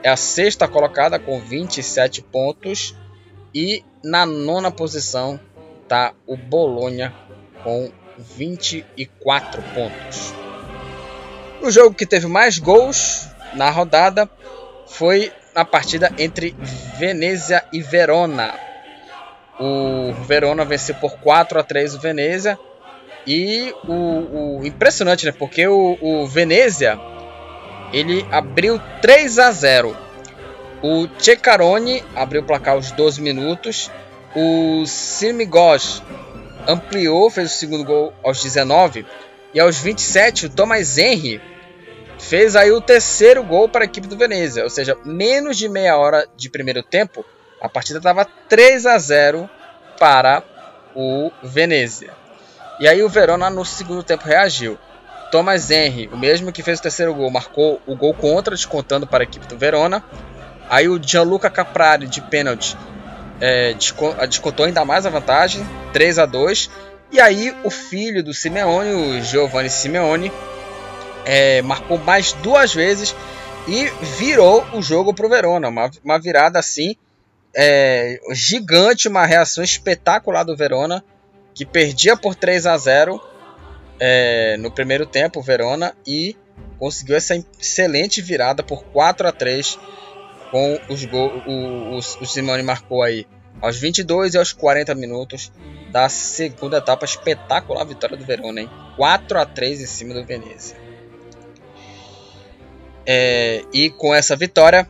é 0.02 0.08
a 0.08 0.16
sexta 0.16 0.66
colocada 0.66 1.18
com 1.18 1.40
27 1.40 2.22
pontos 2.22 2.94
e 3.54 3.84
na 4.02 4.24
nona 4.24 4.70
posição 4.70 5.38
está 5.82 6.14
o 6.26 6.36
Bolonha 6.36 7.14
com 7.62 7.90
24 8.18 9.62
pontos. 9.74 10.34
O 11.62 11.70
jogo 11.70 11.94
que 11.94 12.06
teve 12.06 12.26
mais 12.26 12.58
gols 12.58 13.28
na 13.54 13.68
rodada 13.70 14.28
foi 14.86 15.32
na 15.54 15.64
partida 15.64 16.12
entre 16.18 16.54
Venezia 16.98 17.64
e 17.72 17.82
Verona. 17.82 18.54
O 19.58 20.12
Verona 20.24 20.64
venceu 20.64 20.94
por 20.94 21.18
4 21.18 21.60
a 21.60 21.62
3 21.62 21.94
o 21.94 22.00
Venezia. 22.00 22.58
E 23.26 23.74
o, 23.86 24.58
o 24.58 24.66
impressionante, 24.66 25.26
né? 25.26 25.32
Porque 25.32 25.66
o, 25.66 25.98
o 26.00 26.26
Venezia 26.26 26.98
ele 27.92 28.26
abriu 28.30 28.80
3 29.00 29.38
a 29.38 29.50
0. 29.50 29.96
O 30.82 31.08
Ceccarone 31.18 32.02
abriu 32.14 32.42
o 32.42 32.44
placar 32.44 32.74
aos 32.74 32.90
12 32.92 33.20
minutos. 33.20 33.90
O 34.34 34.84
Simigos 34.86 36.02
ampliou, 36.66 37.28
fez 37.30 37.52
o 37.52 37.56
segundo 37.56 37.84
gol 37.84 38.12
aos 38.24 38.42
19. 38.42 39.04
E 39.52 39.60
aos 39.60 39.78
27, 39.78 40.46
o 40.46 40.50
Thomas 40.50 40.96
Henry 40.96 41.40
fez 42.18 42.54
aí 42.54 42.70
o 42.70 42.80
terceiro 42.80 43.42
gol 43.42 43.68
para 43.68 43.84
a 43.84 43.86
equipe 43.86 44.06
do 44.06 44.16
Venezia. 44.16 44.62
Ou 44.62 44.70
seja, 44.70 44.96
menos 45.04 45.58
de 45.58 45.68
meia 45.68 45.96
hora 45.96 46.26
de 46.36 46.48
primeiro 46.48 46.82
tempo, 46.82 47.24
a 47.60 47.68
partida 47.68 47.98
estava 47.98 48.24
3 48.24 48.86
a 48.86 48.98
0 48.98 49.50
para 49.98 50.42
o 50.94 51.30
Venezia. 51.42 52.10
E 52.78 52.88
aí 52.88 53.02
o 53.02 53.08
Verona 53.08 53.50
no 53.50 53.64
segundo 53.64 54.02
tempo 54.02 54.24
reagiu. 54.24 54.78
Thomas 55.30 55.70
Henry, 55.70 56.08
o 56.12 56.16
mesmo 56.16 56.52
que 56.52 56.62
fez 56.62 56.78
o 56.78 56.82
terceiro 56.82 57.14
gol, 57.14 57.30
marcou 57.30 57.80
o 57.86 57.94
gol 57.94 58.12
contra, 58.14 58.54
descontando 58.54 59.06
para 59.06 59.22
a 59.22 59.26
equipe 59.26 59.46
do 59.46 59.56
Verona. 59.56 60.02
Aí 60.68 60.88
o 60.88 61.00
Gianluca 61.02 61.48
Caprari 61.50 62.06
de 62.06 62.20
pênalti 62.20 62.76
é, 63.40 63.74
descontou 64.28 64.66
ainda 64.66 64.84
mais 64.84 65.06
a 65.06 65.10
vantagem, 65.10 65.66
3 65.92 66.18
a 66.18 66.26
2 66.26 66.70
E 67.10 67.20
aí 67.20 67.56
o 67.64 67.70
filho 67.70 68.22
do 68.22 68.34
Simeone, 68.34 68.92
o 68.92 69.22
Giovanni 69.22 69.70
Simeone, 69.70 70.30
é, 71.24 71.62
marcou 71.62 71.98
mais 71.98 72.32
duas 72.34 72.74
vezes 72.74 73.14
e 73.66 73.86
virou 74.18 74.64
o 74.72 74.82
jogo 74.82 75.14
para 75.14 75.26
o 75.26 75.28
Verona. 75.28 75.68
Uma, 75.68 75.90
uma 76.04 76.18
virada 76.18 76.58
assim 76.58 76.96
é, 77.54 78.20
gigante, 78.32 79.08
uma 79.08 79.26
reação 79.26 79.62
espetacular 79.62 80.44
do 80.44 80.56
Verona, 80.56 81.04
que 81.54 81.64
perdia 81.64 82.16
por 82.16 82.34
3 82.34 82.66
a 82.66 82.76
0 82.76 83.20
é, 84.00 84.56
no 84.56 84.70
primeiro 84.70 85.04
tempo, 85.04 85.42
Verona, 85.42 85.94
e 86.06 86.34
conseguiu 86.78 87.14
essa 87.14 87.36
excelente 87.60 88.22
virada 88.22 88.62
por 88.62 88.82
4 88.84 89.28
a 89.28 89.32
3 89.32 89.78
com 90.50 90.80
os 90.88 91.04
gols. 91.04 91.42
O, 91.46 91.50
o, 91.50 91.96
o 91.98 92.26
Simone 92.26 92.62
marcou 92.62 93.02
aí 93.02 93.26
aos 93.60 93.78
22 93.78 94.34
e 94.34 94.38
aos 94.38 94.54
40 94.54 94.94
minutos 94.94 95.52
da 95.90 96.08
segunda 96.08 96.78
etapa. 96.78 97.04
Espetacular 97.04 97.84
vitória 97.84 98.16
do 98.16 98.24
Verona, 98.24 98.62
hein? 98.62 98.70
4 98.96 99.38
a 99.38 99.44
3 99.44 99.82
em 99.82 99.86
cima 99.86 100.14
do 100.14 100.24
Venezia. 100.24 100.76
É, 103.06 103.62
e 103.72 103.90
com 103.90 104.14
essa 104.14 104.34
vitória, 104.34 104.88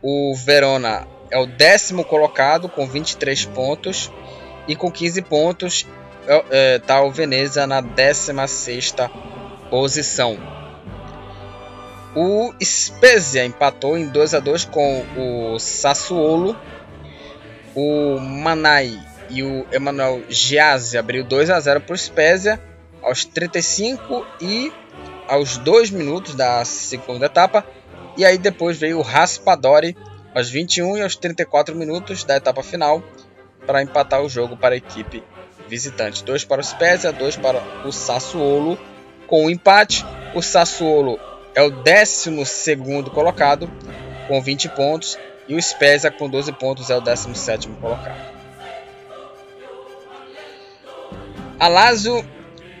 o 0.00 0.34
Verona 0.36 1.06
é 1.30 1.38
o 1.38 1.46
décimo 1.46 2.04
colocado 2.04 2.68
com 2.68 2.86
23 2.86 3.46
pontos 3.46 4.10
e 4.68 4.76
com 4.76 4.90
15 4.90 5.22
pontos 5.22 5.86
é, 6.26 6.78
tá 6.78 7.02
o 7.02 7.10
Veneza 7.10 7.66
na 7.66 7.80
16 7.80 8.94
posição. 9.70 10.38
O 12.14 12.52
Spezia 12.62 13.44
empatou 13.44 13.96
em 13.96 14.08
2 14.08 14.34
a 14.34 14.40
2 14.40 14.64
com 14.64 15.04
o 15.16 15.58
Sassuolo. 15.58 16.56
O 17.74 18.18
Manai 18.18 18.98
e 19.28 19.44
o 19.44 19.64
Emanuel 19.70 20.22
Giazzi 20.28 20.98
abriu 20.98 21.22
2 21.22 21.50
a 21.50 21.60
0 21.60 21.80
para 21.82 21.94
o 21.94 21.98
Spezia 21.98 22.60
aos 23.00 23.24
35 23.24 24.26
e 24.40 24.72
aos 25.28 25.56
2 25.58 25.90
minutos 25.90 26.34
da 26.34 26.64
segunda 26.64 27.26
etapa. 27.26 27.64
E 28.16 28.24
aí 28.24 28.36
depois 28.36 28.76
veio 28.76 28.98
o 28.98 29.02
Raspadori 29.02 29.96
aos 30.34 30.50
21 30.50 30.98
e 30.98 31.02
aos 31.02 31.14
34 31.14 31.76
minutos 31.76 32.24
da 32.24 32.36
etapa 32.36 32.62
final 32.62 33.02
para 33.64 33.82
empatar 33.82 34.20
o 34.20 34.28
jogo 34.28 34.56
para 34.56 34.74
a 34.74 34.78
equipe 34.78 35.22
visitante. 35.70 36.24
2 36.24 36.44
para 36.44 36.60
o 36.60 36.64
Spezia, 36.64 37.12
2 37.12 37.36
para 37.36 37.62
o 37.86 37.92
Sassuolo. 37.92 38.78
Com 39.26 39.44
o 39.44 39.46
um 39.46 39.50
empate, 39.50 40.04
o 40.34 40.42
Sassuolo 40.42 41.18
é 41.54 41.62
o 41.62 41.70
12 41.70 42.30
colocado 43.14 43.70
com 44.26 44.42
20 44.42 44.68
pontos 44.70 45.16
e 45.48 45.54
o 45.54 45.62
Spezia 45.62 46.10
com 46.10 46.28
12 46.28 46.52
pontos 46.52 46.90
é 46.90 46.96
o 46.96 47.00
17 47.00 47.68
colocado. 47.80 48.40
A 51.58 51.68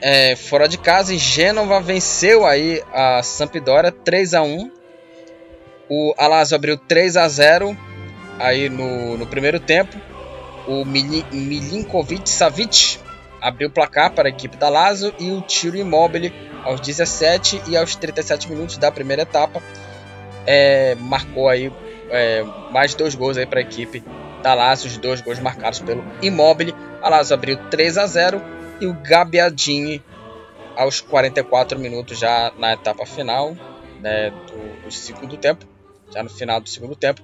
é, 0.00 0.34
fora 0.34 0.66
de 0.66 0.78
casa 0.78 1.14
e 1.14 1.18
Gênova 1.18 1.80
venceu 1.80 2.46
aí 2.46 2.82
a 2.92 3.22
Sampdoria 3.22 3.92
3 3.92 4.34
a 4.34 4.42
1. 4.42 4.70
O 5.88 6.14
Lazio 6.18 6.56
abriu 6.56 6.78
3 6.78 7.16
a 7.16 7.28
0 7.28 7.76
aí 8.38 8.68
no, 8.68 9.18
no 9.18 9.26
primeiro 9.26 9.60
tempo. 9.60 10.00
O 10.70 10.84
Milinkovic 10.84 12.30
Savic 12.30 13.00
abriu 13.40 13.66
o 13.66 13.72
placar 13.72 14.12
para 14.12 14.28
a 14.28 14.30
equipe 14.30 14.56
da 14.56 14.68
Lazio 14.68 15.12
e 15.18 15.32
o 15.32 15.40
tiro 15.40 15.76
imóvel 15.76 16.30
aos 16.62 16.80
17 16.80 17.62
e 17.66 17.76
aos 17.76 17.96
37 17.96 18.48
minutos 18.48 18.76
da 18.76 18.92
primeira 18.92 19.22
etapa 19.22 19.60
é, 20.46 20.94
marcou 20.94 21.48
aí 21.48 21.72
é, 22.08 22.44
mais 22.70 22.94
dois 22.94 23.16
gols 23.16 23.36
aí 23.36 23.46
para 23.46 23.58
a 23.58 23.62
equipe 23.62 24.04
da 24.44 24.54
Lazio, 24.54 24.86
os 24.86 24.96
dois 24.96 25.20
gols 25.20 25.40
marcados 25.40 25.80
pelo 25.80 26.04
Immobile. 26.22 26.72
A 27.02 27.08
Lazio 27.08 27.34
abriu 27.34 27.56
3 27.68 27.98
a 27.98 28.06
0 28.06 28.40
e 28.80 28.86
o 28.86 28.94
Gabiadini 28.94 30.00
aos 30.76 31.00
44 31.00 31.80
minutos 31.80 32.16
já 32.16 32.52
na 32.56 32.74
etapa 32.74 33.04
final 33.04 33.56
né, 34.00 34.30
do, 34.30 34.84
do, 34.84 34.92
segundo 34.92 35.36
tempo, 35.36 35.66
já 36.14 36.22
no 36.22 36.30
final 36.30 36.60
do 36.60 36.68
segundo 36.68 36.94
tempo, 36.94 37.22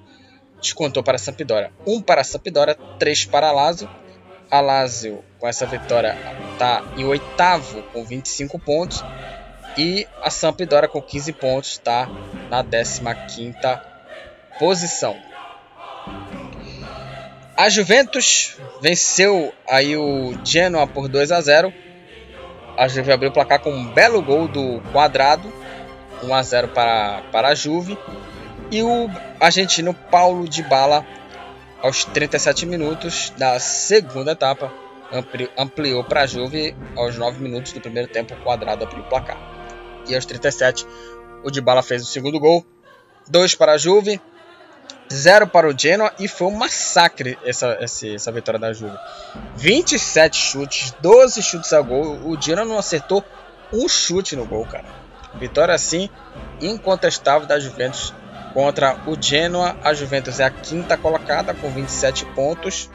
descontou 0.59 1.03
para 1.03 1.15
a 1.15 1.19
Sampdoria. 1.19 1.71
Um 1.85 2.01
para 2.01 2.21
a 2.21 2.23
Sampdoria, 2.23 2.75
três 2.99 3.25
para 3.25 3.49
a 3.49 3.51
Lazio. 3.51 3.89
A 4.49 4.61
Lazio, 4.61 5.23
com 5.39 5.47
essa 5.47 5.65
vitória, 5.65 6.17
está 6.53 6.83
em 6.95 7.03
oitavo 7.03 7.83
com 7.93 8.03
25 8.03 8.57
pontos. 8.59 9.03
E 9.77 10.07
a 10.21 10.29
Sampdoria, 10.29 10.87
com 10.87 11.01
15 11.01 11.33
pontos, 11.33 11.71
está 11.71 12.09
na 12.49 12.63
15 12.63 13.01
posição. 14.57 15.15
A 17.55 17.69
Juventus 17.69 18.55
venceu 18.81 19.51
aí 19.67 19.97
o 19.97 20.33
Genoa 20.45 20.85
por 20.85 21.07
2 21.07 21.31
a 21.31 21.41
0. 21.41 21.73
A 22.77 22.87
Juve 22.87 23.11
abriu 23.11 23.31
o 23.31 23.33
placar 23.33 23.59
com 23.59 23.71
um 23.71 23.91
belo 23.91 24.21
gol 24.21 24.47
do 24.47 24.79
Quadrado, 24.93 25.51
1 26.23 26.33
a 26.35 26.43
0 26.43 26.67
para, 26.67 27.23
para 27.31 27.47
a 27.47 27.55
Juve. 27.55 27.97
E 28.69 28.83
o 28.83 29.09
argentino 29.39 29.93
Paulo 29.93 30.47
de 30.47 30.61
Bala, 30.61 31.05
aos 31.81 32.03
37 32.03 32.65
minutos 32.65 33.31
da 33.37 33.57
segunda 33.59 34.33
etapa, 34.33 34.71
ampliou 35.57 36.03
para 36.03 36.23
a 36.23 36.27
Juve 36.27 36.75
aos 36.97 37.17
9 37.17 37.41
minutos 37.41 37.71
do 37.71 37.79
primeiro 37.79 38.09
tempo, 38.11 38.35
Quadrado 38.43 38.83
abriu 38.83 39.03
o 39.03 39.07
placar. 39.07 39.37
E 40.05 40.13
aos 40.13 40.25
37, 40.25 40.85
o 41.45 41.49
de 41.49 41.61
Bala 41.61 41.81
fez 41.81 42.01
o 42.01 42.05
segundo 42.05 42.39
gol, 42.41 42.65
2 43.29 43.55
para 43.55 43.73
a 43.73 43.77
Juve, 43.77 44.19
0 45.11 45.47
para 45.47 45.69
o 45.69 45.77
Genoa 45.77 46.11
e 46.19 46.27
foi 46.27 46.47
um 46.47 46.57
massacre 46.57 47.37
essa, 47.45 47.77
essa, 47.79 48.07
essa 48.07 48.31
vitória 48.33 48.59
da 48.59 48.73
Juve. 48.73 48.97
27 49.55 50.35
chutes, 50.35 50.93
12 50.99 51.41
chutes 51.41 51.71
a 51.71 51.79
gol. 51.81 52.19
O 52.25 52.39
Genoa 52.39 52.65
não 52.65 52.77
acertou 52.77 53.23
um 53.71 53.87
chute 53.87 54.35
no 54.35 54.45
gol, 54.45 54.65
cara. 54.65 54.85
Vitória 55.35 55.73
assim 55.73 56.09
incontestável 56.59 57.47
da 57.47 57.59
Juventus 57.59 58.13
contra 58.53 59.01
o 59.07 59.21
Genoa. 59.21 59.77
A 59.83 59.93
Juventus 59.93 60.39
é 60.39 60.45
a 60.45 60.49
quinta 60.49 60.97
colocada 60.97 61.53
com 61.53 61.69
27 61.69 62.25
pontos. 62.27 62.89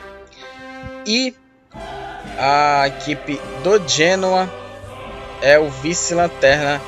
E 1.07 1.34
a 2.38 2.86
equipe 2.86 3.40
do 3.62 3.86
Genoa 3.88 4.48
é 5.40 5.59
o 5.59 5.68
vice-lanterna 5.68 6.80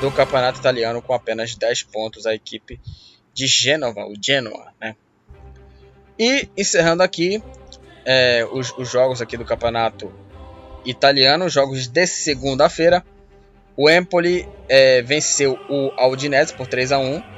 do 0.00 0.10
campeonato 0.10 0.58
italiano 0.58 1.00
com 1.00 1.14
apenas 1.14 1.54
10 1.54 1.84
pontos. 1.84 2.26
A 2.26 2.34
equipe 2.34 2.80
de 3.32 3.46
Gênova, 3.46 4.06
o 4.06 4.14
Genoa, 4.20 4.72
né? 4.80 4.96
E 6.18 6.48
encerrando 6.56 7.02
aqui 7.02 7.42
é, 8.04 8.46
os, 8.50 8.72
os, 8.78 8.90
jogos 8.90 9.20
aqui 9.20 9.36
do 9.36 9.44
campeonato 9.44 10.10
italiano, 10.84 11.48
jogos 11.48 11.86
de 11.86 12.06
segunda-feira. 12.06 13.04
O 13.76 13.90
Empoli 13.90 14.48
é, 14.68 15.02
venceu 15.02 15.58
o 15.68 15.92
Aldinese 15.96 16.54
por 16.54 16.66
3 16.66 16.92
a 16.92 16.98
1. 16.98 17.35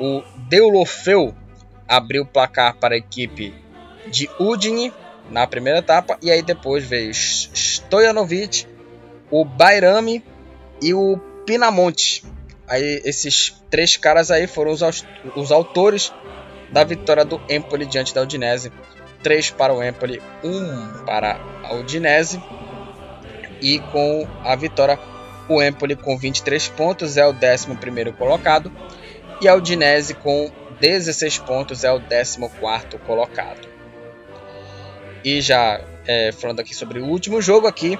O 0.00 0.22
Deulofeu 0.48 1.34
abriu 1.86 2.22
o 2.22 2.26
placar 2.26 2.76
para 2.76 2.94
a 2.94 2.98
equipe 2.98 3.54
de 4.06 4.28
Udine 4.38 4.92
na 5.30 5.46
primeira 5.46 5.78
etapa 5.78 6.18
e 6.22 6.30
aí 6.30 6.42
depois 6.42 6.84
veio 6.84 7.10
Stojanovic, 7.12 8.66
o 9.30 9.44
Bairami 9.44 10.24
e 10.82 10.94
o 10.94 11.18
Pinamonte 11.44 12.24
Aí 12.70 13.02
esses 13.04 13.60
três 13.68 13.96
caras 13.96 14.30
aí 14.30 14.46
foram 14.46 14.70
os, 14.70 14.80
os 15.34 15.50
autores 15.50 16.12
da 16.70 16.84
vitória 16.84 17.24
do 17.24 17.40
Empoli 17.48 17.84
diante 17.84 18.14
da 18.14 18.22
Udinese. 18.22 18.70
Três 19.24 19.50
para 19.50 19.74
o 19.74 19.82
Empoli, 19.82 20.22
um 20.44 21.04
para 21.04 21.40
a 21.64 21.74
Udinese. 21.74 22.40
E 23.60 23.80
com 23.80 24.24
a 24.44 24.54
vitória, 24.54 24.96
o 25.48 25.60
Empoli 25.60 25.96
com 25.96 26.16
23 26.16 26.68
pontos 26.68 27.16
é 27.16 27.26
o 27.26 27.32
11 27.32 28.12
colocado. 28.16 28.70
E 29.40 29.48
a 29.48 29.54
Udinese 29.54 30.14
com 30.14 30.50
16 30.80 31.38
pontos 31.38 31.84
é 31.84 31.92
o 31.92 32.00
14 32.00 32.38
colocado. 33.06 33.68
E 35.24 35.40
já 35.40 35.80
é, 36.06 36.32
falando 36.32 36.60
aqui 36.60 36.74
sobre 36.74 36.98
o 36.98 37.06
último 37.06 37.40
jogo 37.40 37.66
aqui 37.66 37.98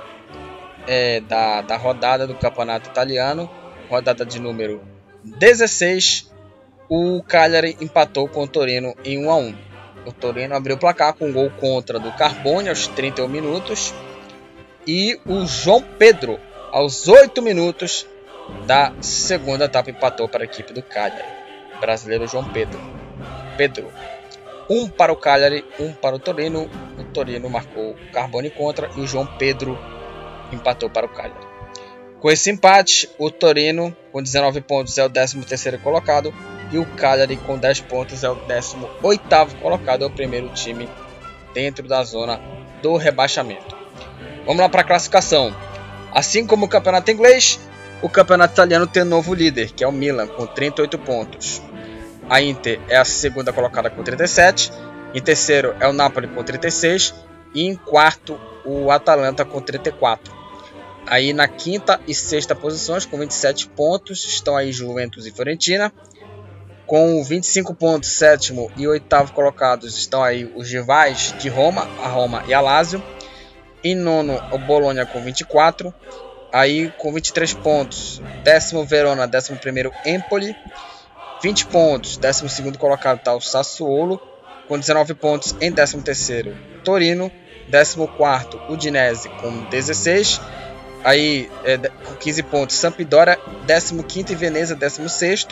é, 0.87 1.21
da, 1.21 1.63
da 1.63 1.77
rodada 1.77 2.27
do 2.27 2.35
campeonato 2.35 2.91
italiano, 2.91 3.51
rodada 3.89 4.25
de 4.25 4.41
número 4.41 4.83
16, 5.25 6.31
o 6.89 7.23
Cagliari 7.23 7.77
empatou 7.81 8.29
com 8.29 8.43
o 8.43 8.49
Torino 8.49 8.95
em 9.05 9.25
1 9.25 9.31
a 9.31 9.37
1. 9.37 9.55
O 10.07 10.13
Torino 10.13 10.55
abriu 10.55 10.77
o 10.77 10.79
placar 10.79 11.15
com 11.15 11.27
um 11.27 11.33
gol 11.33 11.51
contra 11.51 11.99
do 11.99 12.11
Carbone 12.13 12.69
aos 12.69 12.87
31 12.89 13.29
minutos 13.29 13.95
e 14.87 15.21
o 15.27 15.47
João 15.47 15.83
Pedro 15.99 16.41
aos 16.73 17.07
8 17.07 17.43
minutos 17.43 18.07
da 18.67 18.93
segunda 19.01 19.65
etapa 19.65 19.91
empatou 19.91 20.29
para 20.29 20.43
a 20.43 20.45
equipe 20.45 20.73
do 20.73 20.83
Cagliari. 20.83 21.29
brasileiro 21.81 22.27
João 22.27 22.45
Pedro. 22.45 22.81
Pedro. 23.57 23.91
Um 24.69 24.89
para 24.89 25.13
o 25.13 25.17
Cagliari, 25.17 25.65
um 25.79 25.93
para 25.93 26.17
o 26.17 26.19
Torino. 26.19 26.71
O 26.99 27.05
Torino 27.05 27.49
marcou 27.51 27.91
o 27.91 28.13
Carbone 28.13 28.51
contra 28.51 28.91
e 28.97 29.01
o 29.01 29.07
João 29.07 29.27
Pedro 29.27 29.79
empatou 30.53 30.89
para 30.89 31.07
o 31.07 31.09
Cagliari. 31.09 31.51
Com 32.21 32.31
esse 32.31 32.51
empate, 32.51 33.09
o 33.19 33.31
Torino, 33.31 33.97
com 34.13 34.23
19 34.23 34.61
pontos, 34.61 34.99
é 34.99 35.05
o 35.05 35.09
13º 35.09 35.81
colocado 35.81 36.35
e 36.71 36.79
o 36.79 36.85
Cagliari, 36.85 37.37
com 37.37 37.59
10 37.59 37.81
pontos, 37.81 38.23
é 38.23 38.31
o 38.31 38.37
18º 38.37 39.59
colocado, 39.61 40.05
é 40.05 40.07
o 40.07 40.11
primeiro 40.11 40.49
time 40.51 40.89
dentro 41.55 41.89
da 41.89 42.05
zona 42.05 42.41
do 42.83 42.97
rebaixamento. 42.97 43.77
Vamos 44.45 44.61
lá 44.61 44.69
para 44.69 44.83
a 44.83 44.85
classificação. 44.85 45.55
Assim 46.13 46.47
como 46.47 46.67
o 46.67 46.69
campeonato 46.69 47.11
inglês, 47.11 47.59
o 48.03 48.09
campeonato 48.09 48.55
italiano 48.55 48.87
tem 48.87 49.03
um 49.03 49.07
novo 49.07 49.35
líder, 49.35 49.73
que 49.73 49.85
é 49.85 49.89
o 49.89 49.93
Milan, 49.93 50.27
com 50.27 50.47
38 50.47 50.99
pontos. 50.99 51.63
A 52.29 52.41
Inter 52.41 52.81
é 52.89 52.97
a 52.97 53.05
segunda 53.05 53.53
colocada 53.53 53.91
com 53.91 54.03
37. 54.03 54.73
Em 55.13 55.21
terceiro 55.21 55.75
é 55.81 55.89
o 55.89 55.93
Napoli 55.93 56.29
com 56.29 56.43
36. 56.43 57.15
E 57.55 57.67
em 57.67 57.75
quarto, 57.75 58.41
o 58.65 58.91
Atalanta 58.91 59.45
com 59.45 59.61
34. 59.61 60.33
Aí 61.07 61.33
na 61.33 61.49
quinta 61.49 62.01
e 62.07 62.15
sexta 62.15 62.55
posições, 62.55 63.05
com 63.05 63.19
27 63.19 63.69
pontos, 63.69 64.25
estão 64.25 64.57
aí 64.57 64.73
Juventus 64.73 65.27
e 65.27 65.33
Fiorentina. 65.33 65.93
Com 66.87 67.23
25 67.23 67.75
pontos, 67.75 68.11
sétimo 68.11 68.71
e 68.77 68.87
oitavo 68.87 69.33
colocados 69.33 69.97
estão 69.97 70.23
aí 70.23 70.51
os 70.57 70.71
rivais 70.71 71.35
de 71.39 71.49
Roma, 71.49 71.83
a 72.03 72.09
Roma 72.09 72.45
e 72.47 72.55
a 72.55 72.61
Lazio. 72.61 73.03
Em 73.83 73.95
nono, 73.95 74.41
o 74.53 74.59
Bologna 74.59 75.07
com 75.07 75.21
24. 75.21 75.93
Aí 76.53 76.93
com 76.99 77.13
23 77.13 77.55
pontos, 77.55 78.21
décimo 78.43 78.85
Verona, 78.85 79.27
décimo 79.27 79.59
primeiro 79.59 79.93
Empoli. 80.05 80.57
20 81.43 81.67
pontos, 81.67 82.17
décimo 82.17 82.49
segundo 82.49 82.79
colocado 82.79 83.19
está 83.19 83.35
o 83.35 83.41
Sassuolo. 83.41 84.21
Com 84.69 84.79
19 84.79 85.15
pontos 85.15 85.55
em 85.61 85.71
décimo 85.71 86.03
terceiro 86.03 86.57
Torino. 86.85 87.31
14 87.71 88.01
Udinese 88.69 89.29
com 89.29 89.65
16. 89.71 90.41
Aí 91.05 91.51
é, 91.65 91.79
com 91.79 92.15
15 92.15 92.43
pontos 92.45 92.77
Sampdoria, 92.77 93.39
15 93.67 94.33
e 94.33 94.35
Veneza 94.35 94.75
16. 94.75 95.47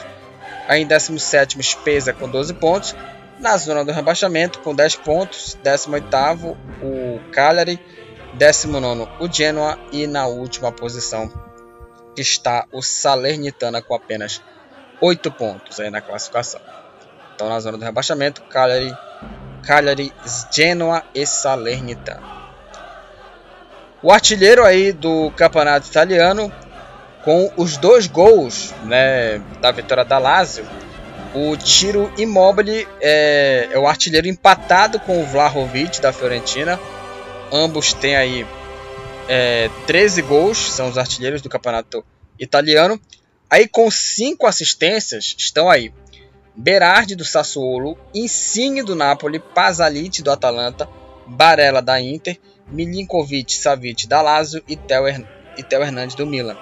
Aí 0.66 0.82
em 0.82 0.86
17 0.86 1.62
Spezia 1.62 2.12
com 2.12 2.28
12 2.28 2.54
pontos. 2.54 2.94
Na 3.38 3.56
zona 3.56 3.84
do 3.84 3.92
rebaixamento 3.92 4.58
com 4.58 4.74
10 4.74 4.96
pontos, 4.96 5.56
18 5.62 6.58
o 6.82 7.20
Cagliari, 7.30 7.78
19 8.34 9.08
o 9.20 9.32
Genoa 9.32 9.78
e 9.92 10.06
na 10.06 10.26
última 10.26 10.70
posição 10.72 11.30
está 12.16 12.66
o 12.72 12.82
Salernitana 12.82 13.80
com 13.80 13.94
apenas 13.94 14.42
8 15.00 15.30
pontos 15.30 15.78
aí 15.78 15.90
na 15.90 16.00
classificação. 16.00 16.60
Então 17.34 17.48
na 17.48 17.60
zona 17.60 17.78
do 17.78 17.84
rebaixamento, 17.84 18.42
Cagliari, 18.42 18.96
Cagliari, 19.62 20.12
Genoa 20.50 21.04
e 21.14 21.24
Salernitana. 21.24 22.38
O 24.02 24.12
artilheiro 24.12 24.64
aí 24.64 24.92
do 24.92 25.30
campeonato 25.32 25.88
italiano 25.88 26.52
com 27.24 27.52
os 27.56 27.76
dois 27.76 28.06
gols 28.06 28.74
né, 28.84 29.38
da 29.60 29.70
vitória 29.70 30.04
da 30.04 30.18
Lazio 30.18 30.64
o 31.34 31.56
Tiro 31.56 32.10
Immobile 32.16 32.88
é, 33.00 33.68
é 33.70 33.78
o 33.78 33.86
artilheiro 33.86 34.26
empatado 34.26 34.98
com 35.00 35.20
o 35.20 35.26
Vlahovic 35.26 36.00
da 36.00 36.12
Fiorentina. 36.12 36.80
Ambos 37.52 37.92
têm 37.92 38.16
aí 38.16 38.46
é, 39.28 39.70
13 39.86 40.22
gols, 40.22 40.58
são 40.58 40.88
os 40.88 40.98
artilheiros 40.98 41.42
do 41.42 41.48
campeonato 41.48 42.04
italiano. 42.38 43.00
Aí 43.50 43.66
com 43.66 43.90
5 43.90 44.46
assistências 44.46 45.34
estão 45.38 45.70
aí 45.70 45.92
Berardi 46.54 47.14
do 47.14 47.24
Sassuolo, 47.24 47.96
Insigne 48.14 48.82
do 48.82 48.96
Napoli, 48.96 49.38
Pasalic 49.38 50.22
do 50.22 50.30
Atalanta, 50.30 50.88
Barella 51.26 51.80
da 51.80 52.00
Inter, 52.00 52.38
Milinkovic 52.66 53.54
Savic 53.54 54.06
da 54.06 54.20
Lazio 54.20 54.62
e 54.66 54.76
Theo, 54.76 55.06
e 55.56 55.62
Theo 55.62 55.82
Hernandes 55.82 56.16
do 56.16 56.26
Milan. 56.26 56.56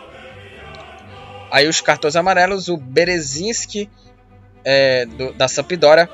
Aí 1.50 1.66
os 1.66 1.80
cartões 1.80 2.14
amarelos, 2.14 2.68
o 2.68 2.76
Berezinski 2.76 3.88
é, 4.64 5.06
do, 5.06 5.32
da 5.32 5.48
Sampdoria 5.48 6.08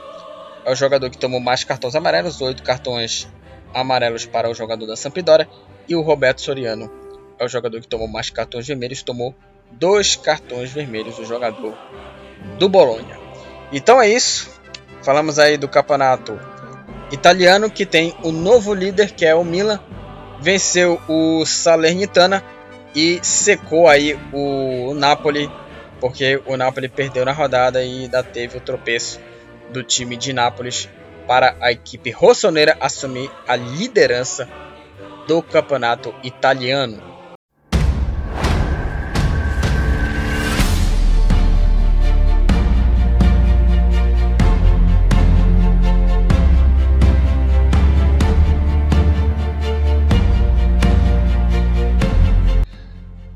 é 0.64 0.70
o 0.70 0.74
jogador 0.76 1.10
que 1.10 1.18
tomou 1.18 1.40
mais 1.40 1.64
cartões 1.64 1.96
amarelos, 1.96 2.40
oito 2.40 2.62
cartões 2.62 3.24
amarelos 3.24 3.41
para 4.30 4.50
o 4.50 4.54
jogador 4.54 4.86
da 4.86 4.96
Sampdoria. 4.96 5.48
E 5.88 5.96
o 5.96 6.02
Roberto 6.02 6.40
Soriano 6.40 6.90
é 7.38 7.44
o 7.44 7.48
jogador 7.48 7.80
que 7.80 7.88
tomou 7.88 8.06
mais 8.06 8.30
cartões 8.30 8.66
vermelhos, 8.66 9.02
tomou 9.02 9.34
dois 9.72 10.16
cartões 10.16 10.70
vermelhos, 10.70 11.18
o 11.18 11.24
jogador 11.24 11.76
do 12.58 12.68
Bolonha. 12.68 13.18
Então 13.72 14.00
é 14.00 14.08
isso. 14.08 14.50
Falamos 15.02 15.38
aí 15.38 15.56
do 15.56 15.68
campeonato 15.68 16.38
italiano 17.10 17.70
que 17.70 17.84
tem 17.84 18.14
o 18.22 18.30
novo 18.30 18.72
líder 18.72 19.12
que 19.12 19.24
é 19.24 19.34
o 19.34 19.44
Milan. 19.44 19.80
Venceu 20.40 21.00
o 21.08 21.44
Salernitana 21.44 22.42
e 22.94 23.18
secou 23.22 23.88
aí 23.88 24.18
o 24.32 24.92
Napoli 24.94 25.50
porque 26.00 26.42
o 26.46 26.56
Napoli 26.56 26.88
perdeu 26.88 27.24
na 27.24 27.32
rodada 27.32 27.82
e 27.82 28.02
ainda 28.02 28.24
teve 28.24 28.58
o 28.58 28.60
tropeço 28.60 29.20
do 29.70 29.84
time 29.84 30.16
de 30.16 30.32
Nápoles 30.32 30.88
para 31.26 31.56
a 31.60 31.72
equipe 31.72 32.10
rossoneira 32.10 32.76
assumir 32.80 33.30
a 33.46 33.56
liderança 33.56 34.48
do 35.26 35.42
campeonato 35.42 36.14
italiano. 36.22 37.10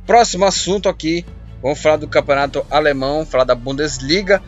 Próximo 0.06 0.44
assunto 0.44 0.88
aqui 0.88 1.24
Vamos 1.62 1.82
falar 1.82 1.96
do 1.96 2.06
campeonato 2.06 2.64
alemão, 2.70 3.26
falar 3.26 3.42
da 3.42 3.54
Bundesliga. 3.54 4.40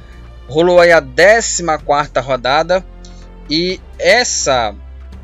Rolou 0.48 0.80
aí 0.80 0.92
a 0.92 1.00
14 1.00 1.64
rodada 2.20 2.84
e 3.48 3.80
essa 3.98 4.74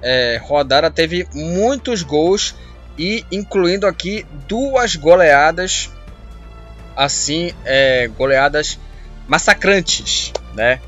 é, 0.02 0.40
rodada 0.42 0.90
teve 0.90 1.26
muitos 1.34 2.02
gols 2.02 2.54
e 2.98 3.24
incluindo 3.30 3.86
aqui 3.86 4.26
duas 4.46 4.96
goleadas, 4.96 5.90
assim, 6.96 7.52
é, 7.64 8.06
goleadas 8.08 8.78
massacrantes, 9.26 10.32
né? 10.54 10.80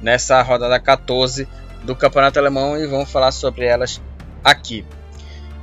Nessa 0.00 0.40
rodada 0.42 0.78
14 0.78 1.48
do 1.82 1.94
campeonato 1.94 2.38
alemão 2.38 2.76
e 2.76 2.86
vamos 2.86 3.10
falar 3.10 3.30
sobre 3.30 3.66
elas 3.66 4.00
aqui. 4.42 4.84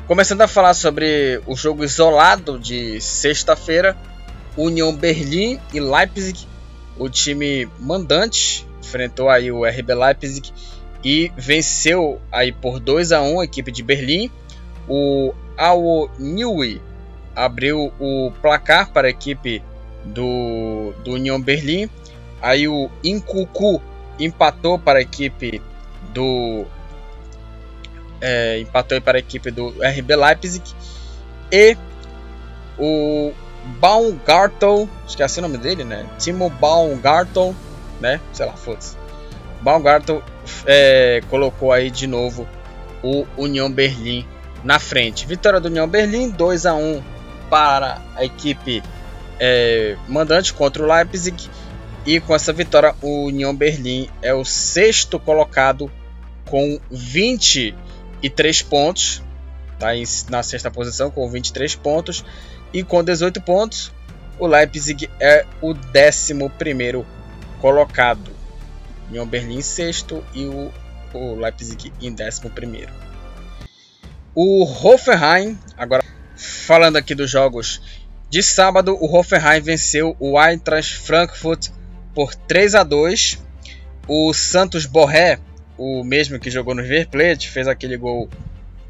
Começando 0.08 0.42
a 0.42 0.48
falar 0.48 0.74
sobre 0.74 1.42
o 1.46 1.56
jogo 1.56 1.84
isolado 1.84 2.60
de 2.60 3.00
sexta-feira, 3.00 3.96
União 4.58 4.94
Berlim 4.94 5.60
e 5.74 5.80
Leipzig, 5.80 6.48
o 6.98 7.10
time 7.10 7.70
mandante, 7.80 8.68
enfrentou 8.84 9.30
aí 9.30 9.52
o 9.52 9.64
RB 9.66 9.94
Leipzig 9.94 10.52
e 11.04 11.32
venceu 11.36 12.22
aí 12.32 12.52
por 12.52 12.80
2 12.80 13.12
a 13.12 13.22
1 13.22 13.40
a 13.40 13.44
equipe 13.44 13.72
de 13.72 13.84
Berlim. 13.84 14.30
O 14.88 15.34
Ao 15.58 16.10
Niui 16.20 16.82
abriu 17.36 17.92
o 18.00 18.32
placar 18.42 18.92
para 18.92 19.08
a 19.08 19.12
equipe 19.12 19.64
do, 20.06 20.94
do 21.04 21.12
União 21.12 21.42
Berlim. 21.42 21.90
Aí 22.42 22.68
o 22.68 22.90
Incucu 23.04 23.82
empatou 24.20 24.78
para 24.78 25.00
a 25.00 25.02
equipe 25.02 25.62
do 26.14 26.66
é, 28.20 28.60
empatou 28.60 29.02
para 29.02 29.18
a 29.18 29.20
equipe 29.20 29.50
do 29.50 29.70
RB 29.70 30.16
Leipzig 30.16 30.64
e 31.52 31.76
o 32.78 33.34
Baumgartel, 33.80 34.90
esqueci 35.08 35.40
o 35.40 35.42
nome 35.42 35.58
dele, 35.58 35.84
né? 35.84 36.08
Timo 36.18 36.50
Baumgartel, 36.50 37.56
né? 38.00 38.20
Sei 38.34 38.46
lá, 38.46 38.54
foda-se. 38.54 39.01
Baumgartel 39.62 40.24
é, 40.66 41.22
colocou 41.30 41.72
aí 41.72 41.90
de 41.90 42.08
novo 42.08 42.48
o 43.04 43.26
União 43.38 43.72
Berlim 43.72 44.26
na 44.64 44.80
frente. 44.80 45.26
Vitória 45.26 45.60
do 45.60 45.68
União 45.68 45.88
Berlim, 45.88 46.30
2 46.30 46.66
a 46.66 46.74
1 46.74 47.02
para 47.50 48.02
a 48.16 48.24
equipe 48.24 48.82
é, 49.40 49.96
mandante 50.08 50.54
contra 50.54 50.84
o 50.84 50.88
Leipzig. 50.88 51.50
E 52.06 52.20
com 52.20 52.34
essa 52.34 52.52
vitória, 52.52 52.96
o 53.02 53.26
União 53.26 53.56
Berlim 53.56 54.10
é 54.22 54.34
o 54.34 54.44
sexto 54.44 55.20
colocado 55.20 55.92
com 56.46 56.80
23 56.90 58.62
pontos. 58.64 59.22
Tá 59.78 59.90
na 60.30 60.44
sexta 60.44 60.70
posição 60.70 61.12
com 61.12 61.30
23 61.30 61.76
pontos. 61.76 62.26
E 62.74 62.84
com 62.84 63.04
18 63.04 63.42
pontos, 63.42 63.92
o 64.40 64.48
Leipzig 64.48 65.10
é 65.20 65.46
o 65.62 65.74
11 65.74 67.06
colocado. 67.60 68.41
União 69.12 69.28
Berlim 69.28 69.58
em 69.58 69.62
sexto 69.62 70.24
e 70.34 70.46
o, 70.46 70.72
o 71.14 71.36
Leipzig 71.36 71.92
em 72.02 72.14
11. 72.14 72.88
O 74.34 74.64
Hoffenheim, 74.64 75.60
agora 75.78 76.02
falando 76.38 76.96
aqui 76.96 77.14
dos 77.14 77.30
jogos 77.30 77.82
de 78.30 78.42
sábado, 78.42 78.98
o 79.00 79.14
Hoffenheim 79.14 79.62
venceu 79.62 80.16
o 80.18 80.42
Eintracht 80.42 80.98
Frankfurt 80.98 81.68
por 82.16 82.34
3 82.34 82.76
a 82.76 82.84
2. 82.84 83.44
O 84.08 84.34
Santos 84.34 84.86
Borré, 84.86 85.40
o 85.78 86.04
mesmo 86.06 86.40
que 86.40 86.50
jogou 86.50 86.74
no 86.74 86.82
River 86.82 87.10
Plate, 87.10 87.50
fez 87.50 87.68
aquele 87.68 87.98
gol 87.98 88.30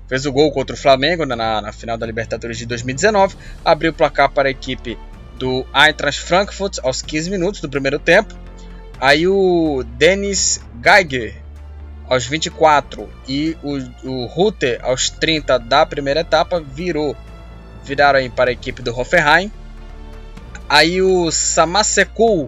fez 0.07 0.25
o 0.25 0.31
gol 0.31 0.51
contra 0.51 0.75
o 0.75 0.77
Flamengo 0.79 1.25
na, 1.25 1.61
na 1.61 1.71
final 1.71 1.97
da 1.97 2.05
Libertadores 2.05 2.57
de 2.57 2.65
2019, 2.65 3.35
abriu 3.63 3.91
o 3.91 3.93
placar 3.93 4.29
para 4.29 4.49
a 4.49 4.51
equipe 4.51 4.97
do 5.37 5.65
Eintracht 5.73 6.21
Frankfurt 6.21 6.79
aos 6.83 7.01
15 7.01 7.29
minutos 7.31 7.61
do 7.61 7.69
primeiro 7.69 7.97
tempo. 7.97 8.40
Aí 9.01 9.27
o 9.27 9.83
Dennis 9.97 10.61
Geiger 10.79 11.35
aos 12.07 12.27
24 12.27 13.09
e 13.27 13.57
o, 13.63 14.27
o 14.27 14.53
aos 14.83 15.09
30 15.09 15.57
da 15.57 15.83
primeira 15.87 16.19
etapa 16.19 16.61
virou 16.61 17.17
viraram 17.83 18.19
aí 18.19 18.29
para 18.29 18.51
a 18.51 18.53
equipe 18.53 18.83
do 18.83 18.95
Hoffenheim. 18.95 19.51
Aí 20.69 21.01
o 21.01 21.31
Samaseku 21.31 22.47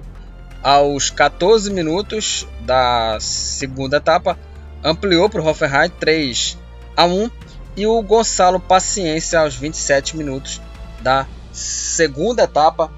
aos 0.62 1.10
14 1.10 1.72
minutos 1.72 2.47
da 2.62 3.18
segunda 3.20 3.97
etapa 3.97 4.38
ampliou 4.84 5.28
para 5.30 5.41
o 5.41 5.47
Hoffenheim 5.47 5.89
3 5.99 6.56
a 6.95 7.06
1 7.06 7.32
e 7.76 7.88
o 7.88 7.99
Gonçalo 8.04 8.60
Paciência 8.60 9.39
aos 9.39 9.56
27 9.56 10.16
minutos 10.16 10.62
da 11.01 11.26
segunda 11.51 12.43
etapa 12.43 12.91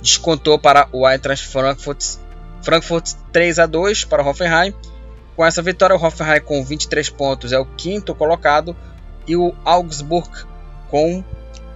descontou 0.00 0.56
para 0.56 0.88
o 0.92 1.08
Eintracht 1.08 1.48
Frankfurt, 1.48 2.16
Frankfurt 2.66 3.12
3 3.32 3.60
a 3.60 3.66
2 3.66 4.04
para 4.06 4.24
o 4.24 4.28
Hoffenheim. 4.28 4.74
Com 5.36 5.46
essa 5.46 5.62
vitória, 5.62 5.94
o 5.94 6.04
Hoffenheim 6.04 6.40
com 6.40 6.64
23 6.64 7.08
pontos 7.10 7.52
é 7.52 7.58
o 7.60 7.64
quinto 7.64 8.12
colocado 8.12 8.76
e 9.24 9.36
o 9.36 9.54
Augsburg 9.64 10.28
com 10.90 11.22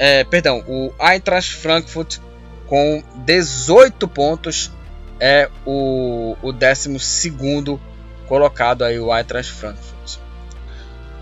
é, 0.00 0.24
perdão, 0.24 0.64
o 0.66 0.92
Eintracht 1.00 1.54
Frankfurt 1.54 2.18
com 2.66 3.04
18 3.24 4.08
pontos 4.08 4.72
é 5.20 5.48
o, 5.64 6.36
o 6.42 6.50
12 6.50 7.78
colocado 8.26 8.82
aí 8.82 8.98
o 8.98 9.14
Eintracht 9.16 9.52
Frankfurt. 9.52 10.18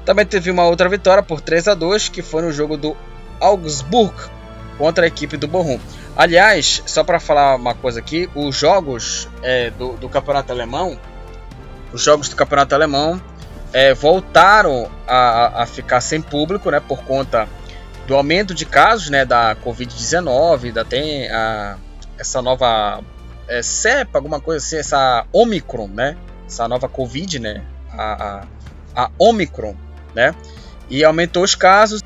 Também 0.06 0.24
teve 0.24 0.50
uma 0.50 0.64
outra 0.64 0.88
vitória 0.88 1.22
por 1.22 1.42
3 1.42 1.68
a 1.68 1.74
2 1.74 2.08
que 2.08 2.22
foi 2.22 2.40
no 2.40 2.52
jogo 2.52 2.78
do 2.78 2.96
Augsburg 3.38 4.14
contra 4.78 5.04
a 5.04 5.08
equipe 5.08 5.36
do 5.36 5.46
Bochum. 5.46 5.78
Aliás, 6.18 6.82
só 6.84 7.04
para 7.04 7.20
falar 7.20 7.54
uma 7.54 7.76
coisa 7.76 8.00
aqui, 8.00 8.28
os 8.34 8.56
jogos 8.56 9.28
é, 9.40 9.70
do, 9.70 9.92
do, 9.92 10.08
campeonato 10.08 10.50
alemão, 10.50 10.98
os 11.92 12.02
jogos 12.02 12.28
do 12.28 12.34
campeonato 12.34 12.74
alemão 12.74 13.22
é, 13.72 13.94
voltaram 13.94 14.90
a, 15.06 15.62
a, 15.62 15.66
ficar 15.66 16.00
sem 16.00 16.20
público, 16.20 16.72
né, 16.72 16.80
por 16.80 17.04
conta 17.04 17.48
do 18.08 18.16
aumento 18.16 18.52
de 18.52 18.66
casos, 18.66 19.10
né, 19.10 19.24
da 19.24 19.54
Covid-19, 19.64 20.64
ainda 20.64 20.84
tem 20.84 21.30
a, 21.30 21.76
essa 22.18 22.42
nova 22.42 23.00
é, 23.46 23.62
cepa, 23.62 24.18
alguma 24.18 24.40
coisa 24.40 24.66
assim, 24.66 24.76
essa 24.76 25.24
Omicron, 25.32 25.86
né, 25.86 26.16
essa 26.48 26.66
nova 26.66 26.88
Covid, 26.88 27.38
né, 27.38 27.62
a, 27.92 28.42
a, 28.96 29.04
a 29.04 29.10
Omicron, 29.20 29.76
né, 30.16 30.34
e 30.90 31.04
aumentou 31.04 31.44
os 31.44 31.54
casos 31.54 32.02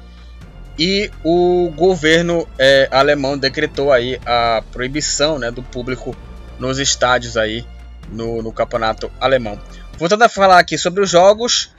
e 0.79 1.11
o 1.23 1.70
governo 1.77 2.49
é, 2.59 2.89
alemão 2.91 3.37
decretou 3.37 3.93
aí 3.93 4.18
a 4.25 4.62
proibição 4.73 5.39
né, 5.39 5.51
do 5.51 5.62
público 5.62 6.16
nos 6.59 6.79
estádios 6.79 7.37
aí 7.37 7.64
no, 8.11 8.43
no, 8.43 8.53
campeonato 8.53 9.11
alemão. 9.20 9.61
Voltando 9.99 10.23
a 10.23 10.29
falar 10.29 10.59
aqui 10.59 10.79
sobre 10.79 11.03
os 11.03 11.11
jogos, 11.11 11.70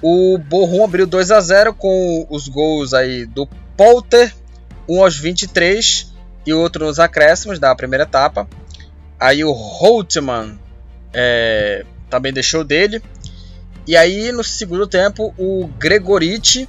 o 0.00 0.38
Bochum 0.38 0.84
abriu 0.84 1.06
2 1.06 1.30
a 1.30 1.40
0 1.40 1.74
com 1.74 2.26
os 2.30 2.48
gols 2.48 2.94
aí 2.94 3.26
do 3.26 3.46
Polter, 3.76 4.34
um 4.88 5.02
aos 5.02 5.16
23 5.16 6.12
e 6.46 6.52
outro 6.52 6.86
nos 6.86 6.98
acréscimos 6.98 7.58
da 7.58 7.74
primeira 7.74 8.04
etapa. 8.04 8.48
Aí 9.18 9.44
o 9.44 9.52
Holtmann 9.52 10.58
é, 11.12 11.84
também 12.08 12.32
deixou 12.32 12.64
dele. 12.64 13.02
E 13.86 13.96
aí 13.96 14.32
no 14.32 14.42
segundo 14.42 14.86
tempo 14.86 15.34
o 15.36 15.68
Gregoriti 15.78 16.68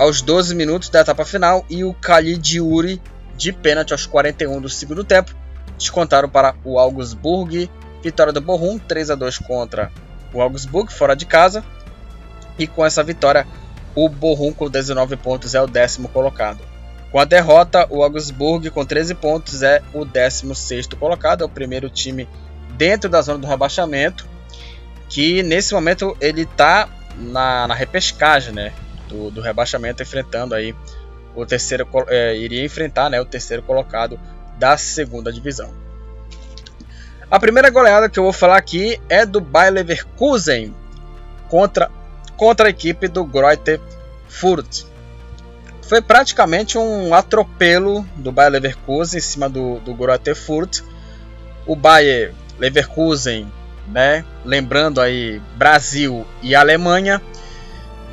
aos 0.00 0.22
12 0.22 0.54
minutos 0.54 0.88
da 0.88 1.02
etapa 1.02 1.26
final 1.26 1.62
e 1.68 1.84
o 1.84 1.92
Khalid 1.92 2.56
Yuri 2.56 3.02
de 3.36 3.52
pênalti 3.52 3.92
aos 3.92 4.06
41 4.06 4.58
do 4.58 4.68
segundo 4.70 5.04
tempo 5.04 5.34
descontaram 5.76 6.26
para 6.26 6.54
o 6.64 6.78
Augsburg. 6.78 7.70
Vitória 8.02 8.32
do 8.32 8.40
Bochum 8.40 8.78
3 8.78 9.10
a 9.10 9.14
2 9.14 9.36
contra 9.40 9.92
o 10.32 10.40
Augsburg 10.40 10.90
fora 10.90 11.14
de 11.14 11.26
casa. 11.26 11.62
E 12.58 12.66
com 12.66 12.82
essa 12.82 13.02
vitória, 13.02 13.46
o 13.94 14.08
Bochum 14.08 14.54
com 14.54 14.70
19 14.70 15.16
pontos 15.16 15.54
é 15.54 15.60
o 15.60 15.66
décimo 15.66 16.08
colocado. 16.08 16.60
Com 17.12 17.18
a 17.18 17.26
derrota, 17.26 17.86
o 17.90 18.02
Augsburg 18.02 18.70
com 18.70 18.86
13 18.86 19.14
pontos 19.16 19.62
é 19.62 19.82
o 19.92 20.06
16 20.06 20.86
colocado, 20.98 21.42
é 21.42 21.44
o 21.44 21.48
primeiro 21.48 21.90
time 21.90 22.26
dentro 22.78 23.10
da 23.10 23.20
zona 23.20 23.38
do 23.38 23.46
rebaixamento, 23.46 24.26
que 25.10 25.42
nesse 25.42 25.74
momento 25.74 26.16
ele 26.22 26.44
está 26.44 26.88
na, 27.18 27.68
na 27.68 27.74
repescagem, 27.74 28.54
né? 28.54 28.72
Do, 29.10 29.30
do 29.30 29.40
rebaixamento, 29.40 30.02
enfrentando 30.02 30.54
aí 30.54 30.74
o 31.34 31.44
terceiro 31.44 31.86
é, 32.08 32.36
iria 32.36 32.64
enfrentar 32.64 33.10
né, 33.10 33.20
o 33.20 33.24
terceiro 33.24 33.62
colocado 33.62 34.18
da 34.58 34.76
segunda 34.76 35.32
divisão. 35.32 35.72
A 37.30 37.38
primeira 37.38 37.70
goleada 37.70 38.08
que 38.08 38.18
eu 38.18 38.24
vou 38.24 38.32
falar 38.32 38.56
aqui 38.56 39.00
é 39.08 39.24
do 39.24 39.40
Bayer 39.40 39.72
Leverkusen 39.72 40.74
contra, 41.48 41.90
contra 42.36 42.66
a 42.66 42.70
equipe 42.70 43.06
do 43.06 43.24
Greuther 43.24 43.80
Fürth. 44.28 44.86
Foi 45.82 46.02
praticamente 46.02 46.76
um 46.76 47.14
atropelo 47.14 48.04
do 48.16 48.32
Bayer 48.32 48.52
Leverkusen 48.52 49.18
em 49.18 49.22
cima 49.22 49.48
do, 49.48 49.78
do 49.80 49.94
Greuther 49.94 50.34
Fürth. 50.34 50.82
O 51.66 51.76
Bayer 51.76 52.34
Leverkusen, 52.58 53.50
né, 53.86 54.24
lembrando 54.44 55.00
aí 55.00 55.40
Brasil 55.56 56.26
e 56.42 56.54
Alemanha, 56.54 57.22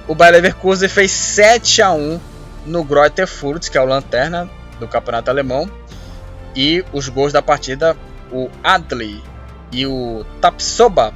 o 0.08 0.16
Bayer 0.16 0.34
Leverkusen 0.34 0.88
fez 0.88 1.12
7 1.12 1.82
a 1.82 1.92
1 1.92 2.20
no 2.66 2.84
Greuther 2.84 3.28
Fürth, 3.28 3.70
que 3.70 3.78
é 3.78 3.82
o 3.82 3.86
lanterna 3.86 4.50
do 4.80 4.88
campeonato 4.88 5.30
alemão. 5.30 5.70
E 6.56 6.84
os 6.94 7.10
gols 7.10 7.34
da 7.34 7.42
partida, 7.42 7.96
o 8.32 8.50
Adli 8.64 9.22
e 9.72 9.86
o 9.86 10.26
Tapsoba, 10.42 11.14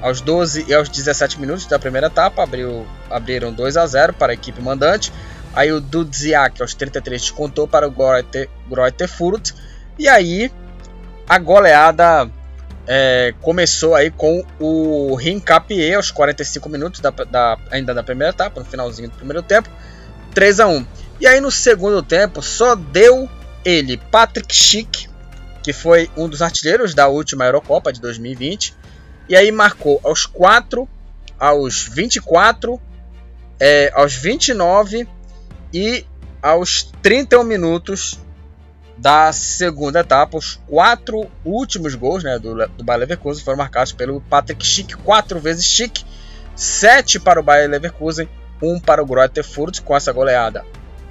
aos 0.00 0.20
12 0.20 0.66
e 0.68 0.74
aos 0.74 0.88
17 0.88 1.40
minutos 1.40 1.66
da 1.66 1.78
primeira 1.78 2.06
etapa, 2.06 2.42
abriu, 2.42 2.86
abriram 3.10 3.52
2 3.52 3.76
a 3.76 3.86
0 3.86 4.12
para 4.12 4.32
a 4.32 4.34
equipe 4.34 4.60
mandante. 4.60 5.12
Aí 5.54 5.72
o 5.72 5.80
Dudziak, 5.80 6.60
aos 6.60 6.74
33, 6.74 7.30
contou 7.30 7.66
para 7.66 7.88
o 7.88 7.90
Greuther, 7.90 8.48
Greuther 8.70 9.08
Fürth. 9.08 9.54
E 9.98 10.06
aí 10.06 10.52
a 11.28 11.38
goleada 11.38 12.30
é, 12.90 13.34
começou 13.42 13.94
aí 13.94 14.10
com 14.10 14.42
o 14.58 15.14
Rincapié 15.14 15.94
aos 15.94 16.10
45 16.10 16.70
minutos 16.70 17.00
da, 17.00 17.10
da, 17.10 17.58
ainda 17.70 17.92
da 17.92 18.02
primeira 18.02 18.30
etapa, 18.32 18.58
no 18.58 18.64
finalzinho 18.64 19.10
do 19.10 19.16
primeiro 19.16 19.42
tempo, 19.42 19.68
3 20.34 20.60
a 20.60 20.66
1 20.66 20.86
E 21.20 21.26
aí 21.26 21.38
no 21.38 21.50
segundo 21.50 22.02
tempo 22.02 22.40
só 22.40 22.74
deu 22.74 23.28
ele, 23.62 23.98
Patrick 23.98 24.54
Schick, 24.54 25.06
que 25.62 25.70
foi 25.74 26.10
um 26.16 26.26
dos 26.26 26.40
artilheiros 26.40 26.94
da 26.94 27.08
última 27.08 27.44
Eurocopa 27.44 27.92
de 27.92 28.00
2020, 28.00 28.74
e 29.28 29.36
aí 29.36 29.52
marcou 29.52 30.00
aos 30.02 30.24
4, 30.24 30.88
aos 31.38 31.82
24, 31.82 32.80
é, 33.60 33.92
aos 33.94 34.14
29 34.14 35.06
e 35.74 36.06
aos 36.40 36.90
31 37.02 37.44
minutos 37.44 38.18
da 38.98 39.32
segunda 39.32 40.00
etapa. 40.00 40.36
Os 40.36 40.60
quatro 40.66 41.30
últimos 41.44 41.94
gols 41.94 42.22
né, 42.24 42.38
do, 42.38 42.54
do 42.68 42.84
Bayer 42.84 43.00
Leverkusen 43.00 43.44
foram 43.44 43.58
marcados 43.58 43.92
pelo 43.92 44.20
Patrick 44.20 44.64
Schick, 44.66 44.96
quatro 44.96 45.40
vezes 45.40 45.64
Schick, 45.64 46.04
sete 46.54 47.18
para 47.18 47.40
o 47.40 47.42
Bayer 47.42 47.70
Leverkusen, 47.70 48.28
um 48.62 48.78
para 48.78 49.02
o 49.02 49.06
Greuther 49.06 49.44
Fürth 49.44 49.80
com 49.80 49.96
essa 49.96 50.12
goleada. 50.12 50.64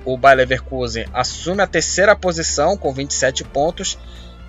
O 0.03 0.17
Bayer 0.17 0.37
Leverkusen 0.37 1.05
assume 1.13 1.61
a 1.61 1.67
terceira 1.67 2.15
posição 2.15 2.77
com 2.77 2.93
27 2.93 3.43
pontos 3.45 3.97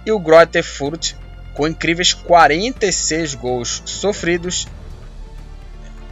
e 0.05 0.13
o 0.13 0.19
Greuther 0.19 0.65
Fürth 0.65 1.15
com 1.55 1.67
incríveis 1.67 2.13
46 2.13 3.35
gols 3.35 3.83
sofridos 3.85 4.69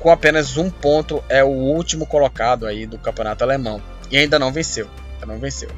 com 0.06 0.10
apenas 0.10 0.56
um 0.56 0.70
ponto 0.70 1.22
é 1.28 1.42
o 1.42 1.48
último 1.48 2.06
colocado 2.06 2.66
aí 2.66 2.86
do 2.86 2.98
campeonato 2.98 3.42
alemão 3.42 3.82
e 4.10 4.16
ainda 4.16 4.38
não 4.38 4.52
venceu, 4.52 4.88
ainda 5.14 5.26
não 5.26 5.38
venceu. 5.40 5.68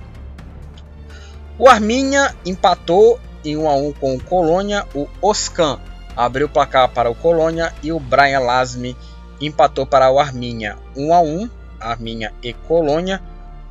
O 1.59 1.69
Arminha 1.69 2.35
empatou 2.47 3.19
em 3.45 3.57
1 3.57 3.69
a 3.69 3.75
1 3.75 3.93
com 3.95 4.15
o 4.15 4.23
Colônia. 4.23 4.87
O 4.95 5.09
Oscan 5.21 5.81
abriu 6.17 6.47
o 6.47 6.51
placar 6.51 6.89
para 6.89 7.11
o 7.11 7.15
Colônia 7.15 7.75
e 7.83 7.91
o 7.93 7.99
Brian 7.99 8.41
Lasme 8.41 8.97
empatou 9.41 9.87
para 9.87 10.11
o 10.11 10.19
Arminha 10.19 10.77
1 10.97 11.13
a 11.13 11.21
1, 11.21 11.51
Arminha 11.81 12.33
e 12.43 12.53
Colônia. 12.53 13.21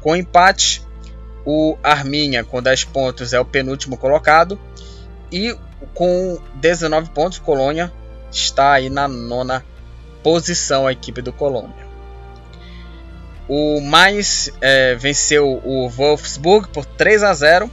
Com 0.02 0.16
empate, 0.16 0.86
o 1.46 1.78
Arminha 1.82 2.44
com 2.44 2.62
10 2.62 2.86
pontos 2.86 3.34
é 3.34 3.40
o 3.40 3.46
penúltimo 3.46 3.98
colocado 3.98 4.60
e 5.32 5.58
com 5.94 6.40
19 6.56 7.10
pontos, 7.12 7.40
Colônia 7.40 7.92
está 8.32 8.74
aí 8.74 8.90
na 8.90 9.08
nona 9.08 9.64
posição 10.22 10.88
a 10.88 10.92
equipe 10.92 11.22
do 11.22 11.32
Colônia. 11.32 11.88
O 13.48 13.80
mais 13.80 14.52
é, 14.60 14.96
venceu 14.96 15.62
o 15.64 15.90
Wolfsburg 15.90 16.68
por 16.70 16.86
3 16.86 17.24
a 17.24 17.34
0. 17.34 17.72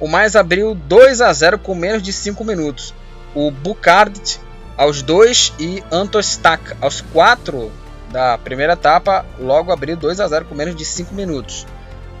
O 0.00 0.08
mais 0.08 0.34
abriu 0.34 0.74
2 0.74 1.20
a 1.20 1.32
0 1.32 1.58
com 1.58 1.74
menos 1.74 2.02
de 2.02 2.12
5 2.12 2.42
minutos. 2.44 2.94
O 3.34 3.50
Bucard 3.50 4.40
aos 4.76 5.02
2 5.02 5.54
e 5.58 5.84
Antostak 5.92 6.74
aos 6.80 7.00
4 7.00 7.70
da 8.10 8.38
primeira 8.38 8.72
etapa 8.72 9.24
logo 9.38 9.70
abriu 9.70 9.96
2 9.96 10.18
a 10.18 10.26
0 10.26 10.46
com 10.46 10.54
menos 10.54 10.74
de 10.74 10.84
5 10.84 11.14
minutos. 11.14 11.66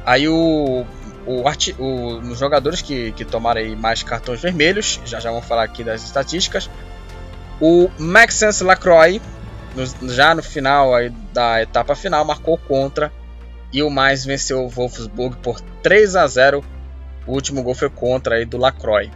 Aí 0.04 0.28
o, 0.28 0.84
o, 1.26 1.42
o 1.78 2.18
os 2.18 2.38
jogadores 2.38 2.82
que, 2.82 3.12
que 3.12 3.24
tomaram 3.24 3.62
mais 3.76 4.02
cartões 4.02 4.40
vermelhos, 4.40 5.00
já 5.04 5.18
já 5.18 5.30
vamos 5.30 5.46
falar 5.46 5.64
aqui 5.64 5.82
das 5.82 6.04
estatísticas. 6.04 6.70
O 7.60 7.90
Maxence 7.98 8.62
Lacroix 8.62 9.20
no, 9.74 10.08
já 10.08 10.34
no 10.34 10.42
final 10.42 10.92
da 11.32 11.62
etapa 11.62 11.94
final, 11.94 12.24
marcou 12.24 12.58
contra 12.58 13.12
e 13.72 13.82
o 13.82 13.90
mais 13.90 14.24
venceu 14.24 14.64
o 14.64 14.68
Wolfsburg 14.68 15.36
por 15.36 15.60
3 15.82 16.16
a 16.16 16.26
0. 16.26 16.64
O 17.26 17.32
último 17.32 17.62
gol 17.62 17.74
foi 17.74 17.90
contra 17.90 18.36
aí 18.36 18.44
do 18.44 18.56
Lacroix. 18.56 19.10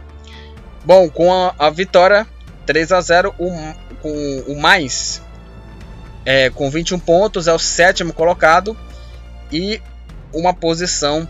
Bom, 0.83 1.09
com 1.09 1.33
a, 1.33 1.53
a 1.57 1.69
vitória 1.69 2.27
3 2.65 2.91
a 2.91 3.01
0, 3.01 3.35
o, 3.39 3.49
com 4.01 4.43
o 4.47 4.59
mais 4.59 5.21
é, 6.25 6.49
com 6.49 6.69
21 6.69 6.99
pontos 6.99 7.47
é 7.47 7.53
o 7.53 7.59
sétimo 7.59 8.11
colocado 8.11 8.75
e 9.51 9.79
uma 10.33 10.53
posição 10.53 11.27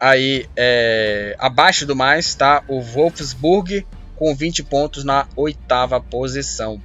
aí 0.00 0.46
é, 0.56 1.36
abaixo 1.38 1.86
do 1.86 1.94
mais 1.94 2.34
tá 2.34 2.62
o 2.68 2.80
Wolfsburg 2.80 3.86
com 4.16 4.34
20 4.34 4.64
pontos 4.64 5.04
na 5.04 5.26
oitava 5.36 6.00
posição. 6.00 6.82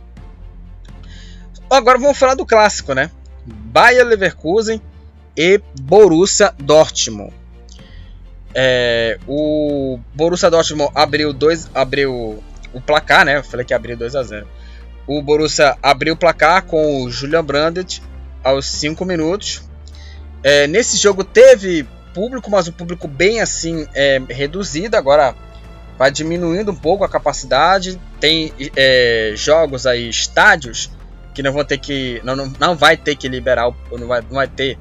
Agora 1.69 1.97
vamos 1.97 2.17
falar 2.17 2.35
do 2.35 2.45
clássico, 2.45 2.93
né? 2.93 3.09
Bayer 3.45 4.05
Leverkusen 4.05 4.79
e 5.35 5.59
Borussia 5.81 6.53
Dortmund. 6.59 7.33
É, 8.55 9.17
o 9.27 9.99
Borussia 10.13 10.49
Dortmund 10.49 10.91
abriu 10.93 11.33
dois, 11.33 11.69
abriu 11.73 12.43
o 12.73 12.81
placar, 12.81 13.25
né? 13.25 13.37
Eu 13.37 13.43
falei 13.43 13.65
que 13.65 13.73
abriu 13.73 13.95
2 13.95 14.15
a 14.15 14.23
0. 14.23 14.47
O 15.05 15.21
Borussia 15.21 15.77
abriu 15.81 16.13
o 16.13 16.17
placar 16.17 16.63
com 16.63 17.03
o 17.03 17.11
Julian 17.11 17.43
Brandt 17.43 18.01
aos 18.43 18.65
5 18.65 19.05
minutos. 19.05 19.61
É, 20.41 20.67
nesse 20.67 20.97
jogo 20.97 21.23
teve 21.23 21.87
público, 22.13 22.49
mas 22.49 22.67
um 22.67 22.71
público 22.71 23.07
bem 23.07 23.41
assim 23.41 23.87
é, 23.93 24.21
reduzido. 24.29 24.97
Agora 24.97 25.35
vai 25.97 26.11
diminuindo 26.11 26.71
um 26.71 26.75
pouco 26.75 27.03
a 27.03 27.09
capacidade. 27.09 27.99
Tem 28.19 28.51
é, 28.75 29.33
jogos 29.35 29.85
aí, 29.85 30.09
estádios 30.09 30.89
que 31.33 31.41
não 31.41 31.51
vão 31.51 31.65
ter 31.65 31.79
que 31.79 32.21
não, 32.23 32.35
não, 32.35 32.53
não 32.59 32.75
vai 32.75 32.95
ter 32.95 33.15
que 33.15 33.27
liberar, 33.27 33.73
não 33.91 34.07
vai, 34.07 34.21
não 34.21 34.35
vai 34.35 34.47
ter 34.47 34.77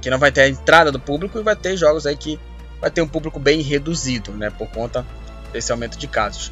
que 0.00 0.08
não 0.08 0.18
vai 0.18 0.30
ter 0.30 0.42
a 0.42 0.48
entrada 0.48 0.90
do 0.92 1.00
público 1.00 1.38
e 1.38 1.42
vai 1.42 1.56
ter 1.56 1.76
jogos 1.76 2.06
aí 2.06 2.16
que 2.16 2.38
vai 2.80 2.90
ter 2.90 3.02
um 3.02 3.08
público 3.08 3.38
bem 3.38 3.60
reduzido, 3.60 4.32
né, 4.32 4.50
por 4.50 4.68
conta 4.68 5.04
desse 5.52 5.70
aumento 5.70 5.98
de 5.98 6.06
casos. 6.06 6.50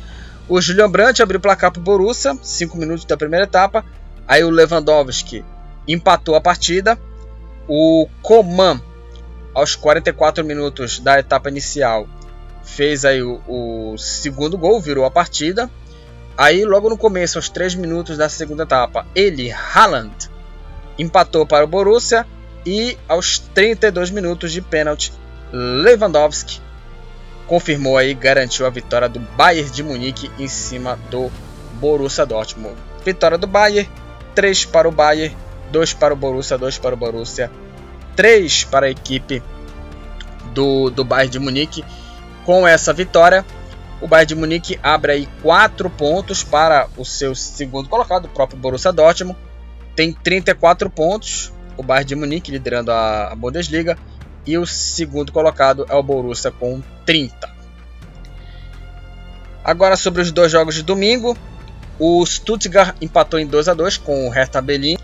O 0.48 0.60
Julian 0.60 0.90
Brandt 0.90 1.22
abriu 1.22 1.38
o 1.38 1.42
placar 1.42 1.70
para 1.70 1.80
o 1.80 1.82
Borussia, 1.82 2.36
5 2.40 2.76
minutos 2.76 3.04
da 3.04 3.16
primeira 3.16 3.44
etapa. 3.44 3.84
Aí 4.26 4.42
o 4.42 4.50
Lewandowski 4.50 5.44
empatou 5.86 6.34
a 6.34 6.40
partida. 6.40 6.98
O 7.68 8.08
Coman, 8.22 8.80
aos 9.54 9.76
44 9.76 10.42
minutos 10.44 11.00
da 11.00 11.18
etapa 11.18 11.50
inicial, 11.50 12.08
fez 12.62 13.04
aí 13.04 13.22
o, 13.22 13.42
o 13.46 13.98
segundo 13.98 14.56
gol, 14.56 14.80
virou 14.80 15.04
a 15.04 15.10
partida. 15.10 15.70
Aí, 16.36 16.64
logo 16.64 16.88
no 16.88 16.96
começo, 16.96 17.36
aos 17.36 17.48
3 17.48 17.74
minutos 17.74 18.16
da 18.16 18.28
segunda 18.28 18.62
etapa, 18.62 19.06
ele, 19.14 19.50
Haaland, 19.50 20.30
empatou 20.98 21.44
para 21.44 21.64
o 21.64 21.68
Borussia. 21.68 22.26
E 22.64 22.98
aos 23.08 23.38
32 23.38 24.10
minutos 24.10 24.52
de 24.52 24.60
pênalti, 24.60 25.12
Lewandowski 25.52 26.60
confirmou 27.48 27.96
aí, 27.96 28.12
garantiu 28.12 28.66
a 28.66 28.70
vitória 28.70 29.08
do 29.08 29.18
Bayern 29.18 29.70
de 29.70 29.82
Munique 29.82 30.30
em 30.38 30.46
cima 30.46 30.98
do 31.10 31.32
Borussia 31.80 32.26
Dortmund. 32.26 32.76
Vitória 33.04 33.38
do 33.38 33.46
Bayern, 33.46 33.90
3 34.34 34.66
para 34.66 34.88
o 34.88 34.92
Bayern, 34.92 35.34
2 35.72 35.94
para 35.94 36.12
o 36.12 36.16
Borussia, 36.16 36.58
2 36.58 36.78
para 36.78 36.94
o 36.94 36.98
Borussia, 36.98 37.50
3 38.14 38.64
para 38.64 38.86
a 38.86 38.90
equipe 38.90 39.42
do, 40.52 40.90
do 40.90 41.04
Bayern 41.04 41.30
de 41.30 41.38
Munique. 41.38 41.84
Com 42.44 42.68
essa 42.68 42.92
vitória, 42.92 43.44
o 44.00 44.06
Bayern 44.06 44.28
de 44.28 44.34
Munique 44.34 44.78
abre 44.82 45.12
aí 45.12 45.28
4 45.42 45.88
pontos 45.88 46.44
para 46.44 46.86
o 46.96 47.04
seu 47.04 47.34
segundo 47.34 47.88
colocado, 47.88 48.26
o 48.26 48.28
próprio 48.28 48.58
Borussia 48.58 48.92
Dortmund. 48.92 49.38
Tem 49.96 50.12
34 50.12 50.90
pontos, 50.90 51.50
o 51.78 51.82
Bayern 51.82 52.06
de 52.06 52.14
Munique 52.14 52.50
liderando 52.50 52.92
a, 52.92 53.32
a 53.32 53.34
Bundesliga 53.34 53.96
e 54.46 54.56
o 54.56 54.66
segundo 54.66 55.32
colocado 55.32 55.86
é 55.88 55.94
o 55.94 56.02
Borussia 56.02 56.50
com 56.50 56.82
30. 57.04 57.48
Agora 59.64 59.96
sobre 59.96 60.22
os 60.22 60.32
dois 60.32 60.50
jogos 60.50 60.74
de 60.74 60.82
domingo, 60.82 61.36
o 61.98 62.24
Stuttgart 62.24 62.96
empatou 63.00 63.38
em 63.38 63.46
2 63.46 63.68
a 63.68 63.74
2 63.74 63.96
com 63.98 64.26
o 64.26 64.30
Hertha 64.30 64.62
Berlin. 64.62 64.96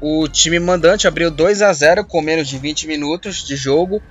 O 0.00 0.26
time 0.26 0.58
mandante 0.58 1.06
abriu 1.06 1.30
2 1.30 1.62
a 1.62 1.72
0 1.72 2.04
com 2.04 2.20
menos 2.20 2.48
de 2.48 2.58
20 2.58 2.86
minutos 2.86 3.44
de 3.44 3.54
jogo, 3.54 4.02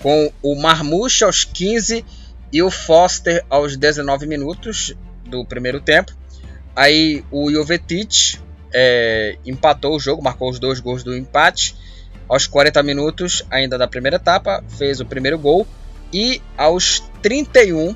com 0.00 0.30
o 0.42 0.54
Marmouche 0.54 1.24
aos 1.24 1.44
15 1.44 2.04
e 2.52 2.62
o 2.62 2.70
Foster 2.70 3.44
aos 3.50 3.76
19 3.76 4.26
minutos 4.26 4.94
do 5.24 5.44
primeiro 5.44 5.80
tempo. 5.80 6.12
Aí 6.74 7.24
o 7.30 7.50
Jovetic 7.50 8.38
é, 8.72 9.38
empatou 9.44 9.96
o 9.96 10.00
jogo, 10.00 10.22
marcou 10.22 10.50
os 10.50 10.58
dois 10.58 10.78
gols 10.78 11.02
do 11.02 11.16
empate 11.16 11.74
aos 12.28 12.46
40 12.46 12.82
minutos 12.82 13.44
ainda 13.50 13.78
da 13.78 13.86
primeira 13.86 14.16
etapa, 14.16 14.62
fez 14.68 15.00
o 15.00 15.06
primeiro 15.06 15.38
gol 15.38 15.66
e 16.12 16.40
aos 16.56 17.00
31 17.22 17.94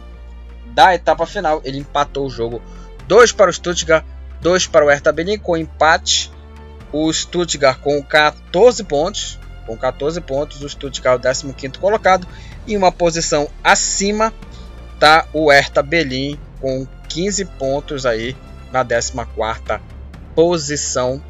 da 0.66 0.94
etapa 0.94 1.26
final 1.26 1.60
ele 1.64 1.78
empatou 1.78 2.26
o 2.26 2.30
jogo. 2.30 2.62
2 3.06 3.32
para 3.32 3.50
o 3.50 3.52
Stuttgart, 3.52 4.04
2 4.40 4.66
para 4.66 4.84
o 4.84 4.88
Hertha 4.88 5.12
Berlin 5.12 5.38
com 5.38 5.56
empate. 5.56 6.30
O 6.92 7.12
Stuttgart 7.12 7.78
com 7.80 8.02
14 8.02 8.82
pontos, 8.84 9.38
com 9.66 9.76
14 9.76 10.20
pontos, 10.20 10.62
o 10.62 10.68
Stuttgart 10.68 11.24
é 11.24 11.30
o 11.30 11.54
15 11.54 11.78
colocado 11.78 12.26
e 12.66 12.76
uma 12.76 12.90
posição 12.90 13.48
acima 13.62 14.32
está 14.94 15.26
o 15.32 15.50
Hertha 15.50 15.82
Berlin 15.82 16.38
com 16.60 16.86
15 17.08 17.44
pontos 17.44 18.04
aí 18.04 18.36
na 18.72 18.84
14 18.84 19.80
posição 20.34 21.22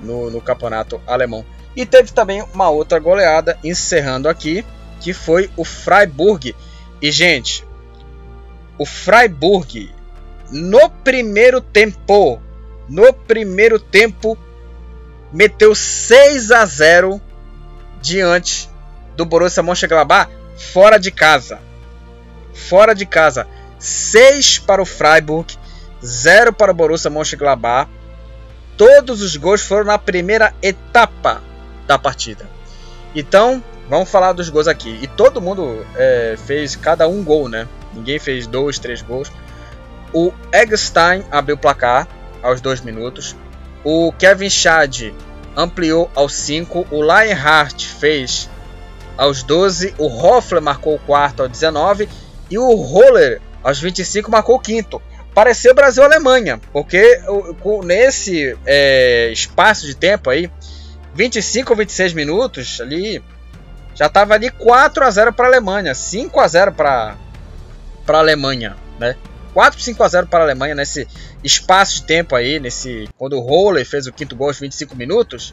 no, 0.00 0.30
no 0.30 0.40
campeonato 0.40 1.00
alemão. 1.06 1.44
E 1.78 1.86
teve 1.86 2.10
também 2.10 2.42
uma 2.52 2.68
outra 2.68 2.98
goleada 2.98 3.56
encerrando 3.62 4.28
aqui, 4.28 4.66
que 5.00 5.14
foi 5.14 5.48
o 5.56 5.64
Freiburg. 5.64 6.52
E 7.00 7.12
gente, 7.12 7.64
o 8.76 8.84
Freiburg 8.84 9.88
no 10.50 10.90
primeiro 10.90 11.60
tempo, 11.60 12.42
no 12.88 13.12
primeiro 13.12 13.78
tempo 13.78 14.36
meteu 15.32 15.72
6 15.72 16.50
a 16.50 16.66
0 16.66 17.20
diante 18.02 18.68
do 19.14 19.24
Borussia 19.24 19.62
Mönchengladbach 19.62 20.32
fora 20.56 20.98
de 20.98 21.12
casa. 21.12 21.60
Fora 22.52 22.92
de 22.92 23.06
casa, 23.06 23.46
6 23.78 24.58
para 24.58 24.82
o 24.82 24.84
Freiburg, 24.84 25.56
0 26.04 26.52
para 26.52 26.72
o 26.72 26.74
Borussia 26.74 27.08
Mönchengladbach. 27.08 27.88
Todos 28.76 29.22
os 29.22 29.36
gols 29.36 29.62
foram 29.62 29.84
na 29.84 29.98
primeira 29.98 30.52
etapa 30.60 31.46
da 31.88 31.98
partida. 31.98 32.48
Então, 33.14 33.64
vamos 33.88 34.08
falar 34.10 34.32
dos 34.32 34.48
gols 34.48 34.68
aqui. 34.68 34.98
E 35.02 35.06
todo 35.08 35.40
mundo 35.40 35.84
é, 35.96 36.36
fez 36.46 36.76
cada 36.76 37.08
um 37.08 37.24
gol, 37.24 37.48
né? 37.48 37.66
Ninguém 37.94 38.18
fez 38.18 38.46
dois, 38.46 38.78
três 38.78 39.02
gols. 39.02 39.32
O 40.12 40.32
Eggstein 40.52 41.24
abriu 41.30 41.56
o 41.56 41.58
placar 41.58 42.06
aos 42.42 42.60
dois 42.60 42.82
minutos. 42.82 43.34
O 43.82 44.12
Kevin 44.12 44.50
Schad 44.50 45.12
ampliou 45.56 46.10
aos 46.14 46.34
5. 46.34 46.86
O 46.90 47.02
Lionheart 47.02 47.86
fez 47.86 48.48
aos 49.16 49.42
12. 49.42 49.94
O 49.98 50.06
Hoffler 50.06 50.62
marcou 50.62 50.94
o 50.94 50.98
quarto 50.98 51.42
aos 51.42 51.50
19. 51.50 52.08
E 52.50 52.58
o 52.58 52.74
Roller 52.74 53.40
aos 53.64 53.80
25 53.80 54.30
marcou 54.30 54.56
o 54.56 54.60
quinto. 54.60 55.00
Pareceu 55.34 55.74
Brasil-Alemanha, 55.74 56.60
porque 56.72 57.20
nesse 57.84 58.56
é, 58.66 59.30
espaço 59.30 59.86
de 59.86 59.94
tempo 59.94 60.30
aí, 60.30 60.50
25 61.18 61.72
ou 61.72 61.76
26 61.76 62.12
minutos 62.12 62.80
ali, 62.80 63.20
já 63.92 64.06
estava 64.06 64.34
ali 64.34 64.50
4 64.50 65.04
a 65.04 65.10
0 65.10 65.32
para 65.32 65.46
a 65.46 65.48
Alemanha, 65.48 65.92
5 65.92 66.38
a 66.38 66.46
0 66.46 66.72
para 66.72 67.16
a 68.06 68.12
Alemanha, 68.16 68.76
né? 69.00 69.16
4 69.52 69.80
5 69.80 70.00
a 70.04 70.08
0 70.08 70.28
para 70.28 70.38
a 70.38 70.42
Alemanha 70.44 70.76
nesse 70.76 71.08
espaço 71.42 71.96
de 71.96 72.02
tempo 72.04 72.36
aí, 72.36 72.60
nesse 72.60 73.08
quando 73.18 73.32
o 73.32 73.40
Roller 73.40 73.84
fez 73.84 74.06
o 74.06 74.12
quinto 74.12 74.36
gol 74.36 74.46
aos 74.46 74.60
25 74.60 74.94
minutos. 74.94 75.52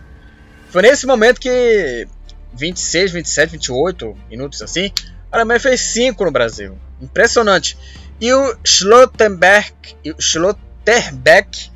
Foi 0.70 0.84
nesse 0.84 1.08
momento 1.08 1.42
que 1.42 2.08
26, 2.54 3.14
27, 3.14 3.50
28 3.54 4.16
minutos 4.30 4.62
assim, 4.62 4.92
a 5.32 5.38
Alemanha 5.38 5.60
fez 5.60 5.82
5 5.82 6.26
no 6.26 6.32
Brasil. 6.32 6.78
Impressionante. 7.02 7.76
E 8.22 8.32
o 8.32 8.56
Schlotterbeck, 8.64 9.96
o 10.16 10.22
Schlotterbeck 10.22 11.72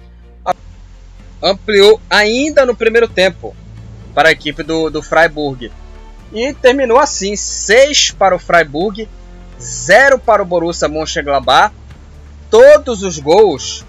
ampliou 1.41 1.99
ainda 2.07 2.67
no 2.67 2.75
primeiro 2.75 3.07
tempo 3.07 3.55
para 4.19 4.27
a 4.27 4.31
equipe 4.33 4.63
do, 4.63 4.89
do 4.89 5.01
Freiburg. 5.01 5.71
E 6.33 6.53
terminou 6.53 6.99
assim: 6.99 7.37
6 7.37 8.11
para 8.11 8.35
o 8.35 8.39
Freiburg, 8.39 9.07
0 9.57 10.19
para 10.19 10.43
o 10.43 10.45
Borussia 10.45 10.89
Mönchengladbach. 10.89 11.73
Todos 12.51 13.01
os 13.01 13.17
gols 13.17 13.85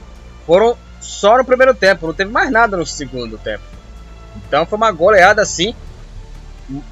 foram 0.46 0.76
só 1.00 1.36
no 1.36 1.44
primeiro 1.44 1.74
tempo, 1.74 2.06
não 2.06 2.14
teve 2.14 2.30
mais 2.30 2.48
nada 2.48 2.76
no 2.76 2.86
segundo 2.86 3.38
tempo. 3.38 3.64
Então 4.36 4.64
foi 4.64 4.76
uma 4.76 4.92
goleada 4.92 5.42
assim 5.42 5.74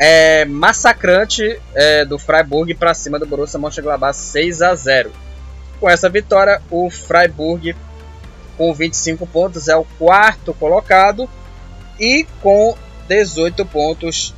é, 0.01 0.45
massacrante 0.45 1.61
é, 1.77 2.05
do 2.05 2.19
Freiburg 2.19 2.75
para 2.75 2.93
cima 2.93 3.21
do 3.21 3.27
Borussia 3.27 3.61
Mönchengladbach 3.61 4.17
6 4.17 4.63
a 4.63 4.75
0. 4.75 5.13
Com 5.79 5.89
essa 5.89 6.09
vitória, 6.09 6.61
o 6.73 6.91
Freiburg 6.91 7.77
com 8.57 8.75
25 8.75 9.25
pontos 9.29 9.69
é 9.69 9.77
o 9.77 9.85
quarto 9.97 10.53
colocado 10.53 11.31
e 12.01 12.27
com 12.43 12.77
18 13.09 13.65
pontos. 13.67 14.35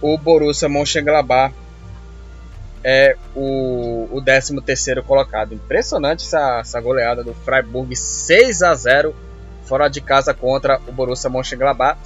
O 0.00 0.18
Borussia 0.18 0.68
Mönchengladbach 0.68 1.54
é 2.82 3.16
o, 3.34 4.08
o 4.12 4.22
13 4.22 5.02
colocado. 5.06 5.54
Impressionante 5.54 6.24
essa, 6.24 6.60
essa 6.60 6.80
goleada 6.80 7.22
do 7.22 7.32
Freiburg 7.32 7.94
6 7.94 8.62
a 8.62 8.74
0 8.74 9.14
fora 9.64 9.88
de 9.88 10.00
casa 10.00 10.34
contra 10.34 10.80
o 10.86 10.92
Borussia 10.92 11.30
Mönchengladbach. 11.30 11.98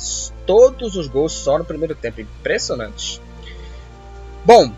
Todos 0.47 0.97
os 0.97 1.09
gols 1.09 1.33
só 1.33 1.59
no 1.59 1.65
primeiro 1.65 1.95
tempo. 1.95 2.21
Impressionante. 2.21 3.21
Bom, 4.45 4.73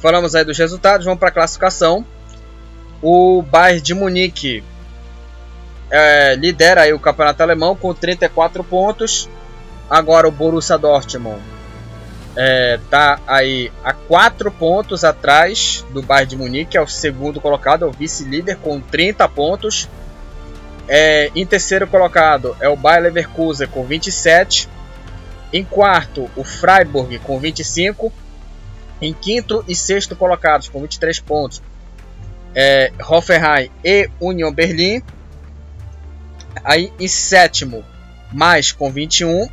falamos 0.00 0.34
aí 0.34 0.44
dos 0.44 0.58
resultados. 0.58 1.04
Vamos 1.04 1.20
para 1.20 1.28
a 1.28 1.32
classificação. 1.32 2.04
O 3.02 3.42
Bayern 3.42 3.82
de 3.82 3.94
Munique 3.94 4.64
é, 5.90 6.34
lidera 6.36 6.82
aí 6.82 6.92
o 6.92 6.98
campeonato 6.98 7.42
alemão 7.42 7.76
com 7.76 7.92
34 7.92 8.64
pontos. 8.64 9.28
Agora 9.88 10.26
o 10.26 10.30
Borussia 10.30 10.78
Dortmund 10.78 11.40
é, 12.34 12.78
tá 12.90 13.20
aí 13.26 13.70
a 13.84 13.92
4 13.92 14.50
pontos 14.50 15.04
atrás 15.04 15.84
do 15.92 16.02
Bayern 16.02 16.30
de 16.30 16.36
Munique, 16.36 16.76
é 16.76 16.80
o 16.80 16.86
segundo 16.86 17.40
colocado, 17.40 17.84
é 17.84 17.88
o 17.88 17.92
vice-líder 17.92 18.56
com 18.56 18.80
30 18.80 19.28
pontos. 19.28 19.88
É, 20.88 21.30
em 21.34 21.46
terceiro 21.46 21.86
colocado 21.86 22.56
é 22.60 22.68
o 22.68 22.76
Bayer 22.76 23.02
Leverkusen 23.02 23.68
com 23.68 23.84
27. 23.84 24.68
Em 25.52 25.64
quarto, 25.64 26.30
o 26.34 26.42
Freiburg 26.42 27.18
com 27.20 27.38
25. 27.38 28.12
Em 29.00 29.12
quinto 29.12 29.64
e 29.66 29.74
sexto 29.74 30.14
colocados 30.14 30.68
com 30.68 30.80
23 30.80 31.18
pontos, 31.20 31.60
é, 32.54 32.92
Hoffenheim 33.00 33.68
e 33.84 34.08
Union 34.20 34.52
Berlim. 34.52 35.02
Aí 36.64 36.92
em 37.00 37.08
sétimo, 37.08 37.84
mais 38.32 38.70
com 38.70 38.90
21. 38.90 39.48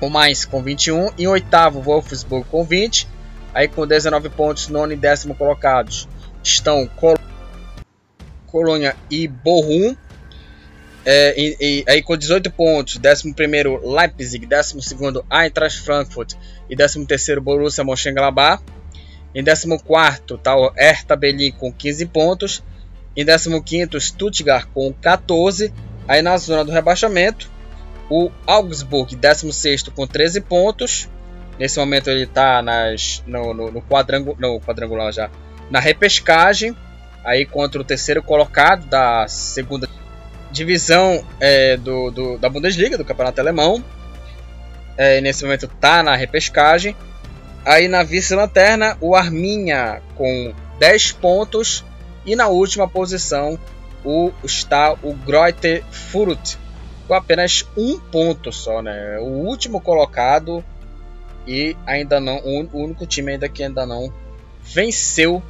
O 0.00 0.08
mais 0.08 0.44
com 0.44 0.62
21. 0.62 1.10
Em 1.18 1.26
oitavo, 1.26 1.80
Wolfsburg 1.80 2.46
com 2.48 2.64
20. 2.64 3.08
Aí 3.52 3.66
com 3.66 3.86
19 3.86 4.28
pontos, 4.30 4.68
nono 4.68 4.92
e 4.92 4.96
décimo 4.96 5.34
colocados 5.34 6.08
estão 6.42 6.86
Col 6.86 7.18
Colônia 8.46 8.96
e 9.10 9.28
Bochum. 9.28 9.96
É, 11.04 11.34
e, 11.40 11.56
e, 11.60 11.84
aí 11.88 12.02
com 12.02 12.16
18 12.16 12.50
pontos, 12.50 12.98
11 12.98 13.32
Leipzig, 13.82 14.46
12 14.46 14.76
Eintracht 15.30 15.80
Frankfurt 15.80 16.34
e 16.68 16.76
13 16.76 17.40
Borussia 17.40 17.84
Mönchengladbach. 17.84 18.62
Em 19.34 19.42
14 19.42 20.34
está 20.34 20.56
o 20.56 20.70
Hertha 20.70 21.16
Berlin 21.16 21.52
com 21.52 21.72
15 21.72 22.06
pontos. 22.06 22.62
Em 23.16 23.24
15 23.24 24.00
Stuttgart 24.00 24.68
com 24.72 24.92
14. 24.92 25.72
Aí 26.06 26.22
na 26.22 26.36
zona 26.36 26.64
do 26.64 26.72
rebaixamento, 26.72 27.50
o 28.10 28.30
Augsburg, 28.46 29.14
16 29.14 29.84
com 29.94 30.06
13 30.06 30.40
pontos. 30.40 31.08
Nesse 31.58 31.78
momento 31.78 32.08
ele 32.08 32.22
está 32.22 32.62
no, 33.26 33.52
no, 33.52 33.70
no, 33.72 33.82
quadrangu, 33.82 34.36
no 34.38 34.60
quadrangular 34.60 35.12
já. 35.12 35.30
Na 35.70 35.80
repescagem. 35.80 36.74
Aí 37.24 37.44
contra 37.44 37.80
o 37.80 37.84
terceiro 37.84 38.22
colocado 38.22 38.86
da 38.86 39.26
segunda 39.28 39.88
divisão 40.50 41.22
é, 41.40 41.76
do, 41.76 42.10
do, 42.10 42.38
da 42.38 42.48
Bundesliga, 42.48 42.96
do 42.96 43.04
Campeonato 43.04 43.40
Alemão. 43.40 43.84
É, 44.96 45.20
nesse 45.20 45.44
momento 45.44 45.66
está 45.66 46.02
na 46.02 46.14
repescagem. 46.16 46.96
Aí 47.64 47.88
na 47.88 48.02
vice-lanterna, 48.02 48.96
o 49.00 49.14
Arminha 49.14 50.00
com 50.14 50.54
10 50.78 51.12
pontos. 51.12 51.84
E 52.24 52.36
na 52.36 52.46
última 52.46 52.88
posição 52.88 53.58
o, 54.04 54.30
está 54.44 54.92
o 55.02 55.12
Greuther 55.12 55.82
Fürth 55.90 56.56
com 57.08 57.14
apenas 57.14 57.66
um 57.74 57.98
ponto 57.98 58.52
só, 58.52 58.82
né? 58.82 59.18
O 59.18 59.24
último 59.24 59.80
colocado 59.80 60.62
e 61.46 61.74
ainda 61.86 62.20
não, 62.20 62.36
o 62.44 62.84
único 62.84 63.06
time 63.06 63.32
ainda 63.32 63.48
que 63.48 63.64
ainda 63.64 63.86
não 63.86 64.12
venceu 64.62 65.42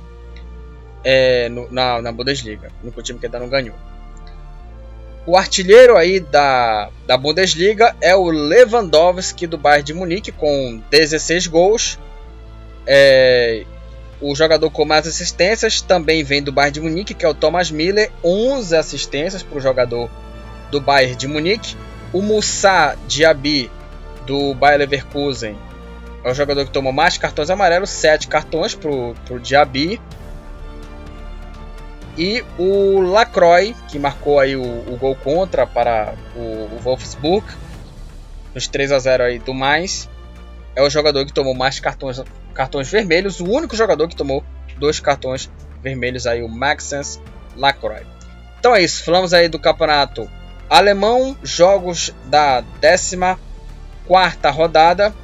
é, 1.02 1.48
no, 1.48 1.70
na, 1.70 2.00
na 2.00 2.12
Bundesliga. 2.12 2.70
O 2.80 2.84
único 2.84 3.02
time 3.02 3.18
que 3.18 3.26
ainda 3.26 3.40
não 3.40 3.48
ganhou. 3.48 3.74
O 5.26 5.36
artilheiro 5.36 5.96
aí 5.96 6.20
da, 6.20 6.90
da 7.06 7.16
Bundesliga 7.18 7.94
é 8.00 8.14
o 8.14 8.30
Lewandowski 8.30 9.46
do 9.46 9.58
Bayern 9.58 9.84
de 9.84 9.92
Munique 9.92 10.30
com 10.30 10.80
16 10.90 11.48
gols. 11.48 11.98
É, 12.86 13.66
o 14.20 14.34
jogador 14.34 14.70
com 14.70 14.84
mais 14.84 15.06
assistências 15.06 15.80
também 15.80 16.22
vem 16.22 16.42
do 16.42 16.52
Bayern 16.52 16.74
de 16.74 16.80
Munique, 16.80 17.14
que 17.14 17.24
é 17.24 17.28
o 17.28 17.34
Thomas 17.34 17.70
Miller, 17.70 18.10
11 18.22 18.76
assistências 18.76 19.42
para 19.42 19.58
o 19.58 19.60
jogador 19.60 20.08
do 20.70 20.80
Bayern 20.80 21.16
de 21.16 21.26
Munique. 21.26 21.76
O 22.12 22.22
Moussa 22.22 22.96
Diaby 23.06 23.70
do 24.26 24.54
Bayer 24.54 24.78
Leverkusen 24.78 25.56
é 26.24 26.30
o 26.30 26.34
jogador 26.34 26.64
que 26.64 26.70
tomou 26.70 26.92
mais 26.92 27.16
cartões 27.16 27.50
amarelos, 27.50 27.90
7 27.90 28.28
cartões 28.28 28.74
para 28.74 28.90
o 28.90 29.40
Diaby. 29.40 30.00
E 32.16 32.44
o 32.58 33.00
Lacroix, 33.00 33.76
que 33.88 33.98
marcou 33.98 34.40
aí 34.40 34.56
o, 34.56 34.62
o 34.62 34.96
gol 34.98 35.14
contra 35.14 35.66
para 35.66 36.14
o, 36.34 36.74
o 36.74 36.78
Wolfsburg, 36.82 37.46
nos 38.54 38.66
3 38.66 38.90
a 38.90 38.98
0 38.98 39.22
aí 39.22 39.38
do 39.38 39.54
mais, 39.54 40.08
é 40.74 40.82
o 40.82 40.90
jogador 40.90 41.24
que 41.24 41.32
tomou 41.32 41.54
mais 41.54 41.78
cartões, 41.78 42.20
cartões 42.52 42.90
vermelhos, 42.90 43.38
o 43.38 43.48
único 43.48 43.76
jogador 43.76 44.08
que 44.08 44.16
tomou 44.16 44.42
dois 44.78 44.98
cartões 44.98 45.48
vermelhos 45.80 46.26
aí, 46.26 46.42
o 46.42 46.48
Maxence 46.48 47.20
Lacroix. 47.56 48.04
Então 48.58 48.74
é 48.74 48.82
isso, 48.82 49.04
falamos 49.04 49.32
aí 49.32 49.48
do 49.48 49.58
campeonato 49.58 50.28
alemão, 50.68 51.36
jogos 51.42 52.14
da 52.26 52.62
14 52.80 53.16
quarta 54.06 54.50
rodada, 54.50 55.14